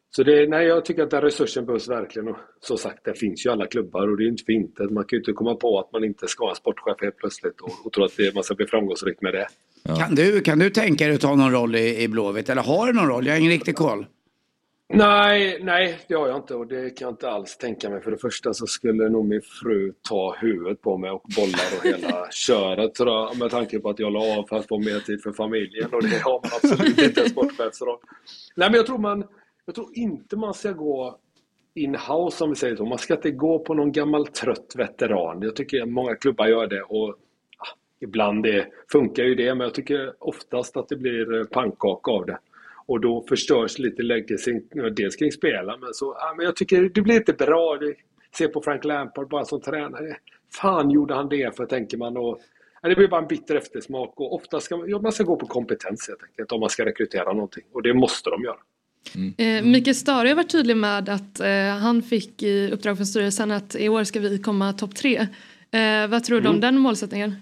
[0.09, 2.27] Så det, nej, jag tycker att den resursen behövs verkligen.
[2.27, 4.83] Och som sagt, det finns ju alla klubbar och det är inte för inte.
[4.83, 7.61] Man kan ju inte komma på att man inte ska ha en sportchef helt plötsligt
[7.61, 9.47] och, och tro att det, man ska bli framgångsrik med det.
[9.97, 12.49] Kan, du, kan du tänka dig att ta någon roll i, i Blåvitt?
[12.49, 13.25] Eller har du någon roll?
[13.25, 14.05] Jag har ingen riktig koll.
[14.89, 18.01] Nej, nej, det har jag inte och det kan jag inte alls tänka mig.
[18.01, 21.85] För det första så skulle nog min fru ta huvudet på mig och bollar och
[21.85, 24.99] hela köret tror jag, med tanke på att jag la av för att få mer
[24.99, 27.97] tid för familjen och det har man absolut inte en sportchefsroll.
[28.55, 29.23] Nej, men jag tror man,
[29.65, 31.19] jag tror inte man ska gå
[31.75, 32.85] in-house om vi säger så.
[32.85, 35.41] Man ska inte gå på någon gammal trött veteran.
[35.41, 37.15] Jag tycker många klubbar gör det och
[37.57, 37.65] ja,
[37.99, 42.37] ibland det funkar ju det men jag tycker oftast att det blir pannkaka av det.
[42.87, 47.01] Och då förstörs lite legacyn, dels kring spelaren men så, ja, men jag tycker det
[47.01, 47.77] blir inte bra.
[47.77, 47.93] Det,
[48.37, 50.17] se på Frank Lampard bara som tränare.
[50.61, 52.39] Fan gjorde han det för tänker man och
[52.81, 55.35] ja, det blir bara en bitter eftersmak och ofta ska man, ja, man ska gå
[55.35, 58.57] på kompetens helt enkelt om man ska rekrytera någonting och det måste de göra.
[59.37, 61.47] Eh, Mikael Stare har varit tydlig med att eh,
[61.81, 65.27] han fick i uppdrag från styrelsen att i år ska vi komma topp tre.
[65.71, 66.61] Eh, vad tror du om Mm.
[66.61, 67.35] den målsättningen?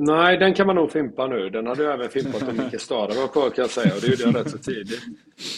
[0.00, 1.50] Nej, den kan man nog fimpa nu.
[1.50, 4.06] Den hade jag även fimpat om Micke Stahre var kvar kan jag säga och det
[4.06, 5.00] gjorde jag rätt så tidigt.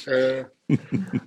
[0.09, 0.47] Eh,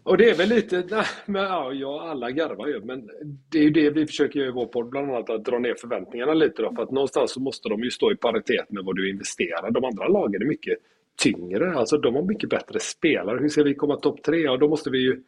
[0.03, 3.09] och det är väl lite, nej, men, ja, jag alla garvar ju, men
[3.49, 5.75] det är ju det vi försöker göra i vår podd bland annat, att dra ner
[5.81, 8.95] förväntningarna lite då, för att någonstans så måste de ju stå i paritet med vad
[8.95, 9.71] du investerar.
[9.71, 10.77] De andra lagen är mycket
[11.17, 13.39] tyngre, alltså de har mycket bättre spelare.
[13.39, 14.37] Hur ska vi komma topp tre?
[14.37, 15.23] Ja, då måste vi ju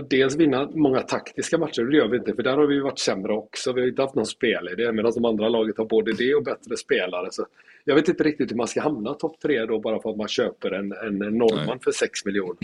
[0.00, 3.32] dels vinna många taktiska matcher, det gör vi inte för där har vi varit sämre
[3.32, 3.72] också.
[3.72, 6.76] Vi har inte haft någon spelidé medan de andra laget har både det och bättre
[6.76, 7.28] spelare.
[7.30, 7.46] Så
[7.84, 10.28] jag vet inte riktigt hur man ska hamna topp tre då bara för att man
[10.28, 12.56] köper en, en norrman för 6 miljoner.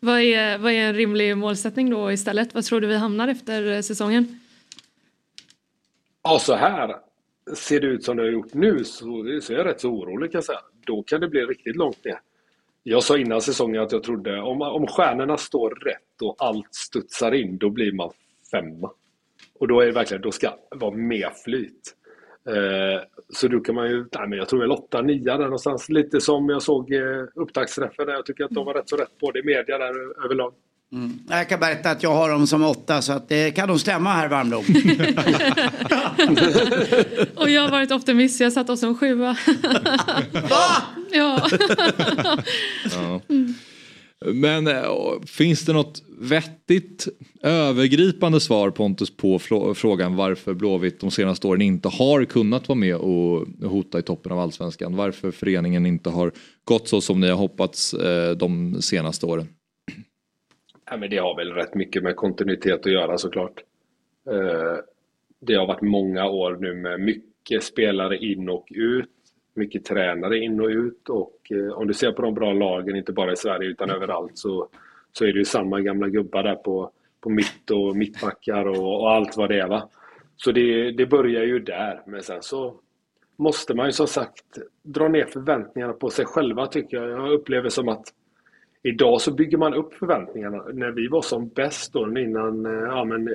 [0.00, 2.54] Vad är, vad är en rimlig målsättning då istället?
[2.54, 4.40] Vad tror du vi hamnar efter eh, säsongen?
[6.22, 6.96] Ja, så här
[7.54, 10.32] ser det ut som det har gjort nu så, så är jag rätt så orolig
[10.32, 10.60] kan jag säga.
[10.86, 12.18] Då kan det bli riktigt långt ner.
[12.82, 17.32] Jag sa innan säsongen att jag trodde om, om stjärnorna står rätt och allt studsar
[17.34, 18.10] in, då blir man
[18.50, 18.90] femma.
[19.58, 21.94] Och då är det verkligen, då ska det vara mer flyt.
[22.48, 23.00] Eh,
[23.34, 25.88] så då kan man ju, nej men jag tror väl 8 9 där någonstans.
[25.88, 27.00] Lite som jag såg eh,
[27.34, 28.12] upptaktsträffen där.
[28.12, 30.54] Jag tycker att de var rätt så rätt på det i media där överlag.
[31.28, 34.12] Jag kan berätta att jag har dem som åtta så att det kan nog stämma
[34.12, 34.64] här Warmblom.
[37.36, 39.36] Och jag har varit optimist, jag satt oss som sjua.
[41.10, 41.48] ja.
[42.94, 43.20] Ja.
[44.34, 44.84] Men eh,
[45.26, 47.08] finns det något vettigt
[47.42, 49.38] övergripande svar Pontus på
[49.74, 54.32] frågan varför Blåvitt de senaste åren inte har kunnat vara med och hota i toppen
[54.32, 54.96] av allsvenskan?
[54.96, 56.32] Varför föreningen inte har
[56.64, 59.48] gått så som ni har hoppats eh, de senaste åren?
[60.90, 63.62] Ja, men det har väl rätt mycket med kontinuitet att göra såklart.
[64.30, 64.78] Eh,
[65.40, 69.10] det har varit många år nu med mycket spelare in och ut,
[69.56, 73.12] mycket tränare in och ut och eh, om du ser på de bra lagen, inte
[73.12, 74.68] bara i Sverige utan överallt så,
[75.12, 79.10] så är det ju samma gamla gubbar där på, på mitt och mittbackar och, och
[79.10, 79.68] allt vad det är.
[79.68, 79.88] Va?
[80.36, 82.74] Så det, det börjar ju där, men sen så
[83.36, 87.10] måste man ju som sagt dra ner förväntningarna på sig själva tycker jag.
[87.10, 88.12] Jag upplever som att
[88.86, 90.64] Idag så bygger man upp förväntningarna.
[90.72, 93.28] När vi var som bäst då innan, eh, ja men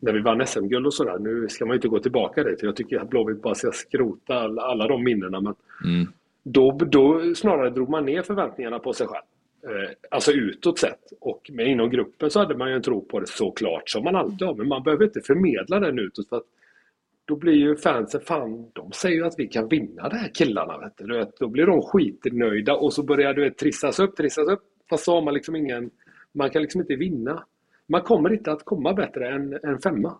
[0.00, 1.18] när vi vann SM-guld och sådär.
[1.18, 2.62] Nu ska man ju inte gå tillbaka dit.
[2.62, 5.40] Jag tycker att Blåvitt bara ska skrota alla, alla de minnena.
[5.40, 5.54] Men
[5.84, 6.06] Mm.
[6.42, 9.24] då, då snarare drog man ner förväntningarna på sig själv.
[9.62, 11.00] Eh, alltså utåt sett.
[11.20, 14.16] Och med inom gruppen så hade man ju en tro på det såklart som man
[14.16, 14.54] alltid har.
[14.54, 16.28] Men man behöver inte förmedla den utåt.
[16.28, 16.42] För att
[17.24, 20.78] då blir ju fansen, fan de säger ju att vi kan vinna de här killarna.
[20.78, 21.16] Vet du.
[21.16, 24.62] Vet, då blir de skitnöjda och så börjar du vet, trissas upp, trissas upp.
[24.90, 25.90] Fast så har man liksom ingen,
[26.32, 27.44] man kan liksom inte vinna.
[27.88, 30.18] Man kommer inte att komma bättre än en femma.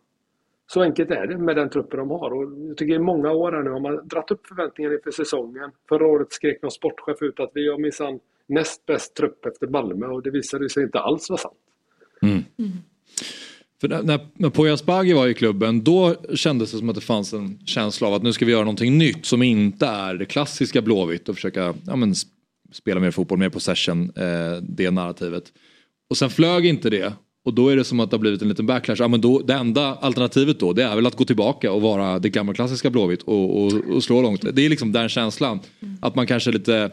[0.66, 2.30] Så enkelt är det med den truppen de har.
[2.30, 5.70] Och jag tycker i många år här nu har man dratt upp förväntningarna inför säsongen.
[5.88, 10.06] Förra året skrek någon sportchef ut att vi har minsann näst bäst trupp efter Malmö
[10.06, 11.54] och det visade sig inte alls vara sant.
[12.22, 12.42] Mm.
[13.80, 17.32] För när, när, Poya Asbaghi var i klubben då kändes det som att det fanns
[17.32, 20.82] en känsla av att nu ska vi göra någonting nytt som inte är det klassiska
[20.82, 22.26] Blåvitt och försöka ja, men, sp-
[22.72, 25.52] spela mer fotboll, mer possession, eh, det narrativet.
[26.10, 27.12] Och sen flög inte det
[27.46, 28.96] och då är det som att det har blivit en liten backlash.
[28.98, 32.18] Ja, men då, det enda alternativet då det är väl att gå tillbaka och vara
[32.18, 34.56] det gamla klassiska Blåvitt och, och, och slå långt.
[34.56, 35.60] Det är liksom den känslan.
[36.00, 36.90] Att man kanske är lite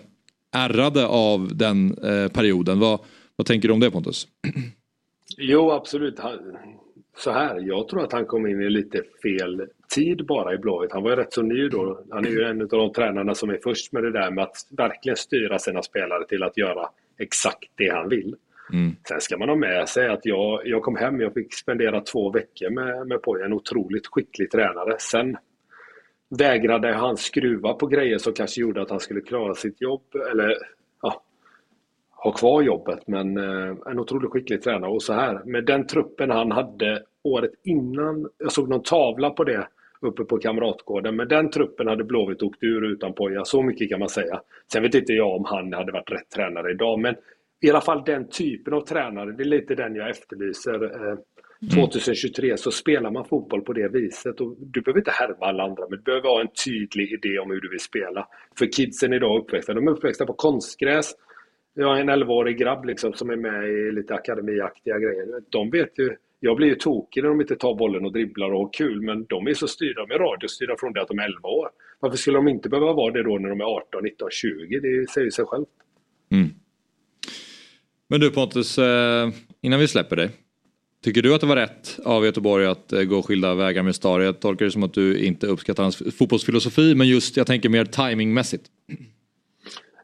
[0.52, 2.80] ärrade av den eh, perioden.
[2.80, 3.00] Vad,
[3.36, 4.28] vad tänker du om det Pontus?
[5.38, 6.20] Jo, absolut.
[6.20, 6.40] Han,
[7.18, 9.62] så här, jag tror att han kom in i lite fel
[9.96, 10.92] tid bara i Blåvitt.
[10.92, 12.04] Han var ju rätt så ny då.
[12.12, 14.56] Han är ju en av de tränarna som är först med det där med att
[14.78, 16.90] verkligen styra sina spelare till att göra
[17.20, 18.36] exakt det han vill.
[18.72, 18.95] Mm.
[19.07, 22.31] Sen ska man ha med sig att jag, jag kom hem, jag fick spendera två
[22.31, 24.95] veckor med, med Poja, en otroligt skicklig tränare.
[24.99, 25.38] Sen
[26.38, 30.57] vägrade han skruva på grejer som kanske gjorde att han skulle klara sitt jobb, eller
[31.02, 31.23] ja,
[32.11, 33.07] ha kvar jobbet.
[33.07, 34.91] Men eh, en otroligt skicklig tränare.
[34.91, 39.44] Och så här, med den truppen han hade året innan, jag såg någon tavla på
[39.44, 39.68] det
[40.02, 41.15] uppe på Kamratgården.
[41.15, 44.41] Med den truppen hade Blåvitt åkt ur utan Poja, så mycket kan man säga.
[44.72, 47.15] Sen vet inte jag om han hade varit rätt tränare idag, men
[47.64, 50.84] i alla fall den typen av tränare, det är lite den jag efterlyser.
[50.84, 51.18] Eh,
[51.76, 55.84] 2023 så spelar man fotboll på det viset och du behöver inte härma alla andra
[55.90, 58.27] men du behöver ha en tydlig idé om hur du vill spela.
[58.57, 61.11] För kidsen idag är uppväxta, de är uppväxta på konstgräs.
[61.73, 65.27] Jag har en 11-årig grabb liksom som är med i lite akademiaktiga grejer.
[65.49, 68.60] De vet ju, jag blir ju tokig när de inte tar bollen och dribblar och
[68.60, 71.26] har kul men de är så styrda, de är radiostyrda från det att de är
[71.26, 71.69] 11 år.
[71.99, 74.80] Varför skulle de inte behöva vara det då när de är 18, 19, 20?
[74.80, 75.68] Det säger sig självt.
[78.14, 79.30] Men du Pontus, eh,
[79.61, 80.30] innan vi släpper dig.
[81.03, 84.19] Tycker du att det var rätt av Göteborg att eh, gå skilda vägar med Star?
[84.19, 87.85] Jag tolkar det som att du inte uppskattar hans fotbollsfilosofi men just jag tänker mer
[87.85, 88.65] timingmässigt.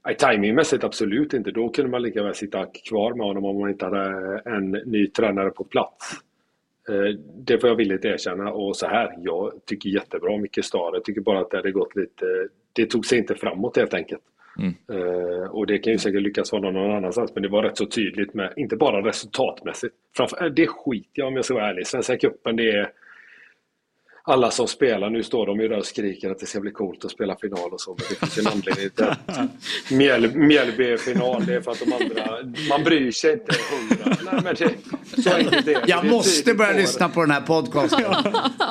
[0.05, 1.51] Nej, timingmässigt absolut inte.
[1.51, 5.07] Då kunde man lika väl sitta kvar med honom om man inte hade en ny
[5.07, 6.13] tränare på plats.
[6.89, 8.51] Eh, det får jag villigt erkänna.
[8.51, 10.95] Och så här, jag tycker jättebra om Micke Stare.
[10.95, 12.25] Jag tycker bara att det hade gått lite...
[12.73, 14.21] Det tog sig inte framåt helt enkelt.
[14.59, 14.73] Mm.
[14.91, 17.31] Eh, Och det kan ju säkert lyckas hålla någon annanstans.
[17.33, 19.95] Men det var rätt så tydligt med, inte bara resultatmässigt.
[20.17, 21.87] Framför, eh, det skiter jag om jag ska vara ärlig.
[21.87, 22.89] Svenska cupen det är
[24.29, 27.05] alla som spelar, nu står de ju där och skriker att det ska bli coolt
[27.05, 29.19] att spela final och så, men det finns ju en anledning till att
[29.91, 31.45] Mjäl, Mjällby är final.
[31.45, 32.37] Det är för att de andra,
[32.69, 34.17] man bryr sig inte hundra.
[34.31, 34.55] Nej, men
[35.15, 35.83] det, så enkelt är det.
[35.87, 36.79] Jag Det är måste börja det.
[36.79, 38.03] lyssna på den här podcasten.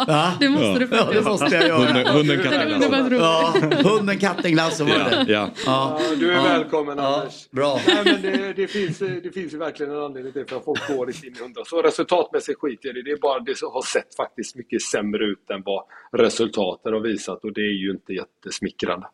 [0.06, 0.32] Va?
[0.40, 1.24] Det måste du Ja, faktiskt.
[1.24, 1.78] det måste jag göra.
[1.86, 3.12] Hunden, hunden katten.
[3.12, 3.54] Ja,
[3.84, 5.50] hunden, katten, glass och vad Ja, ja.
[5.66, 6.42] Ja, du är Ja.
[6.42, 7.50] välkommen Ja, Anders.
[7.50, 7.80] bra.
[7.86, 10.88] Nej, men det, det, finns, det finns ju verkligen en anledning till för att folk
[10.88, 11.64] går i hundra.
[11.64, 13.02] Så resultatmässigt skit i det.
[13.02, 17.00] Det är bara det som har sett faktiskt mycket sämre ut än vad resultaten har
[17.00, 19.06] visat och det är ju inte jättesmickrande.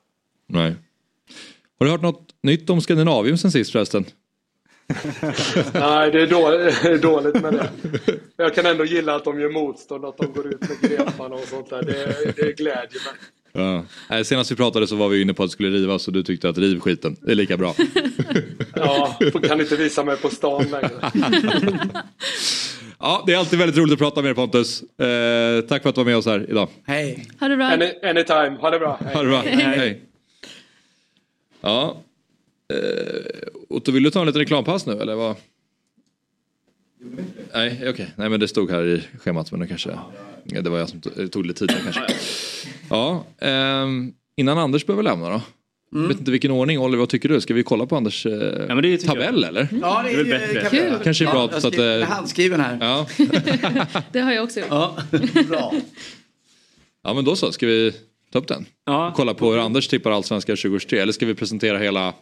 [0.47, 0.75] Nej.
[1.79, 4.05] Har du hört något nytt om Skandinavium sen sist förresten?
[5.75, 7.71] Nej, det är dåligt, dåligt med det.
[8.37, 11.41] Jag kan ändå gilla att de gör motstånd, att de går ut med greparna och
[11.41, 11.83] sånt där.
[11.83, 13.15] Det, det glädjer mig.
[13.57, 14.25] Ja.
[14.25, 16.49] Senast vi pratade så var vi inne på att det skulle rivas och du tyckte
[16.49, 17.17] att riv skiten.
[17.21, 17.75] Det är lika bra.
[18.75, 20.91] Ja, kan inte visa mig på stan längre.
[23.05, 24.83] Ja, det är alltid väldigt roligt att prata med er Pontus.
[24.83, 26.69] Eh, tack för att du var med oss här idag.
[26.85, 27.27] Hej.
[27.41, 27.67] Ha det bra.
[27.67, 28.99] Any, anytime, ha det bra.
[29.05, 29.15] Hej.
[29.15, 29.41] Ha det bra.
[29.41, 30.03] Hej.
[31.61, 31.97] Ja.
[32.73, 32.79] Eh,
[33.69, 35.37] Otto, vill du ta en liten reklampaus nu eller vad?
[37.55, 38.11] Nej, okej.
[38.17, 39.99] Nej, men det stod här i schemat men det kanske...
[40.45, 42.15] Ja, det var jag som tog, tog lite tid där kanske.
[42.91, 45.43] Ja, ehm, innan Anders behöver lämna då.
[46.03, 47.41] Jag vet inte vilken ordning, Oliver vad tycker du?
[47.41, 48.33] Ska vi kolla på Anders eh,
[48.69, 49.49] men det tycker tabell jag.
[49.49, 49.69] eller?
[49.83, 50.77] Ja, det är, Det är väl bättre.
[50.77, 50.99] göra.
[51.05, 52.79] Kanske är bra så att, skriver- eh, handskriven här.
[52.81, 53.07] Ja.
[54.13, 54.69] Det har jag också gjort.
[54.71, 54.97] Ja,
[55.49, 55.75] bra.
[57.03, 57.53] ja, men då så.
[57.53, 57.93] Ska vi
[58.33, 58.67] ta upp den?
[58.85, 59.13] Ja.
[59.17, 62.15] Kolla på hur Anders tippar Allsvenskan 2023 eller ska vi presentera hela,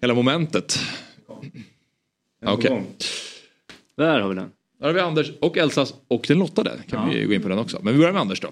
[0.00, 0.78] hela momentet?
[2.42, 2.82] Ja, Okej.
[3.96, 4.50] Där har vi den.
[4.80, 6.72] Där har vi Anders och Elsas och den lottade.
[6.88, 7.78] Kan vi gå in på den också.
[7.82, 8.48] Men vi börjar med Anders då.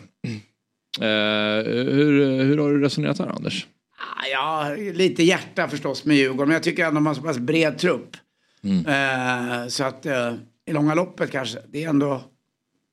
[1.01, 3.67] Hur, hur har du resonerat här Anders?
[3.99, 6.49] Ah, Ja, lite hjärta förstås med Djurgården.
[6.49, 8.17] Men jag tycker ändå de har så pass bred trupp.
[8.65, 8.87] Mm.
[8.87, 10.35] Eh, så att eh,
[10.67, 11.59] i långa loppet kanske.
[11.69, 12.23] Det är ändå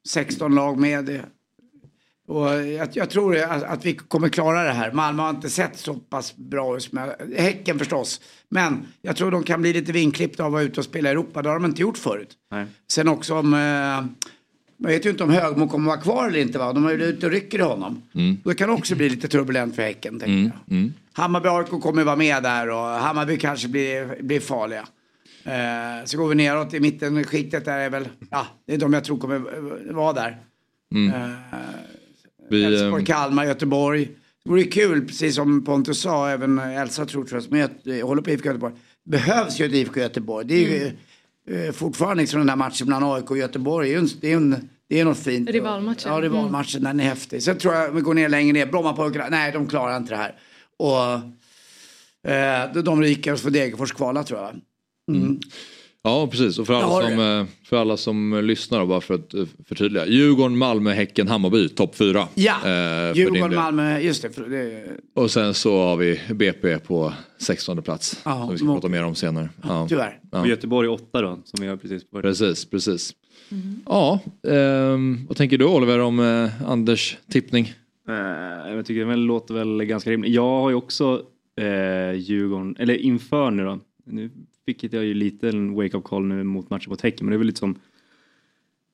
[0.07, 1.05] 16 lag med.
[1.05, 1.25] det.
[2.27, 4.91] Och jag, jag tror att, att vi kommer klara det här.
[4.91, 6.91] Malmö har inte sett så pass bra ut.
[7.37, 8.21] Häcken förstås.
[8.49, 11.11] Men jag tror de kan bli lite vinklippta av att vara ute och spela i
[11.11, 11.41] Europa.
[11.41, 12.33] Det har de inte gjort förut.
[12.51, 12.65] Nej.
[12.91, 13.53] Sen också om...
[13.53, 14.25] Eh,
[14.85, 16.73] man vet ju inte om Högmo kommer vara kvar eller inte va.
[16.73, 18.01] De är ju ute och rycker i honom.
[18.15, 18.37] Mm.
[18.43, 20.21] Då kan det också bli lite turbulent för Häcken.
[20.21, 20.51] Mm.
[20.69, 20.93] Mm.
[21.13, 24.87] Hammarby AIK kommer vara med där och Hammarby kanske blir, blir farliga.
[25.43, 28.93] Eh, så går vi neråt i mitten, skiktet där är väl, ja, det är de
[28.93, 30.37] jag tror kommer vara där.
[30.95, 31.13] Mm.
[31.13, 34.09] Eh, Elfsborg, eh, Kalmar, Göteborg.
[34.43, 38.29] Det vore kul, precis som Pontus sa, även Elsa tror jag, som jag håller på
[38.29, 38.73] IFK Göteborg.
[39.05, 40.47] Behövs ju ett IFK Göteborg.
[40.47, 40.91] Det är ju
[41.65, 44.07] eh, fortfarande liksom den där matchen mellan AIK och Göteborg.
[44.21, 45.49] Det är en, det är något fint.
[45.49, 46.11] Rivalmatchen.
[46.13, 47.43] Ja, rivalmatchen, den är häftig.
[47.43, 48.65] Sen tror jag vi går ner längre ner.
[48.65, 50.35] Brommapojkarna, nej de klarar inte det här.
[50.77, 51.13] Och
[52.31, 54.49] eh, de- de ryker och så får Degerfors kvala tror jag.
[55.15, 55.39] Mm.
[56.05, 59.33] Ja precis och för alla, som, eh, för alla som lyssnar då, bara för att
[59.33, 60.05] eh, förtydliga.
[60.07, 62.27] Djurgården, Malmö, Häcken, Hammarby topp fyra.
[62.35, 63.55] Ja, Eh, Djurgården.
[63.55, 64.29] Malmö, just det.
[64.29, 64.83] För det
[65.15, 68.21] Och sen så har vi BP på 16 plats.
[68.25, 69.49] Ja, som vi ska må- prata mer om senare.
[69.63, 69.85] Ja.
[69.89, 70.19] tyvärr.
[70.31, 70.39] Ja.
[70.41, 72.23] Och Göteborg 8 då, som vi har precis börjat.
[72.23, 73.13] Precis, precis.
[73.85, 77.73] Ja, ehm, vad tänker du Oliver om eh, Anders tippning?
[78.09, 80.31] Eh, jag tycker det låter väl ganska rimligt.
[80.33, 81.21] Jag har ju också
[81.61, 83.79] eh, Djurgården, eller inför nu då.
[84.07, 84.29] Nu
[84.65, 87.37] vilket jag ju lite en wake-up call nu mot matchen mot Häcken men det är
[87.37, 87.75] väl lite som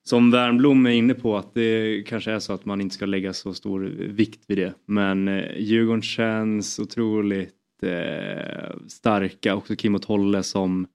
[0.03, 3.33] som Wernbloom är inne på att det kanske är så att man inte ska lägga
[3.33, 4.73] så stor vikt vid det.
[4.85, 9.55] Men eh, Djurgården känns otroligt eh, starka.
[9.55, 10.87] Också Kim och Tolle som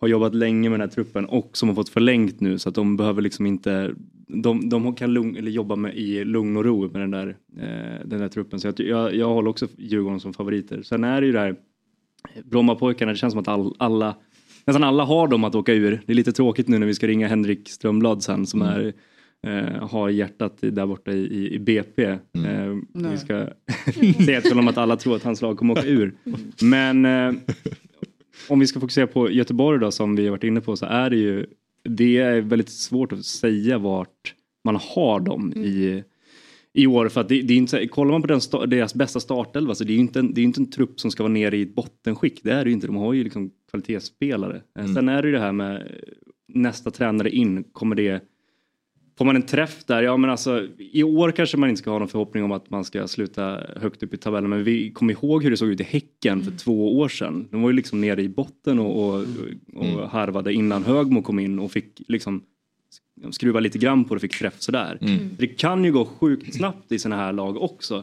[0.00, 2.74] har jobbat länge med den här truppen och som har fått förlängt nu så att
[2.74, 3.94] de behöver liksom inte
[4.28, 8.06] de, de kan lugn, eller jobba med i lugn och ro med den där, eh,
[8.06, 8.60] den där truppen.
[8.60, 10.82] Så jag, jag, jag håller också Djurgården som favoriter.
[10.82, 11.56] Sen är det ju det här
[12.44, 14.16] Brommapojkarna, det känns som att all, alla
[14.66, 16.02] nästan alla har dem att åka ur.
[16.06, 18.92] Det är lite tråkigt nu när vi ska ringa Henrik Strömblad sen som är
[19.46, 22.04] eh, har hjärtat där borta i, i, BP.
[22.04, 23.10] Eh, Nej.
[23.10, 23.46] vi ska
[24.24, 26.14] säga till honom att alla tror att hans lag kommer åka ur.
[26.62, 27.32] Men eh,
[28.48, 31.10] om vi ska fokusera på Göteborg då som vi har varit inne på så är
[31.10, 31.46] det ju
[31.84, 34.34] det är väldigt svårt att säga vart
[34.64, 36.04] man har dem i
[36.72, 39.74] i år för att det, det är inte, kollar man på den, deras bästa startelva
[39.74, 41.56] så det är ju inte en, det är inte en trupp som ska vara nere
[41.56, 42.40] i ett bottenskick.
[42.42, 42.86] Det är det ju inte.
[42.86, 44.62] De har ju liksom kvalitetsspelare.
[44.78, 45.82] Eh, Sen är det ju det här med eh,
[46.48, 47.64] nästa tränare in.
[47.64, 48.22] Kommer det
[49.18, 50.02] Får man en träff där?
[50.02, 52.84] Ja men alltså i år kanske man inte ska ha någon förhoppning om att man
[52.84, 55.84] ska sluta högt upp i tabellen men vi kommer ihåg hur det såg ut i
[55.84, 57.48] Häcken för två år sedan.
[57.50, 59.24] De var ju liksom nere i botten och, och,
[59.74, 62.42] och harvade innan Högmo kom in och fick liksom
[63.30, 64.98] skruva lite grann på det och fick träff sådär.
[65.00, 65.30] Mm.
[65.38, 67.96] Det kan ju gå sjukt snabbt i sådana här lag också.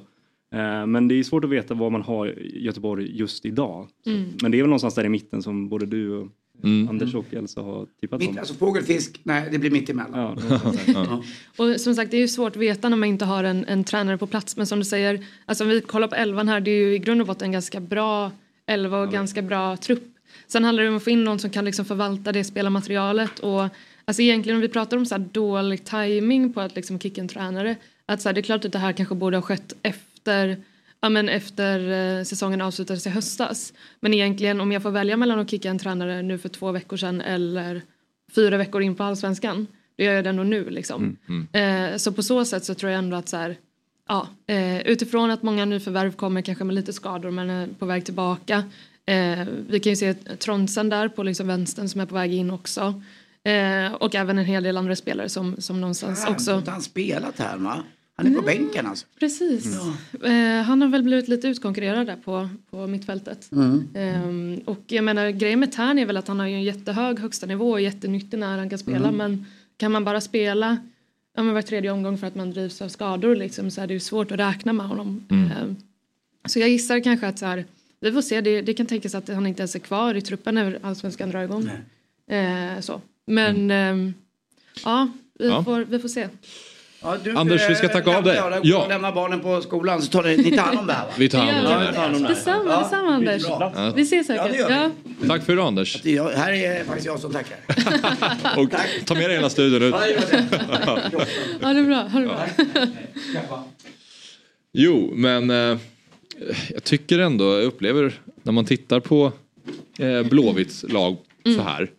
[0.54, 3.88] Eh, Men det är svårt att veta vad man har i Göteborg just idag.
[4.06, 4.30] Mm.
[4.42, 6.28] Men det är väl någonstans där i mitten som både du och
[6.64, 6.90] Mm.
[6.90, 8.38] Anders och Elsa har tippat Mitt, om.
[8.38, 10.40] alltså fågelfisk, nej det blir mitt emellan.
[10.50, 10.74] Ja.
[10.94, 11.24] Ja.
[11.66, 13.84] Och som sagt det är ju svårt att veta när man inte har en, en
[13.84, 16.72] tränare på plats men som du säger, alltså om vi kollar på elvan här det
[16.72, 18.32] är ju i grund och botten en ganska bra
[18.68, 20.04] elva och ganska bra trupp.
[20.48, 23.64] Sen handlar det om att få in någon som kan liksom förvalta det spelarmaterialet och
[24.06, 27.76] alltså egentligen om vi pratar om så dålig timing på att liksom kicka en tränare
[28.06, 30.58] att så här, det är klart att det här kanske borde ha skett efter
[31.06, 33.74] Ja, men efter eh, säsongen avslutades i höstas.
[34.00, 36.98] Men egentligen om jag får välja mellan att kicka en tränare nu för två veckor
[36.98, 37.82] sedan eller
[38.36, 39.68] fyra veckor in på allsvenskan.
[39.98, 41.18] Då gör jag det ändå nu liksom.
[41.52, 43.56] Eh, så på så sätt så tror jag ändå att så här,
[44.08, 48.06] ja, eh, utifrån att många nyförvärv kommer kanske med lite skador men är på väg
[48.06, 48.64] tillbaka.
[49.06, 52.52] Eh, vi kan ju se Tronsen där på liksom vänstern som är på väg in
[52.52, 53.02] också.
[53.46, 56.54] Eh, och även en hel del andra spelare som, som någonstans Fan, också...
[56.54, 57.84] har han spelat här va?
[58.18, 59.06] Han är på bänken alltså.
[59.20, 59.78] Precis.
[60.24, 63.52] Eh, han har väl blivit lite utkonkurrerad där på, på mittfältet.
[63.52, 63.88] Mm.
[63.94, 67.20] Ehm, och jag menar grejen med Tern är väl att han har ju en jättehög
[67.20, 69.16] högsta nivå och jättenyttig när han kan spela Mm.
[69.16, 69.46] men
[69.78, 70.78] kan man bara spela
[71.36, 73.94] ja, men var tredje omgång för att man drivs av skador liksom, så är det
[73.94, 75.24] ju svårt att räkna med honom.
[75.30, 75.76] Ehm,
[76.46, 77.66] så jag gissar kanske att så här,
[78.00, 80.56] vi får se, det, det kan tänkas att han inte ens är kvar i truppen
[80.56, 81.70] när allsvenskan drar igång.
[82.28, 83.02] Eh, så.
[83.28, 84.14] Men ehm,
[84.84, 85.08] ja,
[85.40, 85.64] vi, Ja.
[85.64, 86.28] Får, vi får se.
[87.02, 88.36] Ja, du, Anders, vi ska eh, tacka av dig.
[88.36, 88.60] Ja.
[88.64, 88.88] Ja.
[88.88, 91.12] Lämna barnen på skolan så tar ni, ni tar hand om det här va?
[91.18, 91.98] Vi tar hand om Ja, det.
[92.00, 92.28] här.
[92.30, 93.44] Detsamma, Ja, detsamma Anders.
[93.48, 93.94] Ja.
[93.96, 94.60] Vi ses Ja, säkert.
[94.60, 94.74] gör vi.
[95.22, 96.06] Ja, Tack för idag Anders.
[96.06, 97.58] Jag- här är faktiskt jag som tackar.
[98.58, 98.70] Och
[99.06, 99.96] ta med dig hela studion ut.
[100.00, 101.12] Ja, det
[101.62, 102.02] ja, är bra.
[102.02, 103.66] Ha det bra.
[104.74, 105.78] Jo, men eh,
[106.74, 109.32] jag tycker ändå, jag upplever när man tittar på
[110.00, 111.18] eh, Blåvitts lag
[111.56, 111.90] så här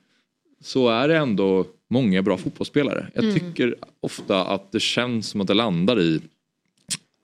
[0.67, 3.07] så är det ändå många bra fotbollsspelare.
[3.15, 6.21] Jag tycker ofta att det känns som att det landar i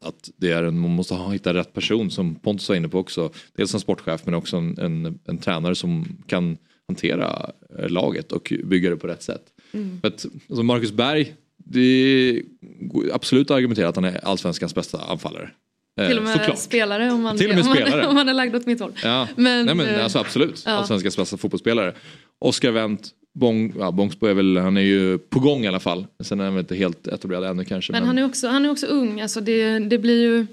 [0.05, 2.99] att det är en, man måste ha, hitta rätt person som Pontus var inne på
[2.99, 3.31] också.
[3.57, 6.57] Dels en sportchef men också en, en, en tränare som kan
[6.89, 9.43] hantera eh, laget och bygga det på rätt sätt.
[10.01, 12.43] För att, alltså Marcus Berg, det
[12.81, 15.51] går absolut att argumentera att han är allsvenskans bästa anfallare.
[16.01, 16.59] Eh, Till och med såklart.
[16.59, 18.93] spelare om man, Till och med om man, om man är lagd åt mitt håll.
[19.03, 20.63] Ja, Men, Nej, men eh, alltså absolut.
[20.67, 20.73] ja.
[20.73, 21.95] Allsvenskans bästa fotbollsspelare.
[22.39, 26.07] Oskar Wendt, Bång, ja, Bångsbo är väl, han är ju på gång i alla fall.
[26.21, 27.93] Sen är han väl inte helt etablerad ännu kanske.
[27.93, 29.21] Men han är också, han är också ung.
[29.21, 30.47] Alltså det, det blir ju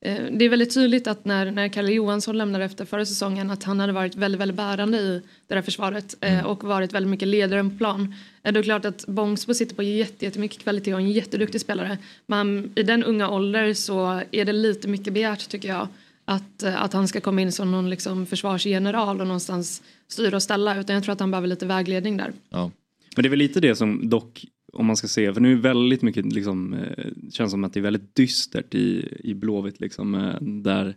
[0.00, 3.64] eh, det är väldigt tydligt att när, när Kalle Johansson lämnade efter förra säsongen att
[3.64, 7.28] han hade varit väldigt, väldigt bärande i det där försvaret eh, och varit väldigt mycket
[7.28, 8.14] ledare på plan.
[8.42, 11.60] Eh, det är klart att Bångsbo sitter på jätte- jättemycket kvalitet och är en jätteduktig
[11.60, 11.98] spelare.
[12.26, 15.88] Men i den unga ålder så är det lite mycket begärt tycker jag.
[16.24, 20.42] Att, eh, att han ska komma in som någon liksom försvarsgeneral och någonstans styra och
[20.42, 20.80] ställa.
[20.80, 22.32] Utan jag tror att han behöver lite vägledning där.
[22.50, 22.70] Ja.
[23.16, 25.56] Men det är väl lite det som dock, om man ska se, för nu är
[25.56, 30.14] väldigt mycket liksom, eh, känns som att det är väldigt dystert i, i Blåvitt liksom,
[30.14, 30.94] eh, där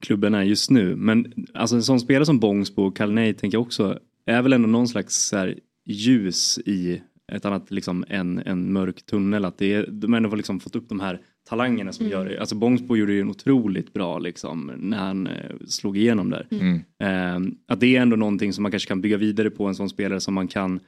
[0.00, 0.96] klubben är just nu.
[0.96, 4.68] Men alltså en sån spelare som Bångsbo och Kalnej tänker jag också, är väl ändå
[4.68, 7.00] någon slags så här, ljus i
[7.32, 9.44] ett annat, liksom en, en mörk tunnel.
[9.44, 12.18] Att det är, de har ändå liksom fått upp de här talangerna som Mm.
[12.18, 12.40] gör det.
[12.40, 16.46] Alltså Bångsbo gjorde ju en otroligt bra liksom när han eh, slog igenom där.
[16.50, 16.80] Mm.
[16.98, 19.88] Eh, att det är ändå någonting som man kanske kan bygga vidare på en sån
[19.88, 20.80] spelare som man kan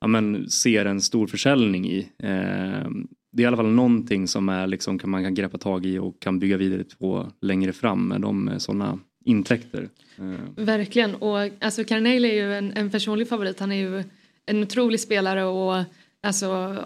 [0.00, 1.98] ja, men, ser en stor försäljning i.
[2.18, 2.90] Eh,
[3.32, 5.98] det är i alla fall någonting som är, liksom, kan, man kan greppa tag i
[5.98, 9.88] och kan bygga vidare på längre fram med de sådana intäkter.
[10.18, 11.14] Eh, Verkligen.
[11.14, 13.60] Och alltså Carnegie är ju en, en personlig favorit.
[13.60, 14.04] Han är ju
[14.46, 15.84] en otrolig spelare och
[16.22, 16.76] alltså,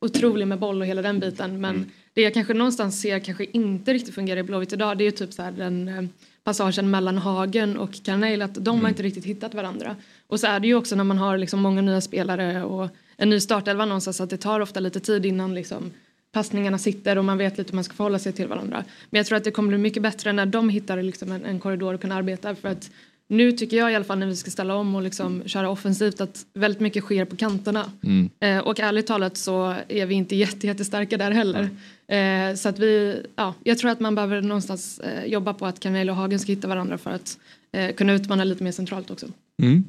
[0.00, 1.60] otrolig med boll och hela den biten.
[1.60, 5.06] Men det jag kanske någonstans ser kanske inte riktigt fungerar i Blåvitt idag det är
[5.06, 6.02] ju typ så den eh,
[6.44, 9.96] passagen mellan Hagen och Carnegie att de har inte riktigt hittat varandra.
[10.26, 13.30] Och så är det ju också när man har liksom många nya spelare och en
[13.30, 15.90] ny startelva någonstans att det tar ofta lite tid innan liksom
[16.32, 18.84] passningarna sitter och man vet lite hur man ska förhålla sig till varandra.
[19.10, 21.60] Men jag tror att det kommer bli mycket bättre när de hittar liksom en, en
[21.60, 22.90] korridor att kunna arbeta för att
[23.32, 26.20] nu tycker jag i alla fall när vi ska ställa om och liksom köra offensivt
[26.20, 27.90] att väldigt mycket sker på kanterna.
[28.02, 28.30] Mm.
[28.40, 31.70] Eh, och ärligt talat så är vi inte jätte, jättestarka där heller.
[32.08, 35.80] Eh, så att vi, ja, jag tror att man behöver någonstans eh, jobba på att
[35.80, 37.38] Kanel och Hagen ska hitta varandra för att
[37.72, 39.26] eh, kunna utmana lite mer centralt också.
[39.62, 39.84] Mm.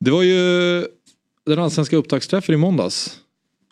[0.00, 0.84] Det var ju
[1.46, 3.20] den allsvenska upptaktsträffen i måndags.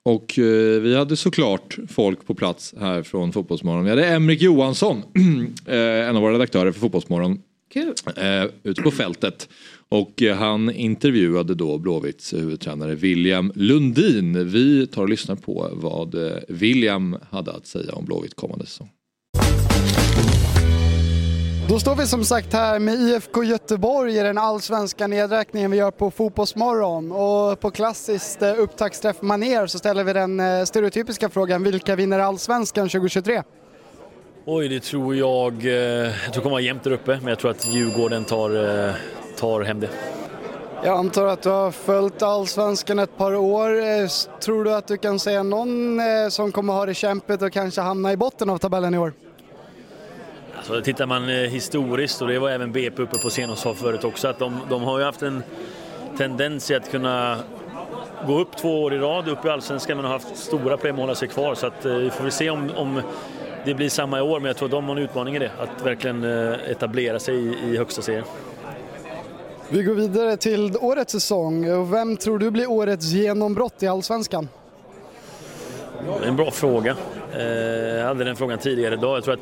[0.03, 3.85] Och eh, vi hade såklart folk på plats här från Fotbollsmorgon.
[3.85, 5.03] Vi hade Emrik Johansson,
[5.67, 7.95] eh, en av våra redaktörer för Fotbollsmorgon, Kul!
[8.17, 9.49] eh, ute på fältet.
[9.89, 14.49] Och eh, han intervjuade då Blåvitts huvudtränare William Lundin.
[14.49, 18.91] Vi tar och lyssnar på vad eh, William hade att säga om Blåvitt kommande säsong.
[21.69, 25.91] Då står vi som sagt här med IFK Göteborg i den allsvenska nedräkningen vi gör
[25.91, 27.13] på Fotbollsmorgon.
[27.13, 32.19] Och på klassiskt eh, upptaktsträff maner så ställer vi den eh, stereotypiska frågan, vilka vinner
[32.19, 33.43] allsvenskan 2023?
[34.51, 35.65] Oj, det tror jag.
[35.67, 38.87] eh, Jag tror det kommer vara jämnt där uppe, men jag tror att Djurgården tar,
[38.89, 38.95] eh,
[39.39, 39.89] tar hem det.
[40.85, 43.79] Jag antar att du har följt allsvenskan ett par år.
[43.79, 44.09] Eh,
[44.41, 46.01] Tror du att du kan säga någon
[46.31, 49.13] som kommer ha det kämpigt och kanske hamna i botten av tabellen i år?
[50.57, 54.05] Alltså, tittar man historiskt, och det var även BP uppe på scen och sa förut
[54.05, 55.43] också, att de, de har ju haft en
[56.19, 57.37] tendens att kunna
[58.27, 61.01] gå upp två år i rad upp i Allsvenskan men har haft stora problem att
[61.01, 61.55] hålla sig kvar.
[61.55, 63.01] Så att, vi får väl se om, om
[63.65, 65.51] det blir samma i år, men jag tror de har en utmaning i det.
[65.59, 68.25] Att verkligen eh, etablera sig i, i högsta serien.
[69.69, 71.91] Vi går vidare till årets säsong.
[71.91, 74.49] Vem tror du blir årets genombrott i allsvenskan?
[76.25, 76.97] En bra fråga.
[77.33, 79.17] Eh, Jag hade den frågan tidigare idag.
[79.17, 79.41] Jag tror att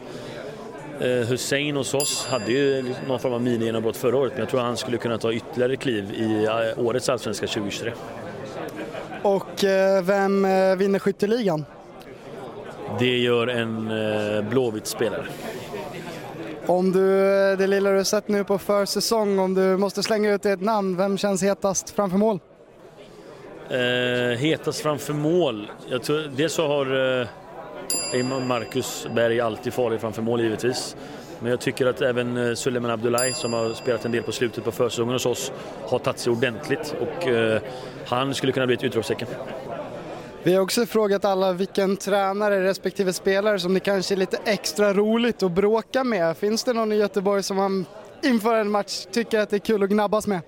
[1.02, 4.60] eh, Hussein hos oss hade ju någon form av mini-genombrott förra året men jag tror
[4.60, 7.92] att han skulle kunna ta ytterligare kliv i årets allsvenska 2023.
[9.22, 9.64] Och
[10.02, 10.42] vem
[10.78, 11.64] vinner skytteligan?
[12.98, 15.26] Det gör en eh, Blåvitt spelare.
[16.66, 20.46] Om du, eh, det lilla du sett nu på försäsong, om du måste slänga ut
[20.46, 22.40] ett namn, vem känns hetast framför mål?
[23.70, 25.70] Eh, hetast framför mål.
[25.88, 27.26] Jag tror, dels så har eh,
[28.46, 30.96] Marcus Berg alltid farlig framför mål givetvis.
[31.40, 34.64] Men jag tycker att även eh, Suleiman Abdullahi som har spelat en del på slutet
[34.64, 35.52] på försäsongen hos oss
[35.88, 37.60] har tagit sig ordentligt och eh,
[38.06, 39.28] han skulle kunna bli ett utropstecken.
[40.46, 44.92] Vi har också frågat alla vilken tränare respektive spelare som det kanske är lite extra
[44.92, 46.36] roligt att bråka med.
[46.36, 47.86] Finns det någon i Göteborg som man
[48.22, 50.40] inför en match tycker att det är kul att gnabbas med?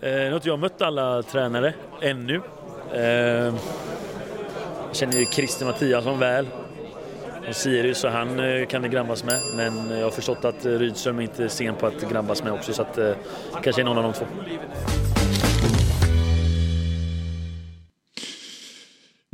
[0.00, 2.40] Eh, nu har inte jag mött alla tränare ännu.
[2.92, 3.54] Eh, jag
[4.92, 6.46] känner ju Christer Mattiasson väl.
[7.48, 9.40] Och Sirius, så han eh, kan det grabbas med.
[9.56, 12.72] Men jag har förstått att Rydström inte är sen på att grabbas med också.
[12.72, 13.12] Så att eh,
[13.62, 14.26] kanske är någon av de två.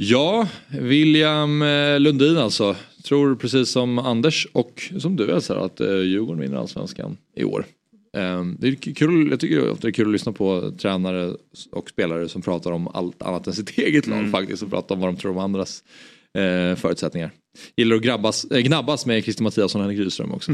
[0.01, 2.77] Ja, William eh, Lundin alltså.
[3.05, 7.65] Tror precis som Anders och som du Elsa att eh, Djurgården vinner allsvenskan i år.
[8.17, 11.35] Ehm, Det är kul, jag tycker ofta det är kul att lyssna på tränare
[11.73, 14.33] och spelare som pratar om allt annat än sitt eget lag Mm.
[14.33, 15.85] faktiskt och pratar om vad de tror om andras
[16.39, 17.31] eh, förutsättningar.
[17.77, 20.53] Gillar att grabbas, äh, gnabbas med Christer Mattiasson och Henrik Rydström också.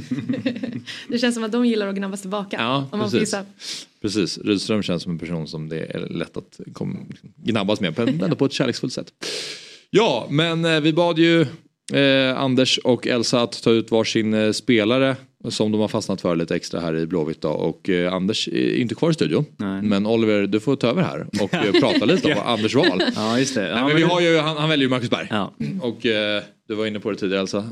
[1.09, 2.57] Det känns som att de gillar att gnabbas tillbaka.
[2.61, 3.21] Ja, om man får precis.
[3.21, 3.45] gissa.
[4.03, 8.23] Precis, Rydström känns som en person som det är lätt att kom, gnabbas med, men
[8.23, 9.13] ändå på ett kärleksfullt sätt.
[9.91, 11.47] Ja, men eh, vi bad ju
[11.93, 15.17] eh, Anders och Elsa att ta ut varsin eh, spelare
[15.49, 17.49] som de har fastnat för lite extra här i Blåvitt då.
[17.49, 19.45] Och eh, Anders är inte kvar i studion.
[19.83, 22.43] Men Oliver, du får ta över här och eh, prata lite om Ja.
[22.43, 23.03] Anders val.
[23.15, 23.69] Ja, just det.
[23.69, 25.29] Ja, Nej, men vi har ju, han, han väljer ju Marcus Berg.
[25.81, 27.65] Och eh, du var inne på det tidigare Elsa, att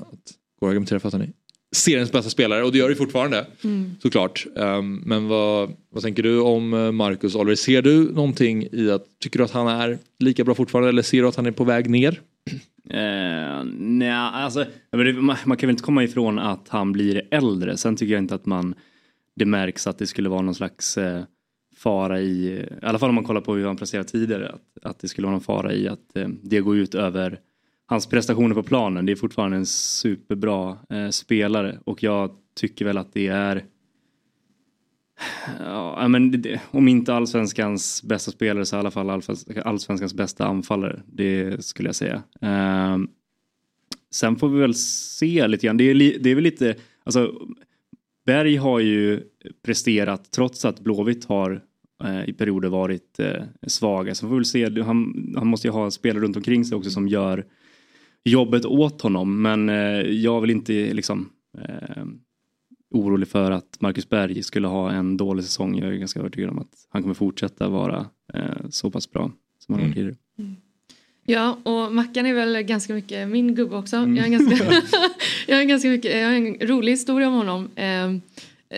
[0.61, 1.31] går att argumentera för att han är
[1.77, 3.47] seriens bästa spelare och det gör det fortfarande.
[3.65, 3.91] Mm.
[4.03, 4.47] Såklart.
[4.55, 7.55] Um, men vad, vad tänker du om eh, Marcus Oliver?
[7.55, 11.23] Ser du någonting i att, tycker du att han är lika bra fortfarande eller ser
[11.23, 12.21] du att han är på väg ner?
[12.93, 17.77] Eh, nej, alltså, man, man kan väl inte komma ifrån att han blir äldre.
[17.77, 18.75] Sen tycker jag inte att man
[19.37, 21.23] det märks att det skulle vara någon slags eh,
[21.77, 22.47] fara i,
[22.83, 25.27] i alla fall om man kollar på hur han presterat tidigare, att, att det skulle
[25.27, 27.41] vara någon fara i att eh, det går ut över
[27.87, 29.07] hans prestationer på planen.
[29.07, 33.65] Det är fortfarande en superbra eh, spelare och jag tycker väl att det är
[35.61, 39.11] Ja, men det- om inte allsvenskans bästa spelare så i alla fall
[39.65, 41.03] allsvenskans bästa anfallare.
[41.07, 42.23] Det skulle jag säga.
[42.41, 42.99] Eh,
[44.11, 45.77] sen får vi väl se lite grann.
[45.77, 46.75] Det är, li, det är väl lite,
[47.05, 47.33] alltså
[48.27, 49.23] Berg har ju
[49.65, 51.63] presterat trots att Blåvitt har
[52.05, 54.15] eh, i perioder varit eh, svaga.
[54.15, 56.91] Så får vi väl se, han, han måste ju ha spelare runt omkring sig också
[56.91, 57.45] som gör
[58.25, 59.43] jobbet åt honom.
[59.43, 61.29] Men eh, jag vill inte liksom
[61.59, 62.05] eh,
[62.93, 65.79] orolig för att Marcus Berg skulle ha en dålig säsong.
[65.79, 69.75] Jag är ganska övertygad om att han kommer fortsätta vara eh, så pass bra som
[69.75, 70.17] han har varit tidigare.
[71.27, 73.97] Ja, och Mackan är väl ganska mycket min gubbe också.
[73.97, 74.17] Mm.
[74.17, 74.65] Jag, har en ganska,
[75.47, 77.71] jag, har ganska mycket, jag har en rolig historia om honom.
[77.77, 78.11] Eh,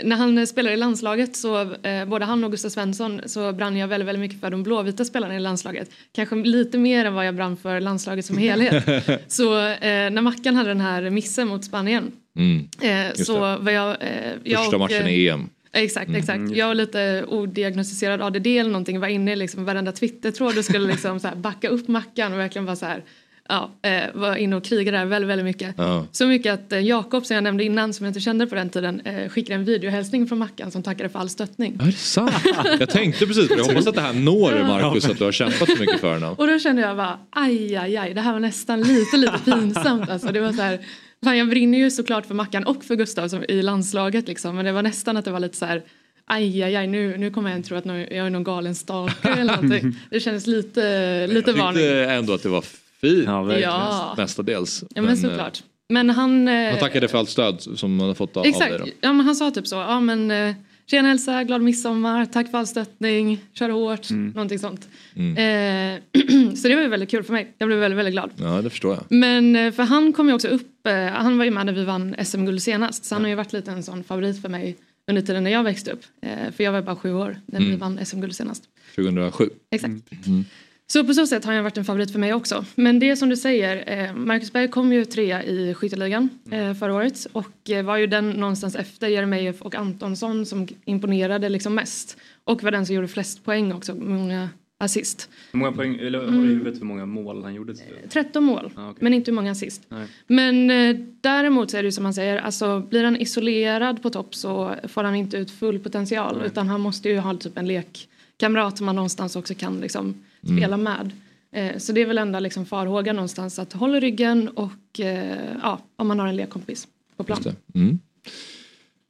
[0.05, 3.89] när han spelade i landslaget så eh, både han och Gustav Svensson så brann jag
[3.89, 5.91] väldigt, väldigt mycket för de blåvita spelarna i landslaget.
[6.13, 8.85] Kanske lite mer än vad jag brann för landslaget som helhet.
[9.33, 12.69] så eh, när Mackan hade den här missen mot Spanien Mm.
[12.81, 13.57] eh, så det.
[13.57, 13.91] var jag...
[13.91, 14.09] Eh,
[14.45, 15.49] jag Första och, matchen eh, i EM.
[15.73, 16.41] Exakt, Mm, exakt.
[16.41, 19.01] just Jag var lite odiagnostiserad ADD eller någonting.
[19.01, 22.39] Var inne i liksom varenda Twitter-tråd och skulle liksom så här backa upp Mackan och
[22.39, 23.05] verkligen vara så här.
[23.49, 25.75] Ja, eh, var inne och krigade där väldigt, väldigt mycket.
[25.79, 26.07] Ja.
[26.13, 28.71] Så mycket att eh, Jakob som jag nämnde innan som jag inte kände på den
[28.71, 31.79] tiden eh, skickade en videohälsning från Mackan som tackade för all stöttning.
[31.81, 32.33] Är det sant?
[32.81, 33.61] Jag tänkte precis på det.
[33.61, 36.35] Jag hoppas att det här når Marcus, att du har kämpat så mycket för honom.
[36.35, 40.11] Och då kände jag bara aj, aj, aj, det här var nästan lite, lite pinsamt.
[40.11, 40.79] Alltså, det var så här,
[41.25, 44.57] fan, jag brinner ju såklart för Mackan och för Gustav som, i landslaget liksom.
[44.57, 45.83] Men det var nästan att det var lite så här
[46.27, 49.31] aj, aj, aj, nu, nu kommer jag att tro att jag är någon galen stalker
[49.41, 49.97] eller någonting.
[50.11, 51.75] Det kändes lite, lite Jag varning.
[51.75, 52.65] tyckte ändå att det var
[53.01, 53.29] fint.
[53.29, 53.61] verkligen.
[53.61, 54.15] Ja.
[54.17, 54.85] Mestadels.
[54.95, 55.63] Ja men såklart.
[55.89, 56.49] Men han...
[56.49, 58.87] eh, Han tackade för allt stöd som han har fått av, Exakt, dig då.
[59.01, 59.77] ja, men han sa typ så.
[59.77, 60.55] Ja, men, eh,
[60.87, 64.29] Tjena Elsa, glad midsommar, tack för all stöttning, kör hårt, Mm.
[64.31, 64.89] någonting sånt.
[65.17, 65.37] Mm.
[65.37, 66.01] Eh,
[66.57, 67.55] så det var ju väldigt kul för mig.
[67.59, 68.31] Jag blev väldigt, väldigt glad.
[68.37, 69.05] Ja, det förstår jag.
[69.09, 71.85] Men eh, för han kom ju också upp, eh, han var ju med när vi
[71.85, 73.05] vann SM-guld senast.
[73.05, 74.77] Så han har ju varit lite en sån favorit för mig
[75.11, 76.03] under tiden när jag växte upp.
[76.23, 77.79] Eh, för jag var bara sju år när vi Mm.
[77.79, 78.65] vann SM-guld senast.
[78.97, 79.51] 2007.
[79.71, 79.93] Exakt.
[80.27, 80.45] Mm.
[80.87, 82.65] Så på så sätt har han varit en favorit för mig också.
[82.75, 86.75] Men det är som du säger, eh, Marcus Berg kom ju trea i skytteligan eh,
[86.75, 91.75] förra året och eh, var ju den någonstans efter Jeremejeff och Antonsson som imponerade liksom
[91.75, 92.17] mest.
[92.45, 94.49] Och var den som gjorde flest poäng också, många
[94.79, 95.29] assist.
[95.53, 97.75] Hur många poäng, eller har du i huvudet hur många mål han gjorde?
[97.75, 98.11] till slut?
[98.11, 98.99] 13 mål, Ah, okej.
[99.01, 99.83] men inte hur många assist.
[99.89, 100.07] Nej.
[100.27, 104.11] Men eh, däremot så är det ju som han säger, alltså blir han isolerad på
[104.11, 106.47] topp så får han inte ut full potential Nej.
[106.47, 110.15] utan han måste ju ha typ en lekkamrat som man någonstans också kan liksom Mm.
[110.45, 111.13] Spela med.
[111.53, 115.79] Eh, så det är väl enda liksom farhåga någonstans att hålla ryggen och eh, ja,
[115.97, 117.39] om man har en lekkompis på plan.
[117.45, 117.79] Just det.
[117.79, 117.99] Mm.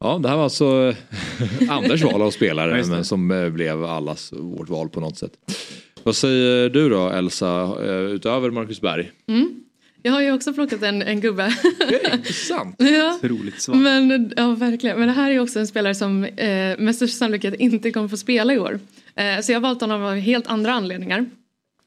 [0.01, 0.95] Ja, det här var alltså
[1.69, 5.33] Anders val av spelare men som eh, blev allas vårt val på något sätt.
[6.03, 9.11] Vad säger du då Elsa, eh, utöver Marcus Berg?
[9.27, 9.64] Mm.
[10.07, 11.57] Jag har ju också plockat en, en gubbe.
[12.25, 12.77] Sant.
[12.83, 13.15] ja.
[13.23, 13.77] Otroligt svart.
[13.77, 14.99] Men, ja, verkligen.
[14.99, 18.17] Men det här är också en spelare som eh, med största sannolikhet inte kommer få
[18.17, 18.81] spela i år.
[19.15, 21.27] Eh, så jag har valt honom av helt andra anledningar.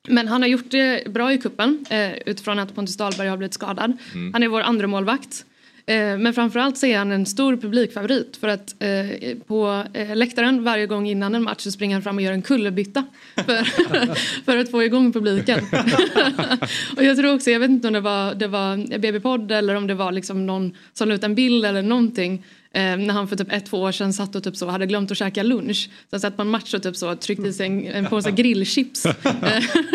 [0.07, 3.53] Men han har gjort det bra i kuppen eh, utifrån att Pontus Dahlberg har blivit
[3.53, 3.97] skadad.
[4.13, 4.33] Mm.
[4.33, 5.45] Han är vår andra målvakt.
[5.89, 10.63] Eh, men framförallt så är han en stor publikfavorit för att eh, på eh, läktaren
[10.63, 13.05] varje gång innan en match så springer han fram och gör en kullerbytta
[13.35, 13.63] för,
[14.45, 15.59] för att få igång publiken.
[16.97, 19.87] och jag tror också, jag vet inte om det var, det var BB-podd eller om
[19.87, 22.43] det var liksom någon som la ut en bild eller någonting
[22.77, 25.17] när han för typ ett, två år sedan satt och typ så hade glömt att
[25.17, 25.89] käka lunch.
[26.09, 29.05] Så satt på en match och typ så tryckte i sig en, en påse grillchips
[29.05, 29.13] eh,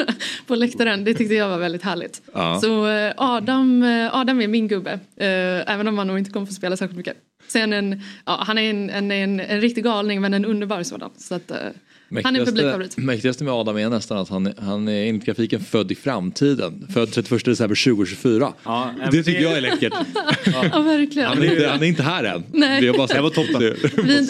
[0.46, 1.04] på läktaren.
[1.04, 2.22] Det tyckte jag var väldigt härligt.
[2.34, 2.60] Ja.
[2.60, 6.52] Så eh, Adam, eh, Adam är min gubbe, även om han nog inte kommer få
[6.52, 7.16] spela särskilt mycket.
[7.48, 11.10] Sen en, ja, han är en, en, en, en riktig galning men en underbar sådan.
[11.16, 11.52] Så att,
[12.16, 12.96] eh, han är publikfavorit.
[12.96, 16.86] mäktigaste med Adam är nästan att han, han är enligt grafiken född i framtiden.
[16.94, 18.52] Född 31 december 2024.
[18.64, 19.92] Ja, det tycker jag är läckert.
[20.72, 21.28] Ja, verkligen.
[21.28, 22.42] Han är inte, han är inte här än.
[22.52, 22.80] Nej.
[22.80, 23.60] Vi har bara Det var toppen.
[23.60, 23.74] Vi,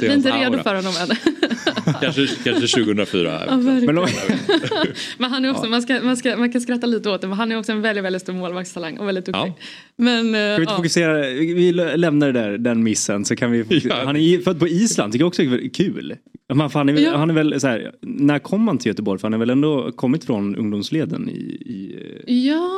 [0.00, 1.16] vi är inte redo för honom än.
[2.00, 3.42] Kanske, kanske 2004.
[3.46, 3.56] Ja.
[3.56, 3.84] Men,
[5.18, 7.38] Men han är också, man, ska, man, ska, man kan skratta lite åt det men
[7.38, 9.52] han är också en väldigt, väldigt stor målvaktstalang och väldigt duktig.
[9.96, 10.76] Men, eh, Ska vi inte ja.
[10.76, 14.04] fokusera, vi lämnar det där, den missen så kan vi fokusera.
[14.04, 16.16] Han är född på Island, tycker jag också är kul.
[16.55, 17.16] Man, för han, är, väl- Ja.
[17.16, 19.20] han är väl så här, när kom han till Göteborg?
[19.20, 21.33] För han är väl ändå kommit från ungdomsleden i...
[21.43, 22.70] i Ja,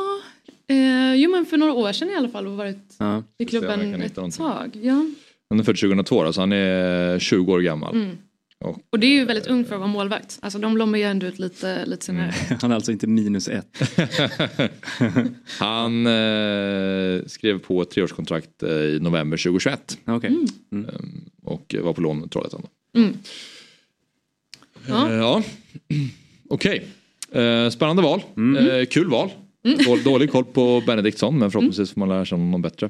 [0.67, 3.23] eh, jo men för några år sedan i alla fall och varit ja.
[3.37, 4.37] i klubben ett någonting.
[4.45, 4.69] tag.
[4.81, 5.05] Ja.
[5.49, 7.95] han är född 2002 då, så han är 20 år gammal.
[7.95, 8.17] Mm.
[8.63, 10.39] Och, Och det är ju väldigt ungt för att vara målvakt.
[10.41, 12.33] Alltså de blommar ju ändå ut lite, lite senare.
[12.61, 13.77] Han är alltså inte minus ett.
[15.59, 19.97] han eh, skrev på ett treårskontrakt eh, i november 2021.
[20.07, 20.35] Okay.
[20.71, 20.85] Mm.
[20.85, 20.95] Eh,
[21.43, 22.61] och var på lån med Trollhättan.
[22.97, 23.13] Mm.
[24.87, 25.13] Ja.
[25.13, 25.43] Ja.
[26.49, 26.85] Okej.
[27.31, 28.21] Eh, spännande val.
[28.59, 29.29] Eh, kul val.
[29.65, 30.03] Mm.
[30.03, 32.89] Dålig, koll på Benediktsson men förhoppningsvis får man lära sig honom bättre.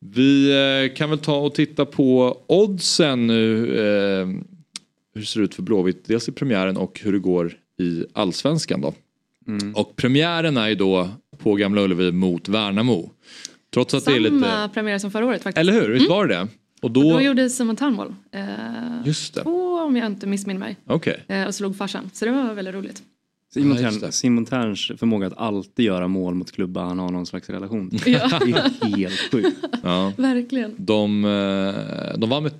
[0.00, 3.64] Vi eh, kan väl ta och titta på oddsen nu.
[3.64, 4.26] Eh,
[5.14, 6.04] hur det ser ut för Blåvitt.
[6.04, 8.94] Dels i premiären och hur det går i allsvenskan då.
[9.48, 9.74] Mm.
[9.74, 11.08] Och premiären är ju då
[11.38, 13.10] på Gamla Ullevi mot Värnamo.
[13.74, 14.40] Trots att det är lite...
[14.40, 15.60] Samma premiär som förra året faktiskt.
[15.60, 15.88] Eller hur?
[15.88, 16.48] Visst var det det?
[16.82, 17.12] Och då...
[17.12, 18.14] Då gjorde Simon Thern mål.
[18.32, 18.44] Eh,
[19.04, 19.42] Just det.
[19.42, 20.76] Två om jag inte missminner mig.
[20.86, 21.24] Okej.
[21.28, 22.10] Eh, och slog farsan.
[22.12, 23.02] Så det var väldigt roligt.
[23.50, 27.26] Simon, Ja, Tern, Simon Terns förmåga att alltid göra mål mot klubbar han har någon
[27.26, 28.12] slags relation till.
[28.12, 28.40] Ja.
[28.44, 28.50] Det
[28.86, 29.56] är helt sjukt.
[29.82, 30.12] Ja.
[30.18, 30.74] Verkligen.
[30.78, 32.52] De, eh, de vann med,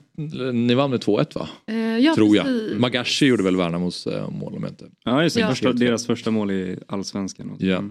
[0.54, 1.48] ni vann med 2-1 va?
[1.66, 2.44] Eh, ja, Tror jag.
[2.44, 2.78] precis.
[2.78, 5.42] Magashi gjorde väl Värnamos eh, mål om jag inte Ja, just det.
[5.42, 5.48] Ja.
[5.48, 7.56] Första, deras första mål i allsvenskan.
[7.58, 7.84] Ja.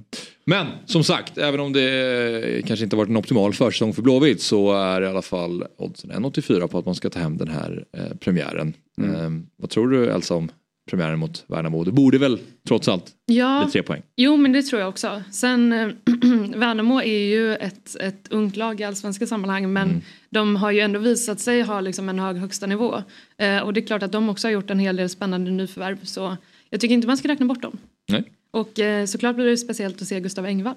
[0.45, 4.74] Men som sagt, även om det kanske inte varit en optimal försäsong för Blåvitt så
[4.74, 8.18] är i alla fall oddsen 1,84 på att man ska ta hem den här eh,
[8.19, 8.74] premiären.
[9.02, 9.15] Mm.
[9.15, 10.49] Eh, vad tror du Elsa om
[10.88, 11.84] premiären mot Värnamo?
[11.84, 13.61] Det borde väl trots allt Ja.
[13.64, 14.01] bli tre poäng?
[14.15, 15.23] Jo men det tror jag också.
[15.31, 15.88] Sen eh,
[16.55, 20.01] Värnamo är ju ett, ett ungt lag i allsvenska sammanhang men Mm.
[20.30, 23.03] de har ju ändå visat sig ha liksom en hög högsta nivå.
[23.38, 25.97] Eh, och det är klart att de också har gjort en hel del spännande nyförvärv
[26.03, 26.38] så
[26.69, 27.77] jag tycker inte man ska räkna bort dem.
[28.09, 28.23] Nej.
[28.51, 30.76] Och eh, såklart blir det speciellt att se Gustav Engvall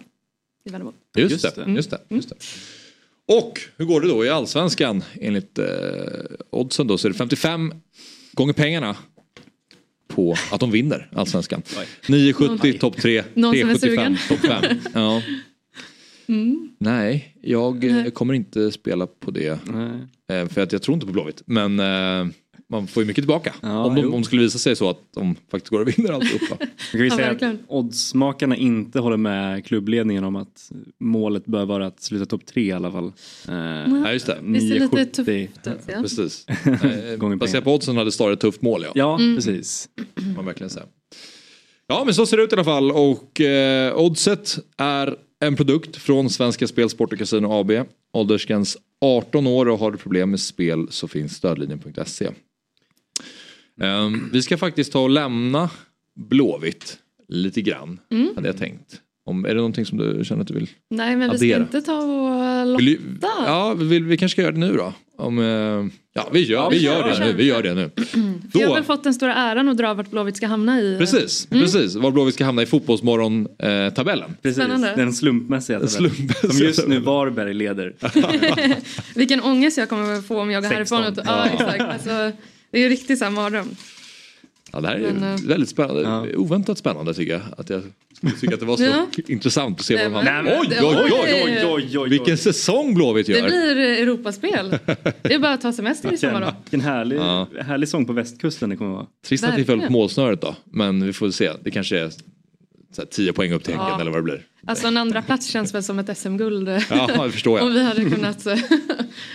[0.64, 0.92] i Värnamo.
[1.18, 1.64] Just, Just det.
[1.64, 1.70] det.
[1.72, 1.98] Just det.
[2.08, 2.34] Just det.
[3.34, 5.66] Och hur går det då i allsvenskan enligt eh,
[6.50, 7.74] oddsen då så är det 55
[8.32, 8.96] gånger pengarna
[10.20, 11.62] på att de vinner allsvenskan.
[12.06, 14.18] 9,70 topp 3, Någon som är 3,75 sugen?
[14.28, 14.64] topp 5.
[14.94, 15.22] Ja.
[16.28, 16.70] Mm.
[16.78, 18.10] Nej, jag Nej.
[18.10, 19.58] kommer inte spela på det.
[19.64, 20.40] Nej.
[20.40, 21.42] Eh, för att jag tror inte på Blåvitt.
[21.46, 22.32] Men eh,
[22.70, 23.54] man får ju mycket tillbaka.
[23.60, 26.12] Ja, om, de, om det skulle visa sig så att de faktiskt går och vinner
[26.12, 26.56] alltihopa.
[26.56, 27.54] Kan vi Ja, säga verkligen.
[27.54, 30.70] att oddsmakarna inte håller med klubbledningen om att
[31.00, 33.12] målet bör vara att sluta topp tre i alla fall.
[33.48, 33.54] Eh,
[34.04, 34.38] ja, just det.
[34.42, 35.06] Visst är det lite 9,70.
[35.12, 35.76] tufft ut?
[35.86, 36.02] Ja.
[36.02, 36.46] Precis.
[37.22, 37.36] Eh.
[37.36, 38.90] Baserat på oddsen hade Stare ett tufft mål ja.
[38.94, 39.36] Ja, Mm.
[39.36, 39.88] precis.
[40.36, 40.86] Man verkligen säga.
[41.86, 45.96] Ja men så ser det ut i alla fall och eh, Oddset är en produkt
[45.96, 47.72] från Svenska Spel, Sport och Casino AB.
[48.12, 52.30] Åldersgräns 18 år och har du problem med spel så finns stödlinjen.se.
[53.80, 55.70] Ehm, vi ska faktiskt ta och lämna
[56.30, 56.98] Blåvitt
[57.28, 58.28] lite grann Mm.
[58.34, 59.00] hade jag tänkt.
[59.24, 60.68] Om, är det någonting som du känner att du vill?
[60.90, 61.60] Nej men vi ska Addera.
[61.62, 63.26] inte ta och vill lotta.
[63.36, 64.92] du ja, vi, vi kanske ska göra det nu då.
[65.18, 65.44] Om, eh,
[66.14, 67.32] ja vi gör, vi gör det nu.
[67.32, 67.90] Vi gör det nu.
[68.52, 70.96] Vi har Då- väl fått den stora äran att dra vart Blåvitt ska hamna i.
[70.98, 71.62] Precis, Mm.
[71.64, 71.94] precis.
[71.94, 74.34] Var Blåvitt ska hamna i Fotbollsmorgon-tabellen.
[74.42, 74.62] precis.
[74.62, 74.92] Spännande.
[74.96, 76.10] Den slumpmässiga tabellen.
[76.10, 76.98] Slumpmässiga Som just nu.
[77.00, 77.94] Varberg leder.
[79.14, 81.02] Vilken ångest jag kommer att få om jag går 16.
[81.02, 81.18] härifrån.
[81.24, 81.80] Och, ja, exakt.
[81.80, 82.32] Alltså,
[82.70, 83.68] det är ju riktigt så här mardröm.
[84.72, 86.02] Ja, det här är Men, eh, väldigt spännande.
[86.02, 86.26] Ja.
[86.36, 87.42] Oväntat spännande tycker jag.
[87.58, 87.82] Att jag
[88.40, 89.06] tycka att det var så Ja.
[89.28, 92.08] intressant att se vad men- Oj, det- oj, oj, oj, oj, oj.
[92.10, 93.46] Vilken säsong Blåvitt Det gör.
[93.48, 94.70] blir eh, Europaspel.
[95.22, 96.52] Det är bara att ta semester i sommar då.
[96.64, 97.48] Vilken härlig, Ja.
[97.60, 99.06] härlig sång på västkusten det kommer vara.
[99.26, 100.56] Trist att vi föll på målsnöret då.
[100.64, 101.50] Men vi får se.
[101.64, 102.10] Det kanske är
[102.92, 104.00] så här, 10 poäng upp till Häcken Ja.
[104.00, 104.46] eller vad det blir.
[104.66, 106.68] Alltså en andra plats känns väl som ett SM-guld.
[106.90, 107.74] Ja, det förstår Om jag.
[107.74, 108.40] vi hade kunnat...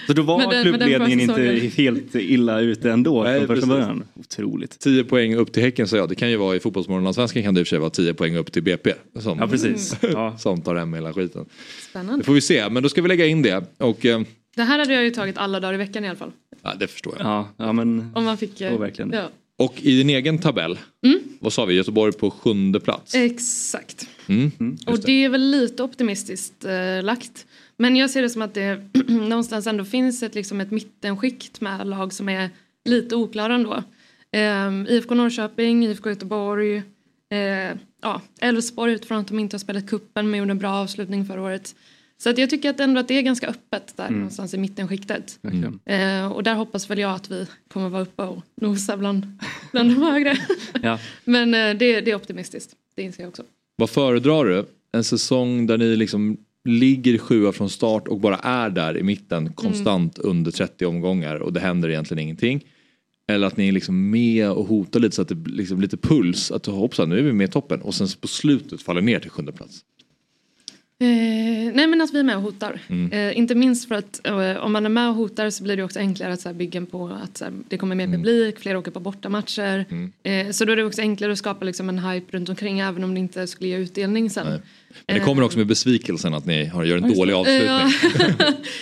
[0.07, 1.41] Så då var den- klubbledningen inte
[1.82, 4.03] helt illa ute ändå Nej, från första början.
[4.14, 4.80] Otroligt.
[4.80, 7.60] 10 poäng upp till Häcken så ja, det kan ju vara i Fotbollsmorgon-allsvenskan kan det
[7.60, 8.94] i och för sig vara 10 poäng upp till BP.
[9.19, 9.95] Som, Ja, precis.
[10.02, 10.38] Ja.
[10.38, 11.44] som tar hem hela skiten.
[11.44, 12.26] Det Spännande.
[12.26, 13.64] får vi se, men då ska vi lägga in det.
[13.77, 14.22] Och eh,
[14.56, 16.32] Det här hade jag ju tagit alla dagar i veckan i alla fall.
[16.64, 17.27] ja, det förstår jag.
[17.27, 18.61] Ja, ja men Om man fick...
[18.61, 19.11] eh, så verkligen.
[19.14, 19.30] Ja.
[19.57, 21.19] Och i din egen tabell, Mm.
[21.40, 23.15] vad sa vi, Göteborg på sjunde plats.
[23.15, 24.07] Exakt.
[24.27, 24.52] Mm.
[24.86, 25.11] Och Just det.
[25.11, 27.45] det är väl lite optimistiskt eh, lagt.
[27.77, 31.88] Men jag ser det som att det någonstans ändå finns ett, liksom ett mittenskikt med
[31.88, 32.49] lag som är
[32.86, 33.84] lite oklara ändå.
[34.68, 36.76] Um, IFK Norrköping, IFK Göteborg,
[37.32, 41.26] eh, ja, Elfsborg utifrån att de inte har spelat kuppen men gjorde en bra avslutning
[41.26, 41.76] förra året.
[42.18, 44.20] Så att jag tycker att ändå att det är ganska öppet där Mm.
[44.20, 45.40] någonstans i mittenskiktet.
[45.42, 45.80] Verkligen.
[45.86, 49.40] Eh, och där hoppas väl jag att vi kommer vara uppe och nosa bland,
[49.72, 50.38] bland de högre.
[50.82, 51.00] Ja.
[51.26, 53.44] Men eh, det, det är optimistiskt, det inser jag också.
[53.76, 54.66] Vad föredrar du?
[54.92, 56.38] En säsong där ni liksom
[56.70, 61.54] ligger sjua från start och bara är där i mitten konstant under 30 omgångar och
[61.54, 62.64] det händer egentligen ingenting.
[63.28, 66.52] Eller att ni är liksom med och hotar lite så att det liksom lite puls.
[66.52, 69.30] Att hoppsan nu är vi med i toppen och sen på slutet faller ner till
[69.30, 69.80] sjunde plats.
[70.99, 72.80] Eh, nej men att vi är med och hotar.
[72.88, 73.11] Mm.
[73.11, 75.84] Eh, inte minst för att eh, om man är med och hotar så blir det
[75.84, 78.77] också enklare att så här, bygga på att så här, det kommer mer publik, fler
[78.77, 79.85] åker på bortamatcher.
[80.23, 83.03] Eh, så då är det också enklare att skapa liksom, en hype runt omkring även
[83.03, 84.47] om det inte skulle ge utdelning sen.
[84.47, 87.67] Men det kommer också med besvikelsen att ni har, gör en dålig avslutning.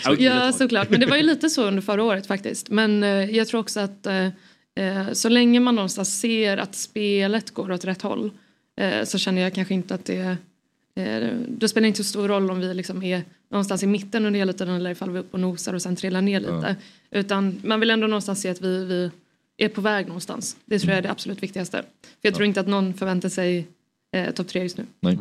[0.05, 2.69] Ja, ja såklart, men det var ju lite så under förra året faktiskt.
[2.69, 4.25] Men eh, jag tror också att eh,
[4.75, 8.31] eh, så länge man någonstans ser att spelet går åt rätt håll
[8.81, 10.35] eh, så känner jag kanske inte att det eh,
[11.47, 14.39] då spelar det inte så stor roll om vi liksom är någonstans i mitten under
[14.39, 16.75] hela tiden eller ifall vi är uppe och nosar och sen trillar ner lite.
[17.11, 19.11] Utan man vill ändå någonstans se att vi, vi
[19.57, 20.57] är på väg någonstans.
[20.65, 21.83] Det tror jag är det absolut viktigaste.
[22.01, 23.67] För jag tror inte att någon förväntar sig
[24.15, 24.85] eh, topp tre just nu.
[24.99, 25.17] Nej.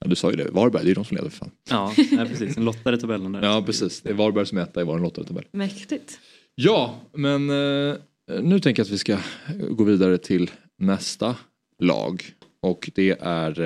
[0.00, 1.50] Ja, du sa ju det, Varberg det är de som leder för fan.
[1.70, 2.56] Ja, ja precis.
[2.56, 3.42] En lottare tabellen där.
[3.42, 5.44] Ja precis, det är Varberg som är etta i vår lottade tabell.
[5.52, 6.18] Mäktigt.
[6.54, 7.96] Ja, men eh,
[8.42, 9.18] nu tänker jag att vi ska
[9.70, 11.36] gå vidare till nästa
[11.78, 12.24] lag.
[12.62, 13.60] Och det är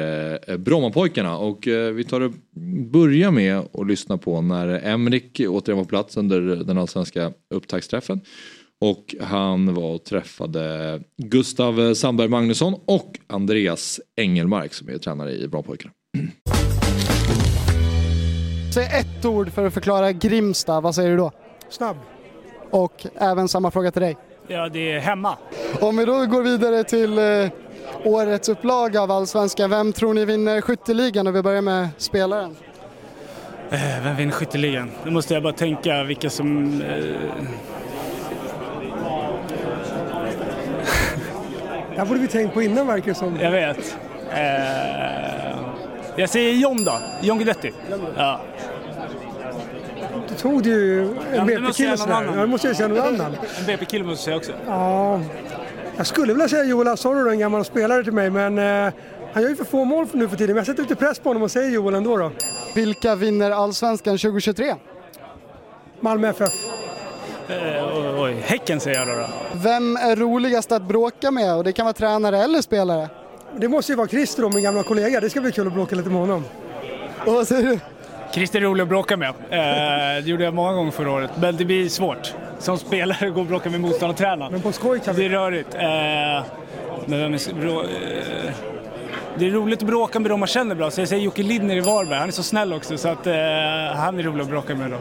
[0.51, 2.33] eh, Brommapojkarna och eh, vi tar och
[2.93, 8.21] börjar med att lyssna på när Emrik återigen var på plats under den allsvenska upptaktsträffen.
[8.81, 15.49] Och han var och träffade Gustav Sandberg Magnusson och Andreas Engelmark som är tränare i
[15.49, 15.95] Brommapojkarna.
[18.75, 21.33] Säg ett ord för att förklara Grimsta, vad säger du då?
[21.71, 21.97] Snabb.
[22.71, 24.17] Och även samma fråga till dig.
[24.49, 25.39] Ja, det är hemma.
[25.81, 27.51] Om vi då går vidare till eh,
[28.05, 31.27] årets upplaga av Allsvenskan, vem tror ni vinner skytteligan?
[31.27, 32.57] Och vi börjar med spelaren.
[33.71, 34.91] Eh, Vem vinner skytteligan?
[35.05, 36.81] Nu måste jag bara tänka vilka som...
[36.83, 36.97] Eh...
[41.95, 43.37] Det här borde vi tänkt på innan verkar det som.
[43.41, 43.97] Jag vet.
[44.33, 45.57] Eh...
[46.17, 46.99] Jag säger John då.
[47.23, 47.73] John Guidetti.
[48.17, 48.41] Ja.
[50.29, 52.13] Du tog ju en Ja, BP-kille sådär.
[52.15, 52.35] annan.
[52.35, 53.37] Ja, du måste ju säga någon annan.
[53.59, 54.67] En BP-kille måste jag säga också.
[54.71, 55.21] Ja,
[55.97, 58.93] jag skulle vilja säga Joel Asoro, en gammal spelare till mig, men eh,
[59.33, 60.55] han gör ju för få mål nu för tiden.
[60.55, 62.31] Men jag sätter lite press på honom och säger Joel ändå då.
[62.75, 64.75] Vilka vinner Allsvenskan 2023?
[66.01, 66.53] Malmö FF.
[67.49, 69.15] Eh, oj, oj, Häcken säger jag då.
[69.15, 69.27] då.
[69.55, 71.57] Vem är roligast att bråka med?
[71.57, 73.09] Och det kan vara tränare eller spelare.
[73.57, 75.21] Det måste ju vara Christer då, min gamla kollega.
[75.21, 76.45] Det ska bli kul att bråka lite med honom.
[77.27, 77.79] Och vad säger du?
[78.35, 79.29] Christer är rolig att bråka med.
[79.29, 81.31] Eh, det gjorde jag många gånger förra året.
[81.41, 82.35] Men det blir svårt.
[82.59, 84.53] Som spelare gå och bråka med motståndartränaren.
[84.53, 85.75] Men på skoj kan Det är rörigt.
[85.75, 85.81] Eh,
[87.07, 88.55] men vem är, eh,
[89.39, 90.91] det är roligt att bråka med dem man känner bra.
[90.91, 92.19] Så jag säger Jocke Lindner i Varberg.
[92.19, 93.35] Han är så snäll också så att eh,
[93.95, 94.99] han är rolig att bråka med då.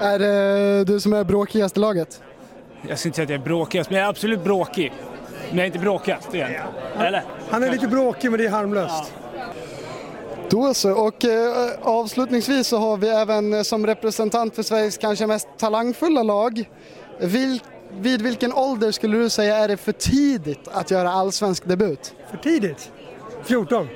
[0.00, 2.22] Är det du som är bråkigast i laget?
[2.88, 4.92] Jag ska inte säga att jag är bråkigast, men jag är absolut bråkig.
[5.48, 6.62] Men jag är inte bråkigast, inte.
[6.98, 7.22] Eller?
[7.50, 9.12] Han är lite bråkig men det är harmlöst.
[10.52, 10.92] Då så.
[10.92, 16.22] Och eh, avslutningsvis så har vi även eh, som representant för Sveriges kanske mest talangfulla
[16.22, 16.70] lag.
[17.20, 17.60] Vil,
[18.00, 22.14] vid vilken ålder skulle du säga är det för tidigt att göra allsvensk debut?
[22.30, 22.90] För tidigt?
[23.44, 23.88] 14.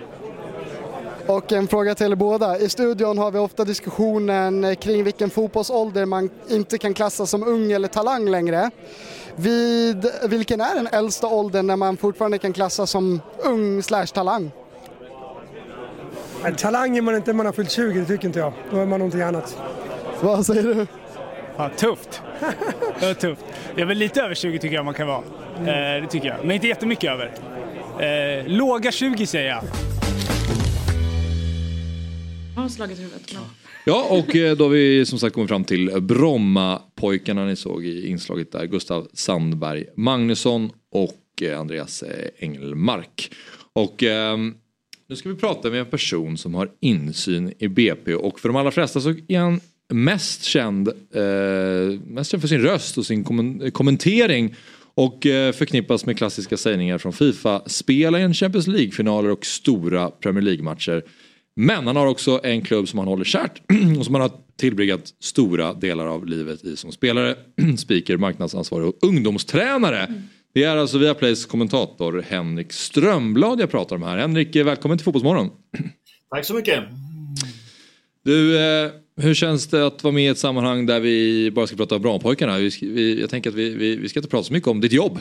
[1.27, 2.59] Och en fråga till er båda.
[2.59, 7.49] I studion har vi ofta diskussionen eh, kring vilken fotbollsålder man inte kan klassa som
[7.49, 8.71] ung eller talang längre.
[9.37, 14.51] Vid vilken är den äldsta åldern när man fortfarande kan klassa som ung slash talang?
[16.47, 18.53] Men talang är man inte när man har fyllt 20, det tycker inte jag.
[18.71, 19.59] Då är man någonting annat.
[20.23, 20.87] Vad säger du?
[21.57, 22.23] Ja, tufft.
[23.01, 23.45] Det var tufft.
[23.75, 25.23] Jag är väl lite över 20 tycker jag man kan vara.
[25.59, 26.37] Eh, det tycker jag.
[26.43, 27.33] Men inte jättemycket över.
[28.01, 29.63] Eh, låga 20 säger jag.
[32.55, 33.33] Jag har slagit huvudet.
[33.35, 33.43] Men...
[33.85, 38.09] Ja, och eh, då har vi som sagt kommit fram till Bromma-pojkarna ni såg i
[38.09, 38.67] inslaget där.
[38.67, 43.31] Gustav Sandberg Magnusson och eh, Andreas eh, Engelmark.
[43.73, 44.55] Och ehm,
[45.09, 48.57] nu ska vi prata med en person som har insyn i BP och för de
[48.57, 53.25] allra flesta så är han mest känd, eh, mest känd för sin röst och sin
[53.25, 54.55] kommen- kommentering
[54.95, 61.03] och eh, förknippas med klassiska sägningar från Fifa, spelen, Champions League-finaler och stora Premier League-matcher.
[61.57, 63.63] Men han har också en klubb som han håller kärt
[63.99, 67.35] och som han har tillbringat stora delar av livet i som spelare,
[67.79, 70.01] speaker, marknadsansvarig och ungdomstränare.
[70.01, 70.23] Mm.
[70.57, 74.19] Det är alltså Viaplays kommentator Henrik Strömblad jag pratar om här.
[74.19, 75.51] Henrik, välkommen till Fotbollsmorgon.
[76.31, 76.85] Tack så mycket.
[78.25, 81.77] Du, eh, hur känns det att vara med i ett sammanhang där vi bara ska
[81.77, 82.03] prata om
[82.81, 85.19] vi, jag tänker att vi, vi, vi ska inte prata så mycket om ditt jobb.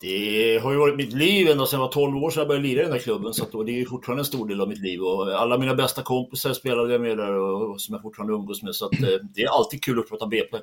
[0.00, 2.68] Det har ju varit mitt liv ända sedan jag var 12 år sedan jag började
[2.68, 3.34] lira i den här klubben.
[3.34, 5.00] Så det är ju fortfarande en stor del av mitt liv.
[5.00, 8.74] Och alla mina bästa kompisar spelade jag med där och, som jag fortfarande umgås med.
[8.74, 10.56] Så eh, det är alltid kul att prata BP.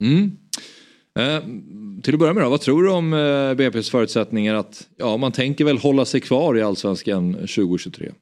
[0.00, 0.30] Mm.
[1.18, 1.42] Eh,
[2.02, 3.16] till att börja med då, vad tror du om eh,
[3.54, 8.12] BP's förutsättningar att, ja man tänker väl hålla sig kvar i Allsvenskan 2023?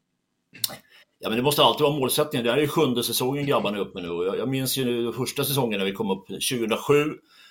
[1.18, 2.44] Ja, men det måste alltid vara målsättningen.
[2.44, 4.09] Det här är ju sjunde säsongen grabbarna är uppe nu.
[4.09, 7.05] Jag, jag minns ju nu första säsongen när vi kom upp 2007.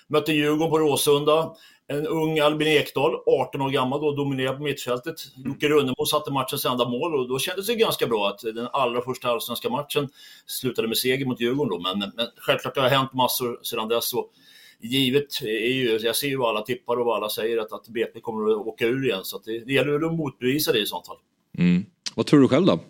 [0.08, 1.50] Mötte Djurgården på Råsunda.
[1.88, 5.14] En ung Albin Ekdal, 18 år gammal, då, dominerade på mittfältet.
[5.44, 9.02] Jocke Runnemo satte matchens enda mål och då kändes det ganska bra att den allra
[9.02, 10.08] första allsvenska matchen
[10.46, 11.70] slutade med seger mot Djurgården.
[11.70, 11.78] Då.
[11.78, 14.12] Men, men självklart det har hänt massor sedan dess.
[14.12, 14.30] Och
[14.80, 17.88] givet är ju, jag ser ju vad alla tippar och vad alla säger att, att
[17.88, 19.24] BP kommer att åka ur igen.
[19.24, 21.16] Så det, det gäller att motbevisa det i sånt fall.
[21.58, 21.84] Mm.
[22.14, 22.80] Vad tror du själv då?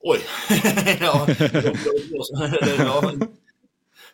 [0.00, 0.18] Oj!
[1.00, 1.26] ja.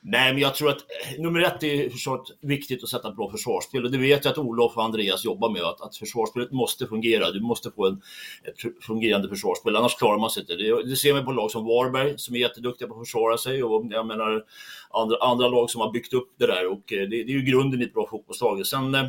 [0.01, 3.31] Nej, men jag tror att eh, nummer ett är förstås viktigt att sätta ett bra
[3.31, 6.87] försvarsspel och det vet jag att Olof och Andreas jobbar med, att, att försvarsspelet måste
[6.87, 7.31] fungera.
[7.31, 8.01] Du måste få en,
[8.45, 10.55] ett fungerande försvarsspel, annars klarar man sig inte.
[10.55, 13.63] Det, det ser man på lag som Varberg som är jätteduktiga på att försvara sig
[13.63, 14.45] och jag menar
[14.91, 17.43] andra, andra lag som har byggt upp det där och eh, det, det är ju
[17.43, 18.67] grunden i ett bra fotbollslag.
[18.67, 19.05] Sen eh,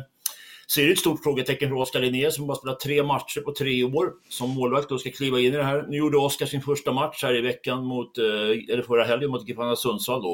[0.70, 3.52] så är det ett stort frågetecken för Oskar Linné som bara spelat tre matcher på
[3.52, 5.86] tre år som målvakt och ska kliva in i det här.
[5.88, 8.24] Nu gjorde Oskar sin första match här i veckan mot, eh,
[8.72, 10.28] eller förra helgen mot Giffarna Sundsvall då.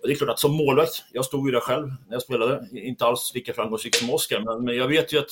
[0.00, 2.68] Och det är klart att som målvakt, jag stod ju där själv när jag spelade,
[2.72, 5.30] inte alls lika framgångsrik som Oskar, men, men jag vet ju att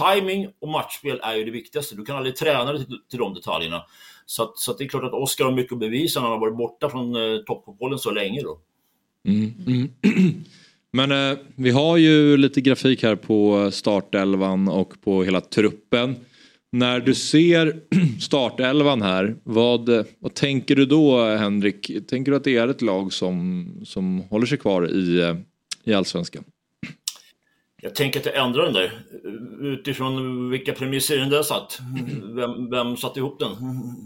[0.00, 1.96] timing och matchspel är ju det viktigaste.
[1.96, 3.84] Du kan aldrig träna dig till, till de detaljerna.
[4.26, 6.38] Så, att, så att det är klart att Oskar har mycket att bevisa när han
[6.38, 8.60] har varit borta från eh, toppfotbollen så länge då.
[9.28, 9.90] Mm, mm.
[10.92, 16.16] Men eh, vi har ju lite grafik här på startelvan och på hela truppen.
[16.72, 17.76] När du ser
[18.20, 19.88] startelvan här, vad,
[20.18, 21.90] vad tänker du då Henrik?
[22.08, 25.36] Tänker du att det är ett lag som, som håller sig kvar i, eh,
[25.84, 26.44] i allsvenskan?
[27.82, 28.92] Jag tänker att jag ändrar den där.
[29.60, 31.78] Utifrån vilka premisser den där satt.
[32.36, 33.48] Vem, vem satt ihop den?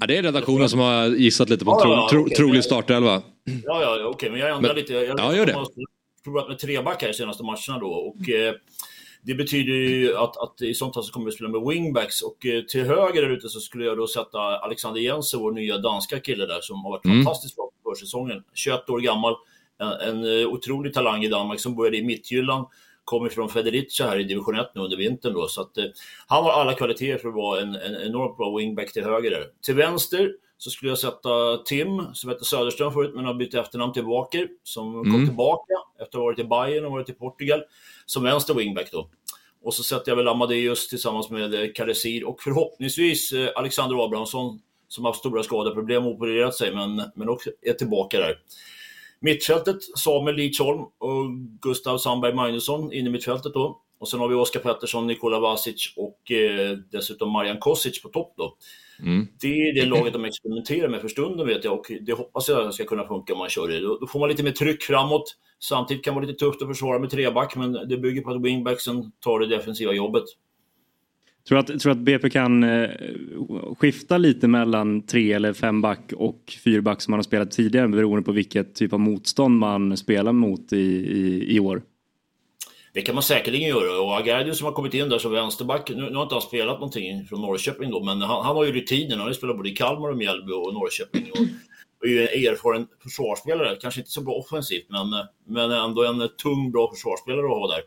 [0.00, 2.36] Ja, det är redaktionen som har gissat lite på en tro, Ja, ja, tro, okej.
[2.36, 3.22] trolig startelva.
[3.44, 4.92] Ja, ja, ja, okej, men jag ändrar Men- lite.
[4.92, 5.56] Jag, Ja, gör det.
[6.26, 8.54] Provat med treback här de senaste matcherna då och eh,
[9.22, 12.46] det betyder ju att, att i sånt fall så kommer vi spela med wingbacks och
[12.46, 16.20] eh, till höger där ute så skulle jag då sätta Alexander Jensen, vår nya danska
[16.20, 17.24] kille där som har varit Mm.
[17.24, 18.42] fantastiskt bra på försäsongen.
[18.54, 19.34] 21 år gammal,
[19.78, 22.66] en, en eh, otrolig talang i Danmark som började i Midtjylland
[23.04, 25.48] kommer från Federica här i division 1 nu under vintern då.
[25.48, 25.84] Så att, eh,
[26.26, 29.44] han har alla kvaliteter för att vara en, en enormt bra wingback till höger där.
[29.62, 33.92] Till vänster så skulle jag sätta Tim, som hette Söderström förut, men har bytt efternamn
[33.92, 35.26] till Walker, som kom Mm.
[35.26, 37.62] tillbaka efter att ha varit i Bayern och varit i Portugal,
[38.06, 39.10] som vänster wingback då.
[39.62, 44.60] Och så sätter jag väl Amadeus tillsammans med eh, Karesir och förhoppningsvis eh, Alexander Abrahamsson,
[44.88, 48.38] som har haft stora skadeproblem och opererat sig, men, men också är tillbaka där.
[49.20, 51.30] Mittfältet, Samuel Lidsholm och
[51.60, 53.80] Gustav Sandberg Magnusson in i mittfältet då.
[53.98, 58.34] Och sen har vi Oskar Pettersson, Nikola Vasic och eh, dessutom Marian Kosic på topp
[58.36, 58.56] då.
[59.02, 59.26] Mm.
[59.40, 62.74] Det är det laget de experimenterar med för stunden vet jag och det hoppas jag
[62.74, 63.80] ska kunna funka om man kör det.
[63.80, 65.36] Då, får man lite mer tryck framåt.
[65.58, 68.42] Samtidigt kan det vara lite tufft att försvara med treback men det bygger på att
[68.42, 70.24] wingbacksen tar det defensiva jobbet.
[71.48, 72.90] Tror att, tror att BP kan eh,
[73.78, 78.22] skifta lite mellan tre eller fem back och fyrback som man har spelat tidigare beroende
[78.22, 81.82] på vilket typ av motstånd man spelar mot i, i, i år?
[82.96, 86.10] Det kan man säkerligen göra och Agardio som har kommit in där som vänsterback, nu,
[86.10, 89.10] nu har inte han spelat någonting från Norrköping då, men han, han har ju rutinen.
[89.10, 91.30] Han har ju spelat både i Kalmar och Mjällby och Norrköping.
[91.32, 91.38] Och,
[92.00, 96.28] och är ju en erfaren försvarsspelare, kanske inte så bra offensivt, men, men ändå en
[96.42, 97.82] tung, bra försvarsspelare att ha där.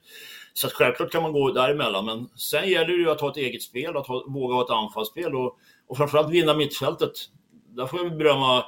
[0.54, 3.38] Så att självklart kan man gå däremellan, men sen gäller det ju att ha ett
[3.38, 5.58] eget spel, att ha, våga ha ett anfallsspel och,
[5.88, 7.12] och framförallt vinna mittfältet.
[7.76, 8.66] Där får jag berömma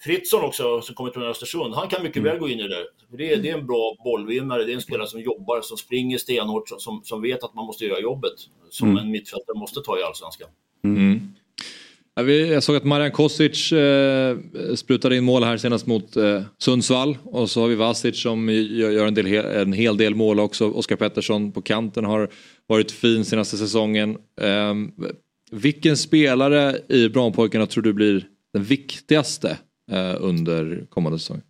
[0.00, 1.74] Fritzson också, som kommer från Östersund.
[1.74, 2.84] Han kan mycket väl gå in i det.
[3.10, 5.76] För Det är, det är en bra bollvinnare, det är en spelare som jobbar, som
[5.76, 8.32] springer stenhårt, som, som vet att man måste göra jobbet.
[8.70, 9.04] Som Mm.
[9.04, 10.48] en mittfältare måste ta i Allsvenskan.
[10.84, 11.20] Mm.
[12.50, 14.36] Jag såg att Marian Kosic eh,
[14.74, 17.18] sprutade in mål här senast mot eh, Sundsvall.
[17.24, 20.70] Och så har vi Vasic som gör, en, del, en hel del mål också.
[20.70, 22.28] Oskar Pettersson på kanten har
[22.66, 24.16] varit fin senaste säsongen.
[24.40, 24.74] Eh,
[25.50, 29.58] vilken spelare i Brommapojkarna tror du blir den viktigaste
[30.20, 31.42] under kommande säsong?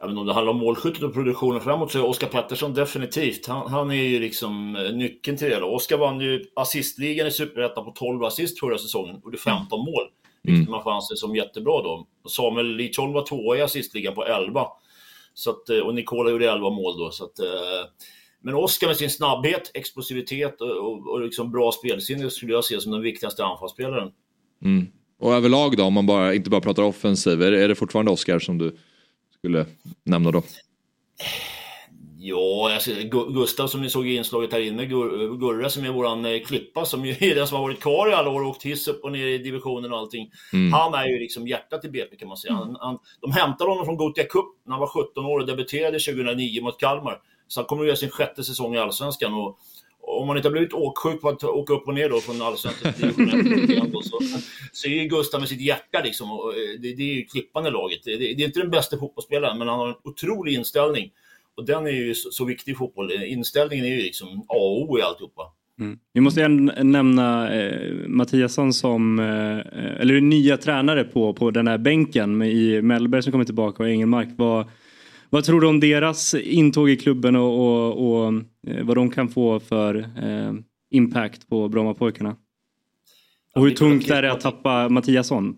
[0.00, 3.46] Ja, men om det handlar om målskyttet och produktionen framåt så är Oskar Pettersson definitivt.
[3.46, 5.62] Han, han är ju liksom eh, nyckeln till det.
[5.62, 10.08] Oskar vann ju assistligan i Superettan på 12 assist förra säsongen och gjorde 15 mål.
[10.42, 12.06] Vilket man får anse som jättebra då.
[12.28, 14.66] Samuel Lidsholm var tvåa i assistligan på 11.
[15.34, 17.10] Så att, eh, och Nikola gjorde 11 mål då.
[17.10, 17.90] Så att, eh,
[18.40, 22.80] men Oskar med sin snabbhet, explosivitet och, och, och liksom bra spelsinne skulle jag se
[22.80, 24.10] som den viktigaste anfallsspelaren.
[24.64, 24.86] Mm.
[25.18, 28.38] Och överlag då, om man bara, inte bara pratar offensiv, är, är det fortfarande Oskar
[28.38, 28.76] som du
[29.38, 29.66] skulle
[30.04, 30.42] nämna då?
[32.20, 35.90] Ja, alltså, Gu- Gustav som ni såg i inslaget här inne, Gur- Gurra som är
[35.90, 38.48] våran eh, klippa som ju är den som har varit kvar i alla år och
[38.48, 40.30] åkt hiss upp och ner i divisionen och allting.
[40.52, 40.72] Mm.
[40.72, 42.54] Han är ju liksom hjärtat i BP kan man säga.
[42.54, 45.98] Han, han, de hämtade honom från Gothia Cup när han var 17 år och debuterade
[45.98, 47.20] 2009 mot Kalmar.
[47.48, 49.58] Så han kommer att göra sin sjätte säsong i Allsvenskan och
[50.08, 52.92] om man inte har blivit åksjuk på att åka upp och ner då från Allsvenskan
[52.92, 54.18] till division så,
[54.72, 56.32] så är ju Gustav med sitt hjärta liksom.
[56.32, 58.00] Och eh, det, det är ju klippan i laget.
[58.04, 61.10] Det, det, det är inte den bästa fotbollsspelaren, men han har en otrolig inställning.
[61.56, 63.12] Och den är ju så, så viktig i fotboll.
[63.12, 65.42] Inställningen är ju liksom A och O i alltihopa.
[65.80, 65.98] Mm.
[66.12, 71.68] Vi måste även nämna eh, Mattiasson som eh, eh eller nya tränare på, på den
[71.68, 74.28] här bänken i Mellberg som kommer tillbaka och Engelmark.
[74.36, 74.66] Vad,
[75.30, 78.34] vad tror du om deras intåg i klubben och, och, och
[78.66, 80.52] eh, vad de kan få för eh,
[80.90, 82.36] impact på Brommapojkarna?
[83.54, 85.56] Och hur tungt är det att tappa Mattiasson?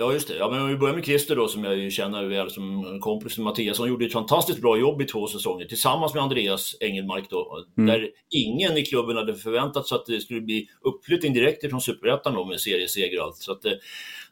[0.00, 0.36] Ja, just det.
[0.36, 3.00] Ja, men om vi börjar med Christer då, som jag ju känner väl som en
[3.00, 3.78] kompis med Mattias.
[3.78, 7.64] Han gjorde ett fantastiskt bra jobb i två säsonger tillsammans med Andreas Engelmark då.
[7.78, 7.86] Mm.
[7.86, 12.34] Där ingen i klubben hade förväntat sig att det skulle bli uppflyttning direkt ifrån Superettan
[12.34, 13.36] då med serieseger och allt.
[13.36, 13.72] Så att, eh,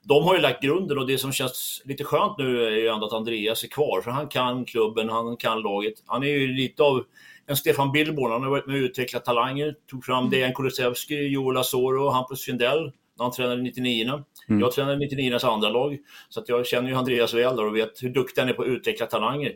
[0.09, 3.07] de har ju lagt grunden och det som känns lite skönt nu är ju ändå
[3.07, 4.01] att Andreas är kvar.
[4.01, 5.95] För han kan klubben, han kan laget.
[6.07, 7.05] Han är ju lite av
[7.47, 8.33] en Stefan Billborn.
[8.33, 9.75] Han har varit med och utvecklat talanger.
[9.91, 14.61] Tog fram Dejan Kulusevski, Joel Asoro och Hampus Findell när han tränade 99 Mm.
[14.61, 15.99] Jag tränade 99 andra lag,
[16.29, 18.69] så att jag känner ju Andreas väl och vet hur duktig han är på att
[18.69, 19.53] utveckla talanger.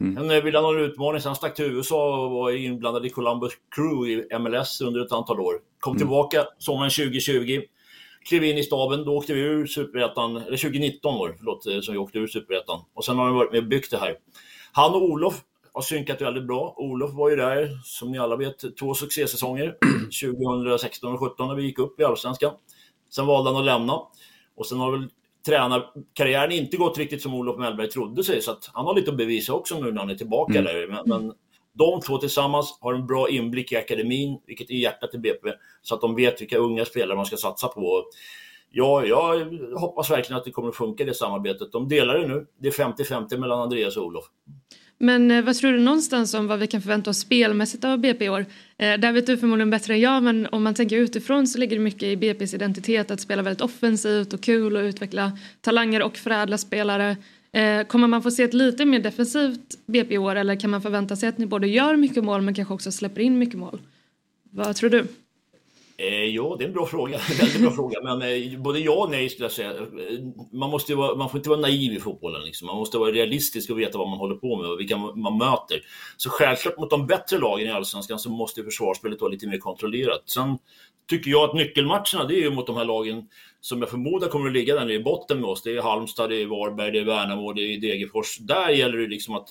[0.00, 0.14] Mm.
[0.14, 3.06] Men eh, vill han ha en utmaning så han stack till USA och var inblandad
[3.06, 5.54] i Columbus Crew i MLS under ett antal år.
[5.80, 5.98] Kom Mm.
[5.98, 7.62] tillbaka sommaren 2020,
[8.24, 11.80] klev in i staben, då åkte vi ur Superettan, eller 2019 var det, förlåt, eh,
[11.80, 12.80] som vi åkte ur Superettan.
[12.94, 14.16] Och sen har han varit med och byggt det här.
[14.72, 15.42] Han och Olof
[15.72, 16.74] har synkat väldigt bra.
[16.76, 19.76] Olof var ju där, som ni alla vet, två succésäsonger.
[20.22, 22.52] 2016 och 2017 när vi gick upp i Allsvenskan.
[23.10, 23.92] Sen valde han att lämna.
[24.56, 25.08] Och sen har väl
[25.46, 28.42] tränarkarriären inte gått riktigt som Olof Mellberg trodde sig.
[28.42, 30.64] Så att han har lite att bevisa också nu när han är tillbaka Mm.
[30.64, 30.86] där.
[30.86, 31.32] Men, men
[31.74, 35.52] de två tillsammans har en bra inblick i akademin, vilket är hjärtat i BP.
[35.82, 38.04] Så att de vet vilka unga spelare man ska satsa på.
[38.70, 39.46] Ja, jag
[39.80, 41.72] hoppas verkligen att det kommer att funka det samarbetet.
[41.72, 42.46] De delar det nu.
[42.58, 44.24] Det är 50-50 mellan Andreas och Olof.
[44.98, 48.24] Men eh, vad tror du någonstans om vad vi kan förvänta oss spelmässigt av BP
[48.24, 48.46] i år?
[48.78, 51.76] Eh, där vet du förmodligen bättre än jag men om man tänker utifrån så ligger
[51.76, 56.16] det mycket i BPs identitet att spela väldigt offensivt och kul och utveckla talanger och
[56.16, 57.16] förädla spelare.
[57.54, 60.82] Eh, kommer man få se ett lite mer defensivt BP i år eller kan man
[60.82, 63.80] förvänta sig att ni både gör mycket mål men kanske också släpper in mycket mål?
[64.50, 65.06] Vad tror du?
[65.96, 67.18] Eh, ja, det är en bra fråga.
[67.40, 68.00] Väldigt bra fråga.
[68.02, 69.70] Men eh, både ja och nej skulle jag säga.
[69.70, 69.78] Eh,
[70.52, 72.42] man, måste ju vara, man får inte vara naiv i fotbollen.
[72.44, 72.66] Liksom.
[72.66, 75.80] Man måste vara realistisk och veta vad man håller på med och vilka man möter.
[76.16, 80.22] Så självklart mot de bättre lagen i Allsvenskan så måste försvarsspelet vara lite mer kontrollerat.
[80.26, 80.58] Sen
[81.08, 83.28] tycker jag att nyckelmatcherna det är ju mot de här lagen
[83.60, 85.62] som jag förmodar kommer att ligga där nere i botten med oss.
[85.62, 88.38] Det är Halmstad, det är Varberg, det är Värnamo, det är Degerfors.
[88.38, 89.48] Där gäller det liksom att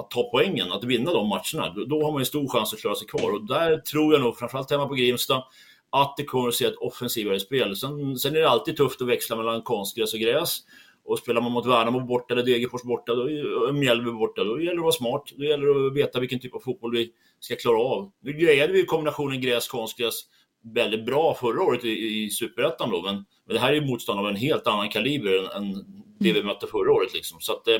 [0.00, 1.74] att ta poängen, att vinna de matcherna.
[1.74, 3.32] Då, då har man ju stor chans att klara sig kvar.
[3.32, 5.44] Och där tror jag nog, framförallt hemma på Grimsta,
[5.90, 7.76] att det kommer att se ett offensivare spel.
[7.76, 10.58] Sen, sen är det alltid tufft att växla mellan konstgräs och gräs.
[11.04, 13.22] Och spelar man mot Värnamo borta eller Degerfors borta, då,
[13.68, 15.24] och Mjällby borta, då gäller det att vara smart.
[15.36, 18.10] Då gäller det att veta vilken typ av fotboll vi ska klara av.
[18.22, 20.22] Nu grejade vi kombinationen gräs-konstgräs
[20.62, 23.14] väldigt bra förra året i, i Superettan då, men,
[23.46, 25.84] men det här är ju motstånd av en helt annan kaliber än, än
[26.18, 27.14] det vi mötte förra året.
[27.14, 27.40] Liksom.
[27.40, 27.78] Så att, eh,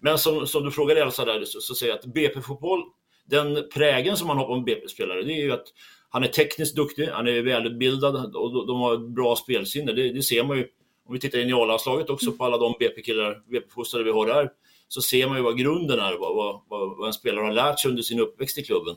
[0.00, 2.82] men som, som du frågade Elsa där, så, så säger jag att BP-fotboll,
[3.24, 5.66] den prägen som man har på en BP-spelare, det är ju att
[6.10, 9.92] han är tekniskt duktig, han är välutbildad och de, har ett bra spelsinne.
[9.92, 10.66] Det, det ser man ju
[11.06, 14.50] om vi tittar in i A-landslaget också på alla de BP-killar, BP-fostrare vi har där,
[14.88, 16.36] så ser man ju vad grunden är, vad,
[16.68, 18.96] vad, vad, en spelare har lärt sig under sin uppväxt i klubben.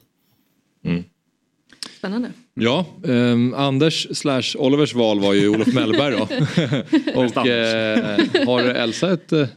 [2.04, 2.32] Spännande.
[2.54, 6.28] Ja, ehm, Anders slash Olivers val var ju Olof Mellberg då.
[7.22, 9.48] och eh, har Elsa ett eh,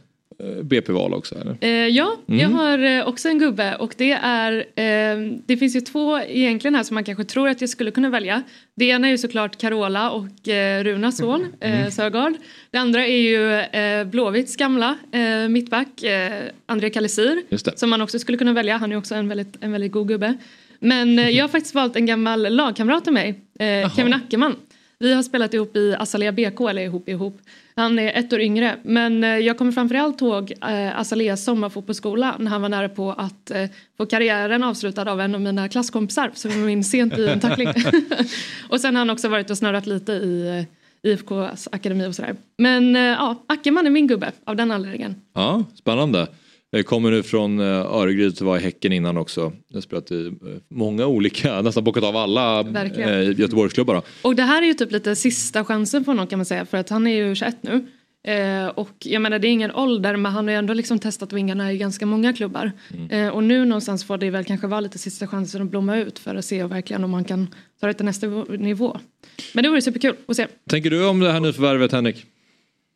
[0.63, 1.35] BP-val också?
[1.35, 1.57] Eller?
[1.61, 2.39] Eh, ja, Mm.
[2.41, 6.75] jag har eh, också en gubbe och det är, eh, det finns ju två egentligen
[6.75, 8.43] här som man kanske tror att jag skulle kunna välja.
[8.75, 12.33] Det ena är ju såklart Carola och eh, Runas son eh, Sögaard.
[12.71, 17.41] Det andra är ju eh, Blåvitts gamla eh, mittback eh, André Kalisir
[17.77, 18.77] som man också skulle kunna välja.
[18.77, 20.33] Han är också en väldigt, en väldigt god gubbe.
[20.79, 24.55] Men eh, jag har faktiskt valt en gammal lagkamrat till mig, eh, Kevin Ackerman.
[24.99, 27.41] Vi har spelat ihop i Azalea BK, eller ihop ihop.
[27.75, 28.75] Han är ett år yngre.
[28.83, 33.51] Men eh, jag kommer framförallt ihåg eh, Azaleas sommarfotbollsskola när han var nära på att
[33.51, 37.39] eh, få karriären avslutad av en av mina klasskompisar som kom in sent i en
[37.39, 37.67] tackling.
[38.69, 40.67] och sen har han också varit och snurrat lite i
[41.03, 42.35] eh, IFKs akademi och sådär.
[42.57, 45.15] Men eh, ja, Ackerman är min gubbe av den anledningen.
[45.33, 46.27] Ja, spännande.
[46.77, 49.53] Jag kommer nu från eh, Öregryd, var i Häcken innan också.
[49.67, 50.33] Jag spelat i eh,
[50.69, 53.09] många olika, nästan bockat av alla Verkligen.
[53.09, 53.95] eh, Göteborgsklubbar.
[53.95, 54.01] Då.
[54.21, 56.77] Och det här är ju typ lite sista chansen för honom kan man säga för
[56.77, 57.85] att han är ju 21 nu.
[58.27, 61.33] Eh, och jag menar det är ingen ålder men han har ju ändå liksom testat
[61.33, 62.71] vingarna i ganska många klubbar.
[62.93, 63.11] Mm.
[63.11, 66.19] Eh, och nu någonstans får det väl kanske vara lite sista chansen att blomma ut
[66.19, 67.47] för att se verkligen om man kan
[67.81, 68.97] ta det till nästa nivå.
[69.53, 70.47] Men det vore superkul att se.
[70.69, 72.25] Tänker du om det här nyförvärvet Henrik?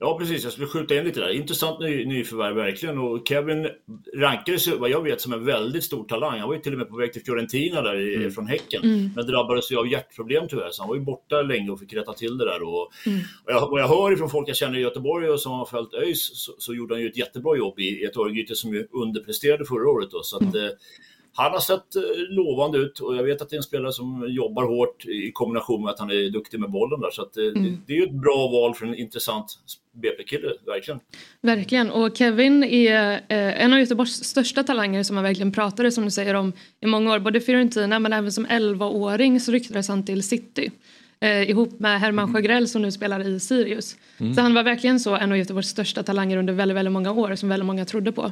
[0.03, 1.30] Ja precis, jag skulle skjuta in lite där.
[1.30, 2.98] Intressant ny, nyförvärv verkligen.
[2.98, 3.68] Och Kevin
[4.18, 6.40] rankades vad jag vet, som en väldigt stor talang.
[6.40, 8.32] Han var ju till och med på väg till Fiorentina där i, Mm.
[8.32, 8.84] från Häcken.
[8.84, 9.10] Mm.
[9.15, 12.14] Men drabbades ju av hjärtproblem tyvärr, så han var ju borta länge och fick rätta
[12.14, 12.61] till det där.
[12.64, 13.19] Och, Mm.
[13.45, 15.94] och jag, vad jag hör ifrån folk jag känner i Göteborg och som har följt
[15.94, 19.65] ÖIS så, så gjorde han ju ett jättebra jobb i, ett Örgryte som ju underpresterade
[19.65, 20.11] förra året.
[20.11, 20.69] Då, så att, eh,
[21.34, 24.26] han har sett eh, lovande ut och jag vet att det är en spelare som
[24.30, 27.12] jobbar hårt i kombination med att han är duktig med bollen där.
[27.12, 29.45] Så eh, det, det är ju ett bra val för en intressant
[29.94, 30.99] BP-kille, verkligen.
[31.41, 31.91] Verkligen.
[31.91, 36.12] Och Kevin är eh, en av Göteborgs största talanger som man verkligen pratade som du
[36.12, 37.20] säger om i många år.
[37.20, 40.72] Både Fiorentina men även som 11-åring så ryktades han till City.
[41.24, 43.95] Eh, ihop med Herman Sjögrell som nu spelar i Sirius.
[44.18, 44.34] Mm.
[44.34, 47.36] Så han var verkligen så en av Göteborgs största talanger under väldigt, väldigt många år
[47.36, 48.32] som väldigt många trodde på.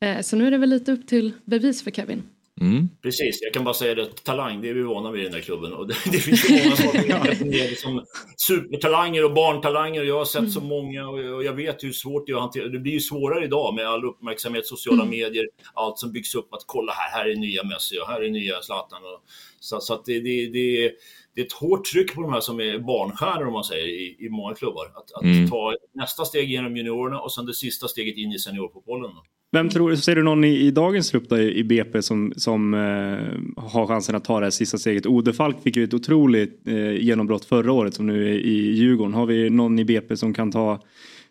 [0.00, 2.22] Eh, så nu är det väl lite upp till bevis för Kevin.
[2.60, 2.88] Mm.
[3.02, 5.40] Precis, jag kan bara säga det, talang, det är vi vana vid i den här
[5.40, 5.72] klubben.
[5.72, 8.04] Och det, det finns ju många som har definierat det som
[8.36, 10.00] supertalanger och barntalanger.
[10.00, 12.36] Och jag har sett så många och jag, och jag vet hur svårt det är
[12.36, 12.68] att hantera.
[12.68, 15.10] Det blir ju svårare idag med all uppmärksamhet, sociala Mm.
[15.10, 16.54] medier, allt som byggs upp.
[16.54, 19.02] Att kolla här, här är nya Messi och här är nya Zlatan.
[19.02, 19.22] Och,
[19.60, 20.92] så så att det, det, det,
[21.36, 24.16] det är ett hårt tryck på de här som är barnstjärnor om man säger i,
[24.26, 24.84] i många klubbar.
[24.94, 25.48] Att, att Mm.
[25.48, 29.10] ta nästa steg genom juniorerna och sen det sista steget in i seniorfotbollen.
[29.52, 32.74] Vem tror du, ser du någon i, i dagens trupp då, i BP som, som
[32.74, 35.06] eh, har chansen att ta det här sista steget?
[35.06, 39.14] Ode Falk fick ju ett otroligt eh, genombrott förra året som nu är i Djurgården.
[39.14, 40.80] Har vi någon i BP som kan ta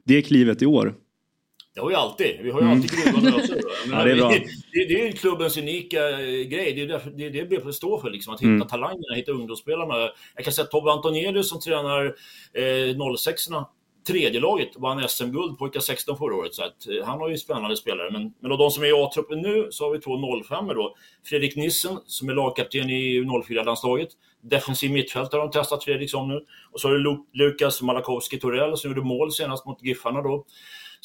[0.04, 0.94] det klivet i år?
[1.76, 2.40] Det har vi alltid.
[2.42, 2.78] Vi har ju Mm.
[2.78, 3.62] alltid gruvan och öser.
[3.92, 4.30] Ja, det är bra.
[4.30, 6.74] Det, det är ju klubbens unika eh, grej.
[6.74, 8.68] Det är därför, det, det BP står för, liksom, att hitta Mm.
[8.68, 9.96] talangerna, hitta ungdomsspelarna.
[10.36, 12.06] Jag kan säga Tobbe Antonielius som tränar
[12.54, 13.42] eh, 06
[14.08, 16.54] tredje laget vann SM-guld pojkar 16 förra året.
[16.54, 18.12] Så att, eh, han har ju spännande spelare.
[18.12, 20.96] Men, men av de som är i A-truppen nu så har vi två 05 då.
[21.26, 24.10] Fredrik Nissen som är lagkapten i 04-landslaget.
[24.42, 26.46] Defensiv mittfältare har de testat Fredrik som nu.
[26.72, 30.46] Och så har du Lu- Lukas Malakowski Torell som gjorde mål senast mot Giffarna då.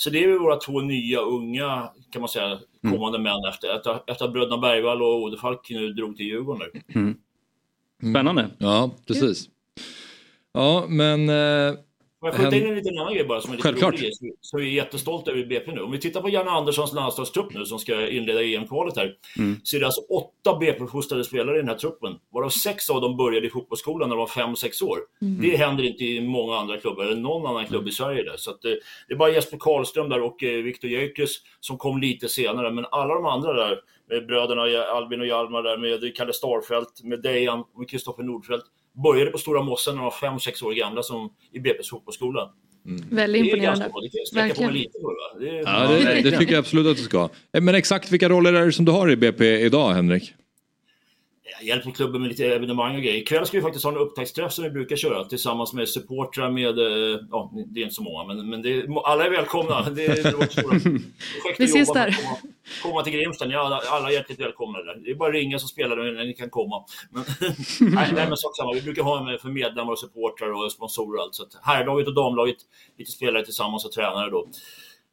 [0.00, 4.24] Så det är våra två nya unga, kan man säga, kommande män efter, efter, efter
[4.24, 7.00] att bröderna Bergvall och Odefalk nu drog till Djurgården nu.
[7.00, 7.16] Mm.
[8.14, 8.50] Spännande.
[8.58, 9.48] Ja, precis.
[10.52, 11.28] Ja, men...
[11.28, 11.74] Eh,
[12.20, 14.10] Får jag skjuta in en liten annan grej bara som är lite rolig,
[14.40, 15.80] så- är jättestolta över BP nu.
[15.80, 19.56] Om vi tittar på Janne Anderssons landslagstrupp nu som ska inleda EM-kvalet här, Mm.
[19.62, 23.16] så är det alltså åtta BP-fostrade spelare i den här truppen, varav sex av dem
[23.16, 24.98] började i fotbollsskolan när de var fem sex år.
[25.22, 25.40] Mm.
[25.42, 28.22] Det händer inte i många andra klubbar, eller någon annan klubb i Sverige.
[28.22, 28.36] Där.
[28.36, 28.72] Så att, eh,
[29.08, 31.30] det är bara Jesper Karlström där och eh, Viktor Gyökeres
[31.60, 35.76] som kom lite senare, men alla de andra där, med bröderna Albin och Hjalmar där,
[35.76, 38.64] med Kalle Starfelt, med Dejan och Kristoffer Nordfeldt,
[39.04, 42.50] började på Stora Mossen när de var fem sex år gamla som i BP's fotbollsskola.
[43.10, 43.66] Väldigt Det är imponerande.
[43.66, 44.00] ganska bra.
[44.00, 44.72] Det kan jag sträcka på Verkligen.
[44.72, 45.06] mig lite för.
[45.06, 45.40] Va?
[45.40, 46.04] Det är...
[46.04, 47.28] Ja, det, det tycker jag absolut att du ska.
[47.56, 50.32] Eh, Men exakt vilka roller är det som du har i BP idag, Henrik?
[51.58, 53.18] Jag hjälper klubben med lite evenemang och grejer.
[53.18, 56.78] Ikväll ska vi faktiskt ha en upptaktsträff som vi brukar köra tillsammans med supportrar med,
[56.78, 59.90] eh, ja, det är inte så många, men, men det är, alla är välkomna.
[59.90, 62.08] Det är vårt stora projekt Vi att ses där.
[62.08, 62.36] att Komma,
[62.82, 64.96] komma till Grimsta, ni är alla, alla är hjärtligt välkomna där.
[65.04, 66.84] Det är bara att ringa så spelar ni när ni kan komma.
[67.10, 67.24] Men,
[67.80, 68.72] nej, nej, men sak samma.
[68.72, 71.34] Vi brukar ha med för medlemmar och supportrar och sponsorer och allt.
[71.34, 72.56] Så att herrlaget och damlaget,
[72.98, 74.48] lite spelare tillsammans och tränare då.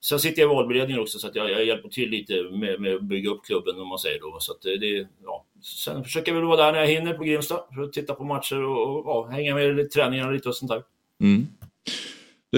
[0.01, 2.95] Sen sitter jag i valberedningen också så att jag, jag hjälper till lite med, med
[2.95, 4.37] att bygga upp klubben om man säger då.
[4.39, 5.45] Så att det, ja.
[5.61, 8.23] Sen försöker jag väl vara där när jag hinner på Grimsta för att titta på
[8.23, 10.81] matcher och, och ja, hänga med i träningarna lite och sånt där.
[11.21, 11.47] Mm.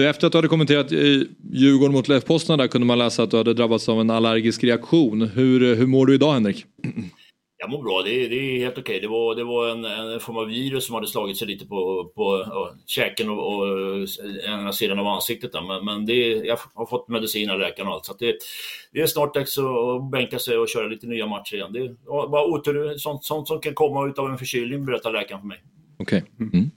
[0.08, 0.92] Efter att du hade kommenterat
[1.52, 4.64] Djurgården mot Leif Poznan där kunde man läsa att du hade drabbats av en allergisk
[4.64, 5.22] reaktion.
[5.22, 6.66] Hur, hur mår du idag Henrik?
[7.60, 9.00] Jag mår bra, det är, det är helt okej.
[9.00, 12.12] Det var, det var en, en form av virus som hade slagit sig lite på,
[12.14, 13.66] på och, käken och, och
[14.48, 15.52] ena sidan av ansiktet.
[15.52, 15.62] Där.
[15.62, 18.04] Men, men det, jag har fått medicin av läkaren och allt.
[18.04, 18.38] Så att det,
[18.92, 21.72] det är snart dags att bänka sig och köra lite nya matcher igen.
[21.72, 25.48] Det är bara otur, sånt, sånt som kan komma av en förkylning berättar läkaren för
[25.48, 25.62] mig.
[25.98, 26.24] Okej.
[26.40, 26.70] Mm.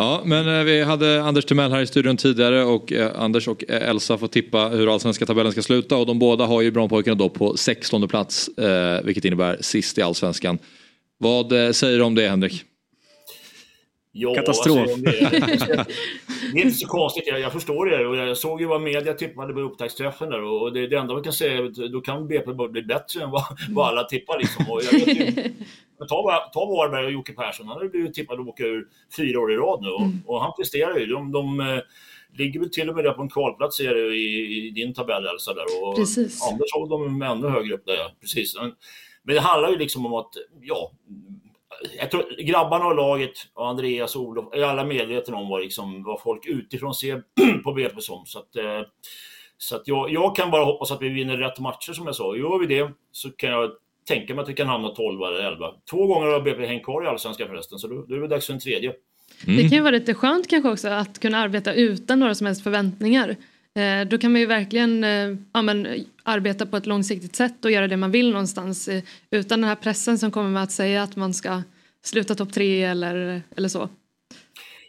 [0.00, 3.64] Ja, men eh, vi hade Anders Timell här i studion tidigare och eh, Anders och
[3.68, 7.14] eh, Elsa får tippa hur allsvenska tabellen ska sluta och de båda har ju Brommapojkarna
[7.14, 8.50] då på 16 plats,
[9.04, 10.58] vilket innebär sist i allsvenskan.
[11.18, 12.64] Vad säger du om det Henrik?
[14.12, 14.78] Ja, Katastrof.
[14.78, 15.30] Alltså, det, är,
[16.52, 18.06] det är inte så konstigt, jag, jag förstår det.
[18.06, 21.22] Och jag såg ju vad media tippade på upptaktsträffen där och det, det enda man
[21.22, 24.38] kan säga är att då kan BP bara bli bättre än vad, vad alla tippar.
[24.38, 24.70] Liksom.
[24.70, 25.52] Och jag vet ju,
[26.00, 28.88] men ta, ta Varberg och Jocke Persson, han har ju blivit tippad att åka ur
[29.16, 31.06] fyra år i rad nu och, och han presterar ju.
[31.06, 31.78] De, de eh,
[32.38, 35.26] ligger väl till och med där på en kvalplats ser du, i, i din tabell
[35.26, 35.64] Elsa där.
[35.82, 36.42] Och Precis.
[36.42, 38.14] Anders har de ännu högre upp där.
[38.20, 38.56] Precis.
[38.56, 38.74] Men,
[39.22, 40.92] men det handlar ju liksom om att, ja,
[41.98, 46.02] jag tror grabbarna och laget och Andreas och Olof är alla medvetna om vad, liksom,
[46.02, 47.22] vad folk utifrån ser
[47.64, 48.26] på BP som.
[48.26, 48.82] Så att, eh,
[49.58, 52.36] så att jag, jag kan bara hoppas att vi vinner rätt matcher som jag sa.
[52.36, 53.70] Gör vi det så kan jag
[54.10, 55.66] tänka mig att vi kan hamna 12 eller 11.
[55.90, 58.46] Två gånger har BP hängt kvar i Allsvenskan förresten, så då, då är det dags
[58.46, 58.92] för en tredje.
[59.44, 62.62] Det kan ju vara lite skönt kanske också att kunna arbeta utan några som helst
[62.62, 63.36] förväntningar.
[63.78, 67.70] Eh, då kan man ju verkligen eh, ja, men, arbeta på ett långsiktigt sätt och
[67.70, 71.02] göra det man vill någonstans eh, utan den här pressen som kommer med att säga
[71.02, 71.62] att man ska
[72.04, 73.88] sluta topp tre eller, eller så.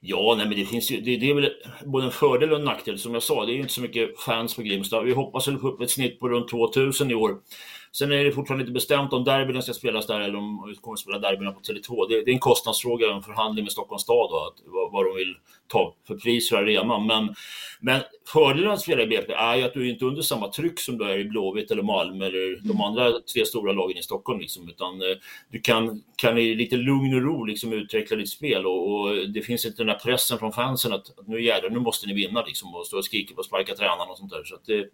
[0.04, 1.50] Ja, nej, men det finns ju, det, det är väl
[1.86, 3.00] både en fördel och en nackdel.
[3.00, 5.02] Som jag sa, det är ju inte så mycket fans på Grimsta.
[5.02, 7.38] Vi hoppas väl få upp ett snitt på runt 2000 i år.
[7.94, 10.94] Sen är det fortfarande inte bestämt om derbyna ska spelas där eller om vi kommer
[10.94, 12.10] att spela derbyna på Tele2.
[12.10, 15.16] Det, det är en kostnadsfråga, en förhandling med Stockholms stad då, att, vad, vad de
[15.16, 15.36] vill
[15.68, 17.06] ta för pris för arenan.
[17.08, 17.36] Men,
[17.80, 20.80] men fördelen att spela i BP är ju att du är inte under samma tryck
[20.80, 24.40] som du är i Blåvitt eller Malmö eller de andra tre stora lagen i Stockholm.
[24.40, 25.18] Liksom, utan eh,
[25.52, 29.42] du kan, kan i lite lugn och ro liksom, utveckla ditt spel och, och det
[29.42, 32.44] finns inte den här pressen från fansen att, att nu jävlar, nu måste ni vinna
[32.46, 34.44] liksom, och stå och skrika på sparka tränaren och sånt där.
[34.44, 34.90] Så att det,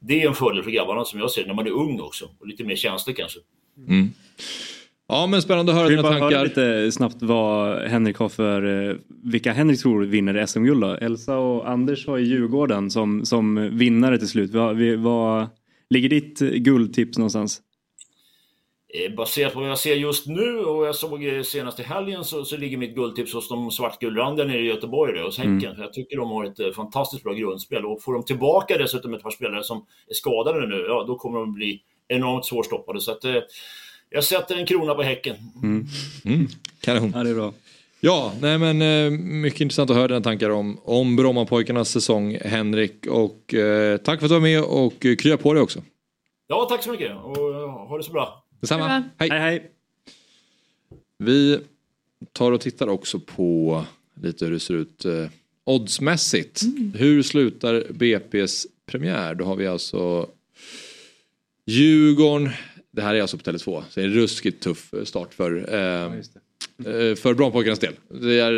[0.00, 2.46] det är en fördel för grabbarna som jag ser när man är ung också och
[2.46, 3.38] lite mer känslig kanske.
[3.88, 4.10] Mm.
[5.08, 6.44] Ja men spännande att höra dina bara höra tankar.
[6.44, 10.94] lite snabbt vad Henrik har för, eh, vilka Henrik tror vinner SM-guld då?
[10.94, 14.50] Elsa och Anders har ju Djurgården som, som vinnare till slut.
[14.50, 15.46] Vad, vad
[15.90, 17.60] ligger ditt guldtips någonstans?
[18.94, 22.24] Eh, Baserat på vad jag ser just nu och jag såg eh, senast i helgen
[22.24, 25.64] så, så ligger mitt guldtips hos de svartgulrandiga nere i Göteborg, då, hos Häcken.
[25.64, 25.74] Mm.
[25.74, 29.14] För jag tycker de har ett eh, fantastiskt bra grundspel och får de tillbaka dessutom
[29.14, 33.00] ett par spelare som är skadade nu, ja då kommer de bli enormt svårstoppade.
[33.00, 33.34] Så att, eh,
[34.10, 35.36] jag sätter en krona på Häcken.
[35.62, 35.86] Mm.
[36.80, 37.12] Kanon.
[37.14, 37.52] Ja, det är bra.
[38.00, 43.06] Ja, nej men eh, mycket intressant att höra dina tankar om, om Brommapojkarnas säsong Henrik.
[43.06, 45.82] Och eh, tack för att du var med och krya på dig också.
[46.46, 47.36] Ja, tack så mycket och
[47.88, 48.39] ha det så bra.
[48.60, 49.04] Detsamma.
[49.18, 49.30] Hej.
[49.30, 49.70] hej.
[51.18, 51.60] Vi
[52.32, 53.84] tar och tittar också på
[54.22, 55.28] lite hur det ser ut eh,
[55.64, 56.62] oddsmässigt.
[56.94, 59.34] Hur slutar BP's premiär?
[59.34, 60.28] Då har vi alltså
[61.66, 62.50] Djurgården.
[62.90, 63.64] Det här är alltså på Tele2.
[63.64, 66.22] Så det är en ruskigt tuff start för, eh, eh,
[67.16, 67.94] för Brommapojkarnas del.
[68.08, 68.52] Det är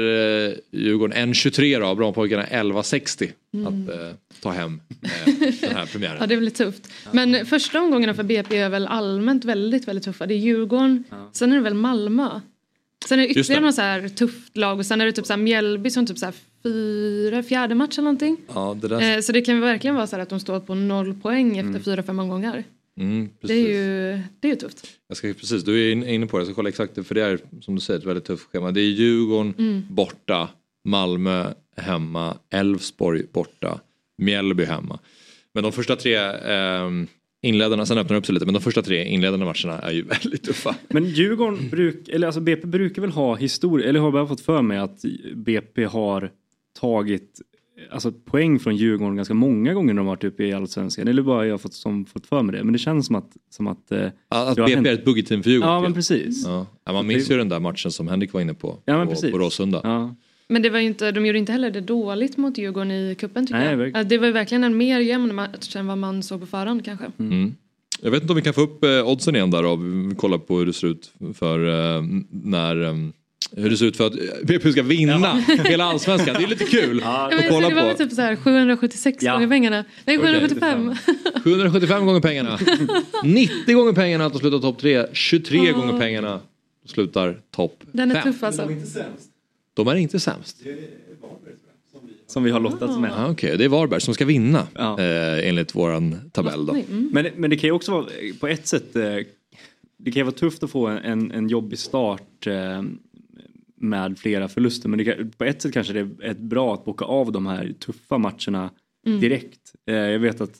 [0.49, 3.66] eh, Djurgården 1.23 då, Brommapojkarna 11.60 Mm.
[3.66, 4.09] att eh,
[4.43, 6.16] ta hem eh, den här premiären.
[6.20, 6.89] Ja det är väldigt tufft.
[7.12, 10.27] Men första omgångarna för BP är väl allmänt väldigt väldigt tuffa.
[10.27, 12.40] Det är Djurgården, sen är det väl Malmö.
[13.09, 15.32] Sen är det ytterligare något så här tufft lag och sen är det typ så
[15.32, 18.36] här Mjällby som typ så här fyra, fjärde match eller någonting.
[18.55, 19.15] Ja, det där...
[19.16, 21.69] Eh, så det kan verkligen vara så här att de står på noll poäng efter
[21.70, 21.82] Mm.
[21.82, 22.65] fyra, fem omgångar.
[23.01, 24.86] Mm, Det är ju det är ju tufft.
[25.09, 27.14] Jag ska, precis, du är in- inne på det, jag ska kolla exakt det, för
[27.14, 28.70] det är som du säger ett väldigt tufft schema.
[28.73, 29.82] Det är Djurgården Mm.
[29.90, 30.48] borta,
[30.85, 33.81] Malmö hemma, Elfsborg borta,
[34.19, 34.98] Mjällby hemma.
[35.55, 36.90] Men de första tre eh,
[37.43, 40.02] inledarna, sen öppnar det upp sig lite, men de första tre inledande matcherna är ju
[40.23, 40.77] väldigt tuffa.
[40.89, 44.40] Men Djurgården, bruk, eller alltså BP brukar väl ha historia, eller har jag bara fått
[44.40, 45.05] för mig att
[45.35, 46.31] BP har
[46.81, 47.40] tagit
[47.90, 51.09] alltså, poäng från Djurgården ganska många gånger när de har varit uppe i Allsvenskan.
[51.09, 52.64] Eller bara jag har fått, som, fått för mig det.
[52.64, 53.30] Men det känns som att...
[53.50, 55.74] Som att, eh, Att har hänt- BP är ett buggeteam för Djurgården.
[55.74, 56.44] Ja, men precis.
[56.46, 56.66] Ja.
[56.84, 59.12] Ja, man minns ju den där matchen som Henrik var inne på, Ja, men på,
[59.12, 59.32] precis.
[59.32, 59.80] på Råsunda.
[59.84, 60.14] Ja.
[60.48, 63.46] Men det var ju inte, de gjorde inte heller det dåligt mot Djurgården i cupen
[63.46, 64.09] tycker Nej, jag.
[64.09, 67.06] Det var ju verkligen en mer jämn match än vad man såg på förhand kanske.
[67.18, 67.54] Mm.
[68.02, 69.76] Jag vet inte om vi kan få upp eh, oddsen igen där då.
[69.76, 72.94] Vi kollar på hur det ser ut för eh, när eh,
[73.56, 76.35] hur det ser ut för att eh, BP ska vinna hela allsvenskan.
[76.39, 77.98] Det är lite kul Ja, att kolla det var väl på.
[77.98, 79.32] typ så här 776 Ja.
[79.35, 79.85] gånger pengarna.
[80.05, 80.94] Nej, Okej, 775.
[81.44, 82.59] 775 gånger pengarna.
[83.24, 85.06] 90 gånger pengarna att de slutar topp 3.
[85.12, 85.73] 23 Ja.
[85.73, 86.40] gånger pengarna
[86.86, 88.32] slutar topp Den är 5.
[88.32, 88.69] tuff alltså.
[89.74, 90.56] De är inte sämst.
[92.27, 93.10] Som vi har lottats med.
[93.16, 96.73] Ah, Okej, det är Varberg som ska vinna eh, enligt våran tabell då.
[96.74, 97.10] Mm.
[97.12, 98.06] Men, men det kan ju också vara
[98.40, 99.02] på ett sätt eh,
[99.98, 102.82] det kan ju vara tufft att få en, en jobbig start eh,
[103.82, 107.04] med flera förluster men det på ett sätt kanske det är ett bra att boka
[107.04, 108.70] av de här tuffa matcherna
[109.06, 109.20] Mm.
[109.20, 109.72] direkt.
[109.86, 110.59] Eh, jag vet att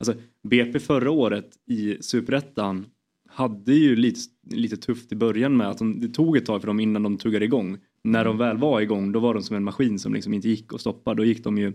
[0.00, 0.14] alltså,
[0.48, 2.86] BP förra året i Superettan
[3.28, 4.20] hade ju lite,
[4.50, 7.16] lite tufft i början med att de, det tog ett tag för dem innan de
[7.16, 7.78] tuggade igång.
[8.04, 10.74] När de väl var igång då var de som en maskin som liksom inte gick
[10.74, 11.14] att stoppa.
[11.14, 11.72] Då gick de ju,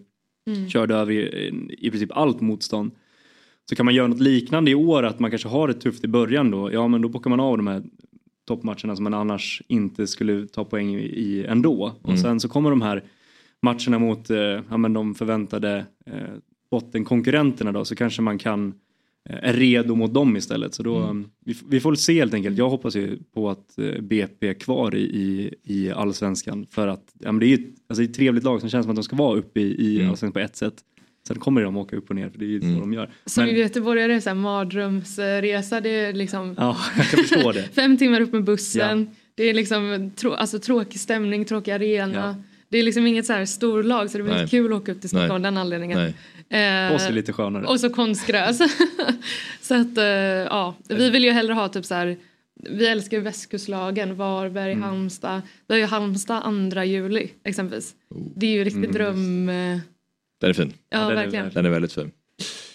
[0.47, 0.69] Mm.
[0.69, 2.91] körde över i, i princip allt motstånd.
[3.69, 6.07] Så kan man göra något liknande i år att man kanske har det tufft i
[6.07, 6.73] början då.
[6.73, 7.83] Ja men då bockar man av de här
[8.45, 11.93] toppmatcherna som man annars inte skulle ta poäng i, ändå.
[12.01, 12.17] Och Mm.
[12.21, 13.03] sen så kommer de här
[13.61, 14.37] matcherna mot eh,
[14.69, 16.13] ja, men de förväntade eh,
[16.71, 18.73] bottenkonkurrenterna då så kanske man kan
[19.29, 20.73] eh, är redo mot dem istället.
[20.73, 21.25] Så då, Mm.
[21.45, 22.57] vi, vi får se helt enkelt.
[22.57, 27.31] Jag hoppas ju på att eh, BP är kvar i, i, allsvenskan för att ja,
[27.31, 29.03] men det är ju alltså det är ett trevligt lag som känns som att de
[29.03, 30.09] ska vara uppe i, i Mm.
[30.09, 30.73] allsvenskan på ett sätt.
[31.27, 33.09] Sen kommer de åka upp och ner för det är ju så de gör.
[33.25, 35.81] Som Men- göteborgare så här mardrömsresa.
[35.81, 37.63] Det är liksom Ja, jag kan förstå det.
[37.75, 39.09] fem timmar upp med bussen.
[39.35, 42.43] Det är liksom trå- alltså, tråkig stämning, tråkig arena.
[42.69, 44.99] Det är liksom inget så här storlag så det blir inte kul att åka upp
[45.01, 46.13] till Stockholm av den anledningen.
[46.49, 46.87] Nej.
[46.87, 47.65] Eh, Och så lite skönare.
[47.65, 48.57] Och så konstgräs.
[49.61, 52.17] så att eh, ja, vi vill ju hellre ha typ så här
[52.69, 54.83] vi älskar ju västkustlagen, Varberg, Mm.
[54.83, 55.41] Halmstad.
[55.67, 57.93] Vi har ju Halmstad 2 juli exempelvis.
[58.35, 58.93] Det är ju riktigt Mm.
[58.93, 59.49] dröm...
[60.43, 60.73] Den är fin.
[60.89, 61.49] Ja, verkligen.
[61.53, 62.11] Den är väldigt fin.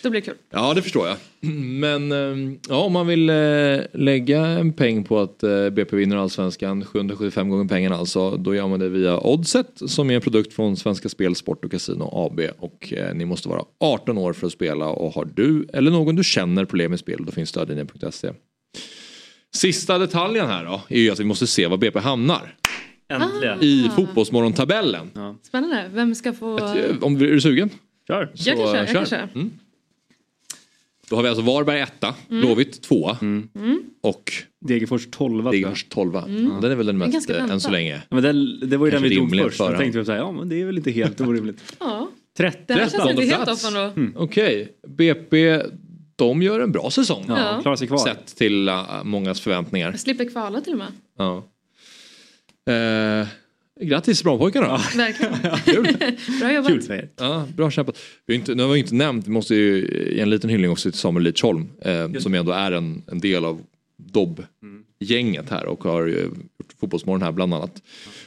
[0.02, 0.36] Då blir det kul.
[0.50, 1.16] Ja, det förstår jag.
[1.64, 6.16] Men eh, ja, om man vill eh, lägga en peng på att eh, BP vinner
[6.16, 10.52] allsvenskan, 775 gånger pengarna alltså, då gör man det via Oddset som är en produkt
[10.52, 12.40] från Svenska Spel, Sport och Casino AB.
[12.58, 16.16] Och eh, ni måste vara 18 år för att spela och har du eller någon
[16.16, 18.32] du känner problem med spel, då finns stödlinjen.se.
[19.54, 22.54] Sista detaljen här då, är ju att vi måste se var BP hamnar.
[23.08, 23.58] Äntligen.
[23.62, 25.10] I Fotbollsmorgon-tabellen.
[25.42, 25.90] Spännande.
[25.94, 26.58] Vem ska få...
[27.00, 27.70] Om är du sugen?
[28.08, 28.30] Kör.
[28.34, 29.28] Jag kan köra, jag kan köra.
[29.34, 29.50] Mm.
[31.10, 32.40] Då har vi alltså Varberg etta, Mm.
[32.40, 33.48] Blåvitt tvåa Mm.
[34.00, 35.50] och Degerfors tolva.
[35.50, 36.22] Degerfors tolva.
[36.24, 36.44] Mm.
[36.54, 38.02] Ja, Den är väl den mest ganska eh, än så länge.
[38.10, 39.58] Men det, det var ju den Kanske vi tog först.
[39.58, 41.76] Då tänkte vi så här, ja men det är väl inte helt orimligt.
[41.80, 42.08] Ja.
[42.36, 42.58] 30.
[42.66, 43.64] Det här känns inte helt plats.
[43.64, 43.80] off ändå.
[43.80, 44.12] Mm.
[44.16, 45.62] Okej, BP
[46.16, 47.24] de gör en bra säsong.
[47.28, 47.62] Ja, Ja.
[47.62, 47.98] klarar sig kvar.
[47.98, 49.90] Sett till uh, mångas förväntningar.
[49.90, 50.92] Jag slipper kvala till och med.
[51.18, 51.44] Ja.
[52.68, 53.26] Eh,
[53.80, 54.80] grattis Brommapojkarna!
[54.96, 55.32] Verkligen.
[56.40, 57.10] Bra jobbat.
[57.16, 57.98] Ja, bra kämpat.
[58.26, 60.70] Vi har inte, nu har vi inte nämnt, vi måste ju ge en liten hyllning
[60.70, 63.60] också till Samuel Lidsholm eh, som ändå är en, en del av
[63.96, 66.20] Dobb-gänget här och har ju
[66.58, 67.82] gjort Fotbollsmorgon här bland annat.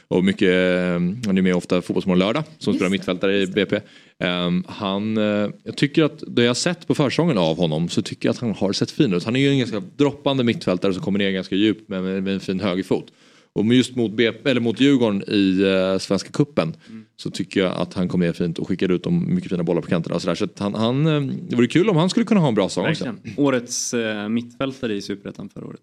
[0.08, 0.92] Och mycket, eh,
[1.26, 3.80] han är med ofta Fotbollsmorgon lördag som spelar mittfältare i BP.
[4.18, 8.28] Um, han, eh, jag tycker att det jag sett på försången av honom så tycker
[8.28, 9.24] jag att han har sett fin ut.
[9.24, 12.34] Han är ju en ganska droppande mittfältare som kommer ner ganska djupt med, med, med
[12.34, 13.12] en fin högerfot.
[13.54, 16.76] Och just mot, BP, eller mot Djurgården i uh, Svenska Kuppen
[17.16, 19.80] så tycker jag att han kom ner fint och skickade ut dem mycket fina bollar
[19.82, 20.14] på kanterna.
[20.16, 20.34] Och så där.
[20.34, 22.68] så att han, han, eh, det vore kul om han skulle kunna ha en bra
[22.68, 23.14] säsong också.
[23.36, 25.80] Årets eh, mittfältare i Superettan förra året.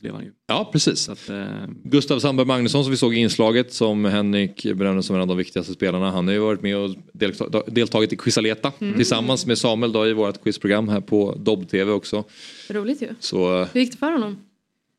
[0.00, 0.30] Blev han ju.
[0.46, 1.08] Ja, precis.
[1.08, 1.44] Att, eh,
[1.84, 5.36] Gustav Sandberg Magnusson som vi såg i inslaget som Henrik benämner som en av de
[5.36, 6.10] viktigaste spelarna.
[6.10, 8.94] Han har ju varit med och delta- deltagit i Quizaleta Mm.
[8.94, 12.24] tillsammans med Samuel då, i vårt quizprogram här på Dobb-TV också.
[12.70, 13.08] Roligt ju.
[13.20, 14.36] Så eh, Hur gick det för honom?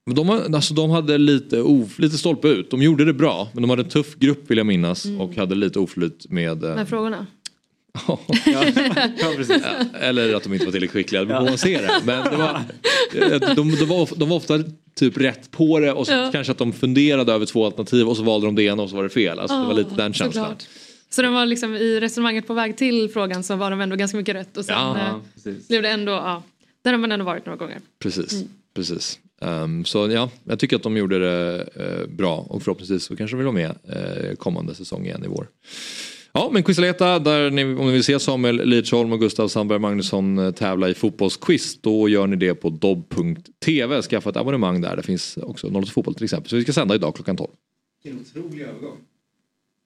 [0.05, 2.71] Men de, alltså, de hade lite, of, lite stolpe ut.
[2.71, 5.21] De gjorde det bra men de hade en tuff grupp vill jag minnas Mm.
[5.21, 7.27] och hade lite oflyt med eh, Med frågorna?
[8.07, 8.19] Ja,
[10.01, 11.91] Eller att de inte var tillräckligt skickliga, det beror på hur man ser det.
[12.05, 12.61] Men det var,
[13.55, 14.59] de, de, var, de var ofta
[14.95, 16.29] typ rätt på det och så Ja.
[16.31, 18.95] kanske att de funderade över två alternativ och så valde de det ena och så
[18.95, 19.39] var det fel.
[19.39, 20.43] Alltså, det var lite den känslan.
[20.45, 20.63] Såklart.
[21.09, 24.17] Så de var liksom i resonemanget på väg till frågan så var de ändå ganska
[24.17, 25.67] mycket rätt och sen Ja, eh, precis.
[25.67, 26.43] blev det ändå, ja,
[26.83, 27.79] där har man ändå varit några gånger.
[27.99, 28.31] Precis.
[28.33, 28.47] Mm.
[28.73, 29.19] precis.
[29.41, 33.35] Ehm, så ja, jag tycker att de gjorde det eh, bra och förhoppningsvis så kanske
[33.35, 33.75] de vill vara med
[34.29, 35.47] eh, kommande säsong igen i vår.
[36.33, 40.37] Ja, men Quizaleta, där ni, om ni vill se Samuel Lidsholm och Gustav Sandberg Magnusson
[40.37, 44.01] eh, tävla i fotbollsquiz, då gör ni det på dobb.tv.
[44.01, 46.49] Skaffa ett abonnemang där, det finns också 08 Fotboll till exempel.
[46.49, 47.51] Så vi ska sända idag klockan 12.
[48.03, 48.97] Vilken otrolig övergång.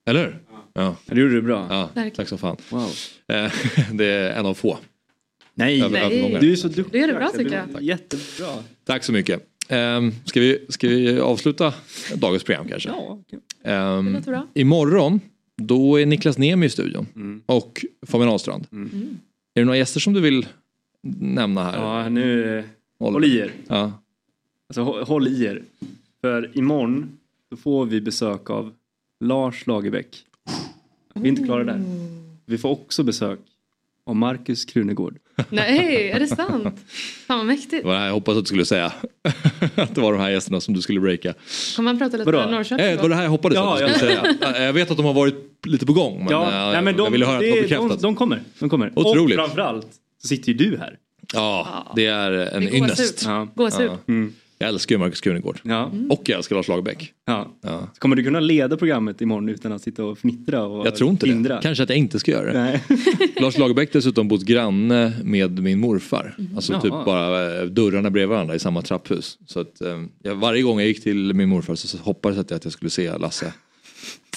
[0.05, 0.39] Eller hur?
[0.73, 0.95] Ja.
[1.05, 1.67] Det gjorde du bra.
[1.95, 2.57] Ja, tack så fan.
[2.69, 2.89] Wow.
[3.93, 4.77] Det är en av få.
[5.59, 6.39] Nej, övergångar.
[6.41, 6.85] du är så duktig.
[6.91, 7.81] Du gör det bra tycker jag.
[7.83, 8.47] Jättebra.
[8.85, 9.45] Tack så mycket.
[9.71, 11.73] Um, ska, vi, ska vi avsluta
[12.15, 12.89] dagens program kanske?
[12.89, 13.19] Ja,
[13.63, 14.47] Ehm, Det låter bra.
[14.53, 15.19] imorgon,
[15.57, 17.41] då är Niklas Niemi i studion.
[17.45, 18.67] Och Fabian Ahlstrand.
[18.71, 18.89] Mm.
[19.53, 20.45] Är det några gäster som du vill
[21.19, 21.77] nämna här?
[21.77, 22.63] Ja, nu...
[22.99, 23.51] Håll i er.
[23.67, 23.91] Ja.
[24.69, 25.63] Alltså, hå- håll i er.
[26.21, 27.17] För imorgon
[27.51, 28.73] då får vi besök av
[29.19, 30.25] Lars Lagerbäck.
[31.13, 31.81] Vi är inte klara där.
[32.45, 33.39] Vi får också besök
[34.05, 35.17] av Markus Krunegård.
[35.49, 36.85] Nej, är det sant?
[37.27, 37.83] Fan vad mäktigt.
[37.85, 38.85] Det jag hoppades att du skulle säga.
[39.75, 41.33] att det var de här gästerna som du skulle breaka.
[41.75, 42.51] Kommer man prata lite Vadå?
[42.51, 44.65] Norrköping Eh, det var det här jag hoppades Ja, att du skulle säga.
[44.65, 45.35] Jag vet att de har varit
[45.65, 46.17] lite på gång.
[46.17, 47.89] Men, ja, eh, nej, men de, jag ville höra att det var bekräftat.
[47.89, 48.41] de, de kommer.
[48.59, 48.91] De kommer.
[48.95, 49.39] Otroligt.
[49.39, 49.87] Och framförallt
[50.21, 50.97] så sitter ju du här.
[51.33, 52.73] Ja, det är en är gåshud.
[52.73, 53.23] ynnest.
[53.25, 53.47] Ja.
[53.55, 53.91] Gåshud.
[54.07, 54.33] Mm.
[54.61, 55.59] Jag älskar ju Marcus Krunegård.
[55.63, 55.91] Ja.
[56.09, 57.13] Och jag älskar Lars Lagerbäck.
[57.25, 57.55] Ja.
[57.61, 57.87] Ja.
[57.99, 61.25] Kommer du kunna leda programmet imorgon utan att sitta och fnittra och Jag tror inte
[61.25, 61.55] tindra?
[61.55, 61.61] det.
[61.61, 62.81] Kanske att jag inte ska göra det.
[63.41, 66.35] Lars Lagerbäck dessutom bott granne med min morfar.
[66.55, 66.81] Alltså Jaha.
[66.81, 69.37] typ bara eh, dörrarna bredvid varandra i samma trapphus.
[69.45, 72.63] Så att eh, jag, varje gång jag gick till min morfar så hoppades jag att
[72.63, 73.53] jag skulle se Lasse.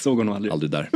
[0.01, 0.51] Såg honom aldrig.
[0.53, 0.89] Aldrig där.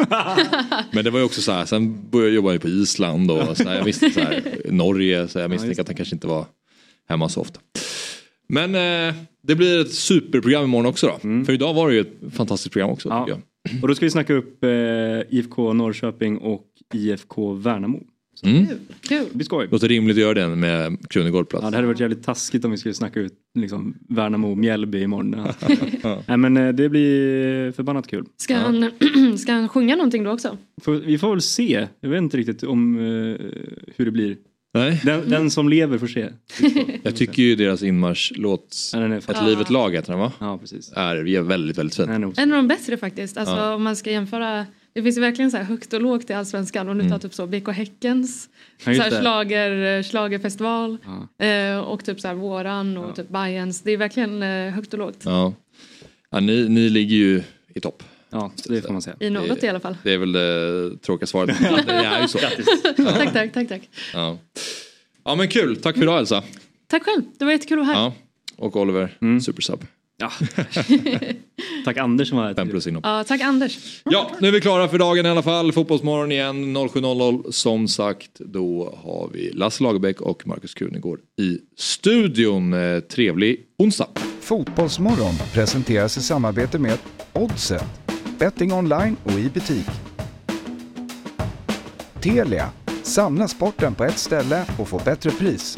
[0.96, 3.64] Men det var ju också så här, sen började jag jobba på Island och så
[3.64, 6.46] här, jag visste så här, Norge så jag misstänkte att han kanske inte var
[7.10, 7.60] hemma så ofta.
[8.48, 11.20] Men eh, det blir ett superprogram imorgon också då.
[11.24, 11.46] Mm.
[11.46, 13.10] För idag var det ju ett fantastiskt program också.
[13.10, 13.42] jag.
[13.82, 14.70] Och då ska vi snacka upp eh,
[15.30, 18.04] IFK Norrköping och IFK Värnamo.
[18.44, 18.66] Mm.
[19.02, 19.26] Kul.
[19.30, 19.68] Det blir skoj.
[19.72, 21.64] Låter rimligt att göra den med Krunegård plats.
[21.64, 25.30] Ja, det hade varit jävligt taskigt om vi skulle snacka ut liksom, Värnamo Mjällby imorgon.
[26.28, 28.26] Nej men eh, det blir förbannat kul.
[28.38, 28.92] Ska, han,
[29.38, 30.58] ska han sjunga någonting då också?
[30.82, 31.88] Får, vi får väl se.
[32.00, 33.04] Jag vet inte riktigt om eh,
[33.96, 34.38] hur det blir.
[34.78, 35.02] Nej.
[35.06, 36.30] Den, den som lever får se.
[37.04, 38.76] Jag tycker ju deras inmarschlåt,
[39.30, 40.32] Ett liv ett lag heter den va?
[40.40, 40.92] Ja, precis.
[40.96, 42.10] Är väldigt, väldigt fin.
[42.10, 43.38] En av de bättre faktiskt.
[43.38, 43.74] Alltså Ja.
[43.74, 44.66] om man ska jämföra.
[44.94, 46.90] Det finns ju verkligen så här högt och lågt i Allsvenskan.
[46.90, 48.50] Om du tar typ så BK Häckens
[48.86, 49.20] Ja, så här det.
[49.20, 50.98] schlager, schlagerfestival
[51.40, 53.82] eh, och typ så här våran och typ Bayerns.
[53.82, 55.22] Det är verkligen eh, högt och lågt.
[55.26, 55.54] Ja.
[56.32, 57.44] Ja, ni, ni ligger ju
[57.76, 58.04] i topp.
[58.38, 59.16] Ja, det får man säga.
[59.20, 59.98] I något i alla fall.
[60.04, 61.60] Det är väl det tråkiga svaret.
[61.60, 62.38] det är ju så.
[62.38, 63.90] tack, tack, tack, tack.
[64.14, 64.38] Ja.
[65.24, 66.44] ja men kul, tack för idag Elsa.
[66.88, 68.04] Tack själv, det var jättekul att vara här.
[68.04, 68.14] Ja.
[68.58, 69.86] Och Oliver, supersub.
[70.18, 70.32] Ja.
[71.86, 72.54] tack Anders som var här.
[72.54, 73.02] Fem plus inom.
[73.06, 74.02] Ja, tack Anders.
[74.04, 75.72] Ja, nu är vi klara för dagen i alla fall.
[75.72, 77.52] Fotbollsmorgon igen 07.00.
[77.52, 82.74] Som sagt, då har vi Lasse Lagerbäck och Markus Krunegård i studion.
[82.74, 84.08] Eh, Trevlig onsdag.
[84.42, 86.98] Fotbollsmorgon presenteras i samarbete med
[87.34, 87.84] Oddset,
[88.40, 89.90] betting online och i butik.
[92.22, 92.70] Telia,
[93.04, 95.78] samla sporten på ett ställe och få bättre pris.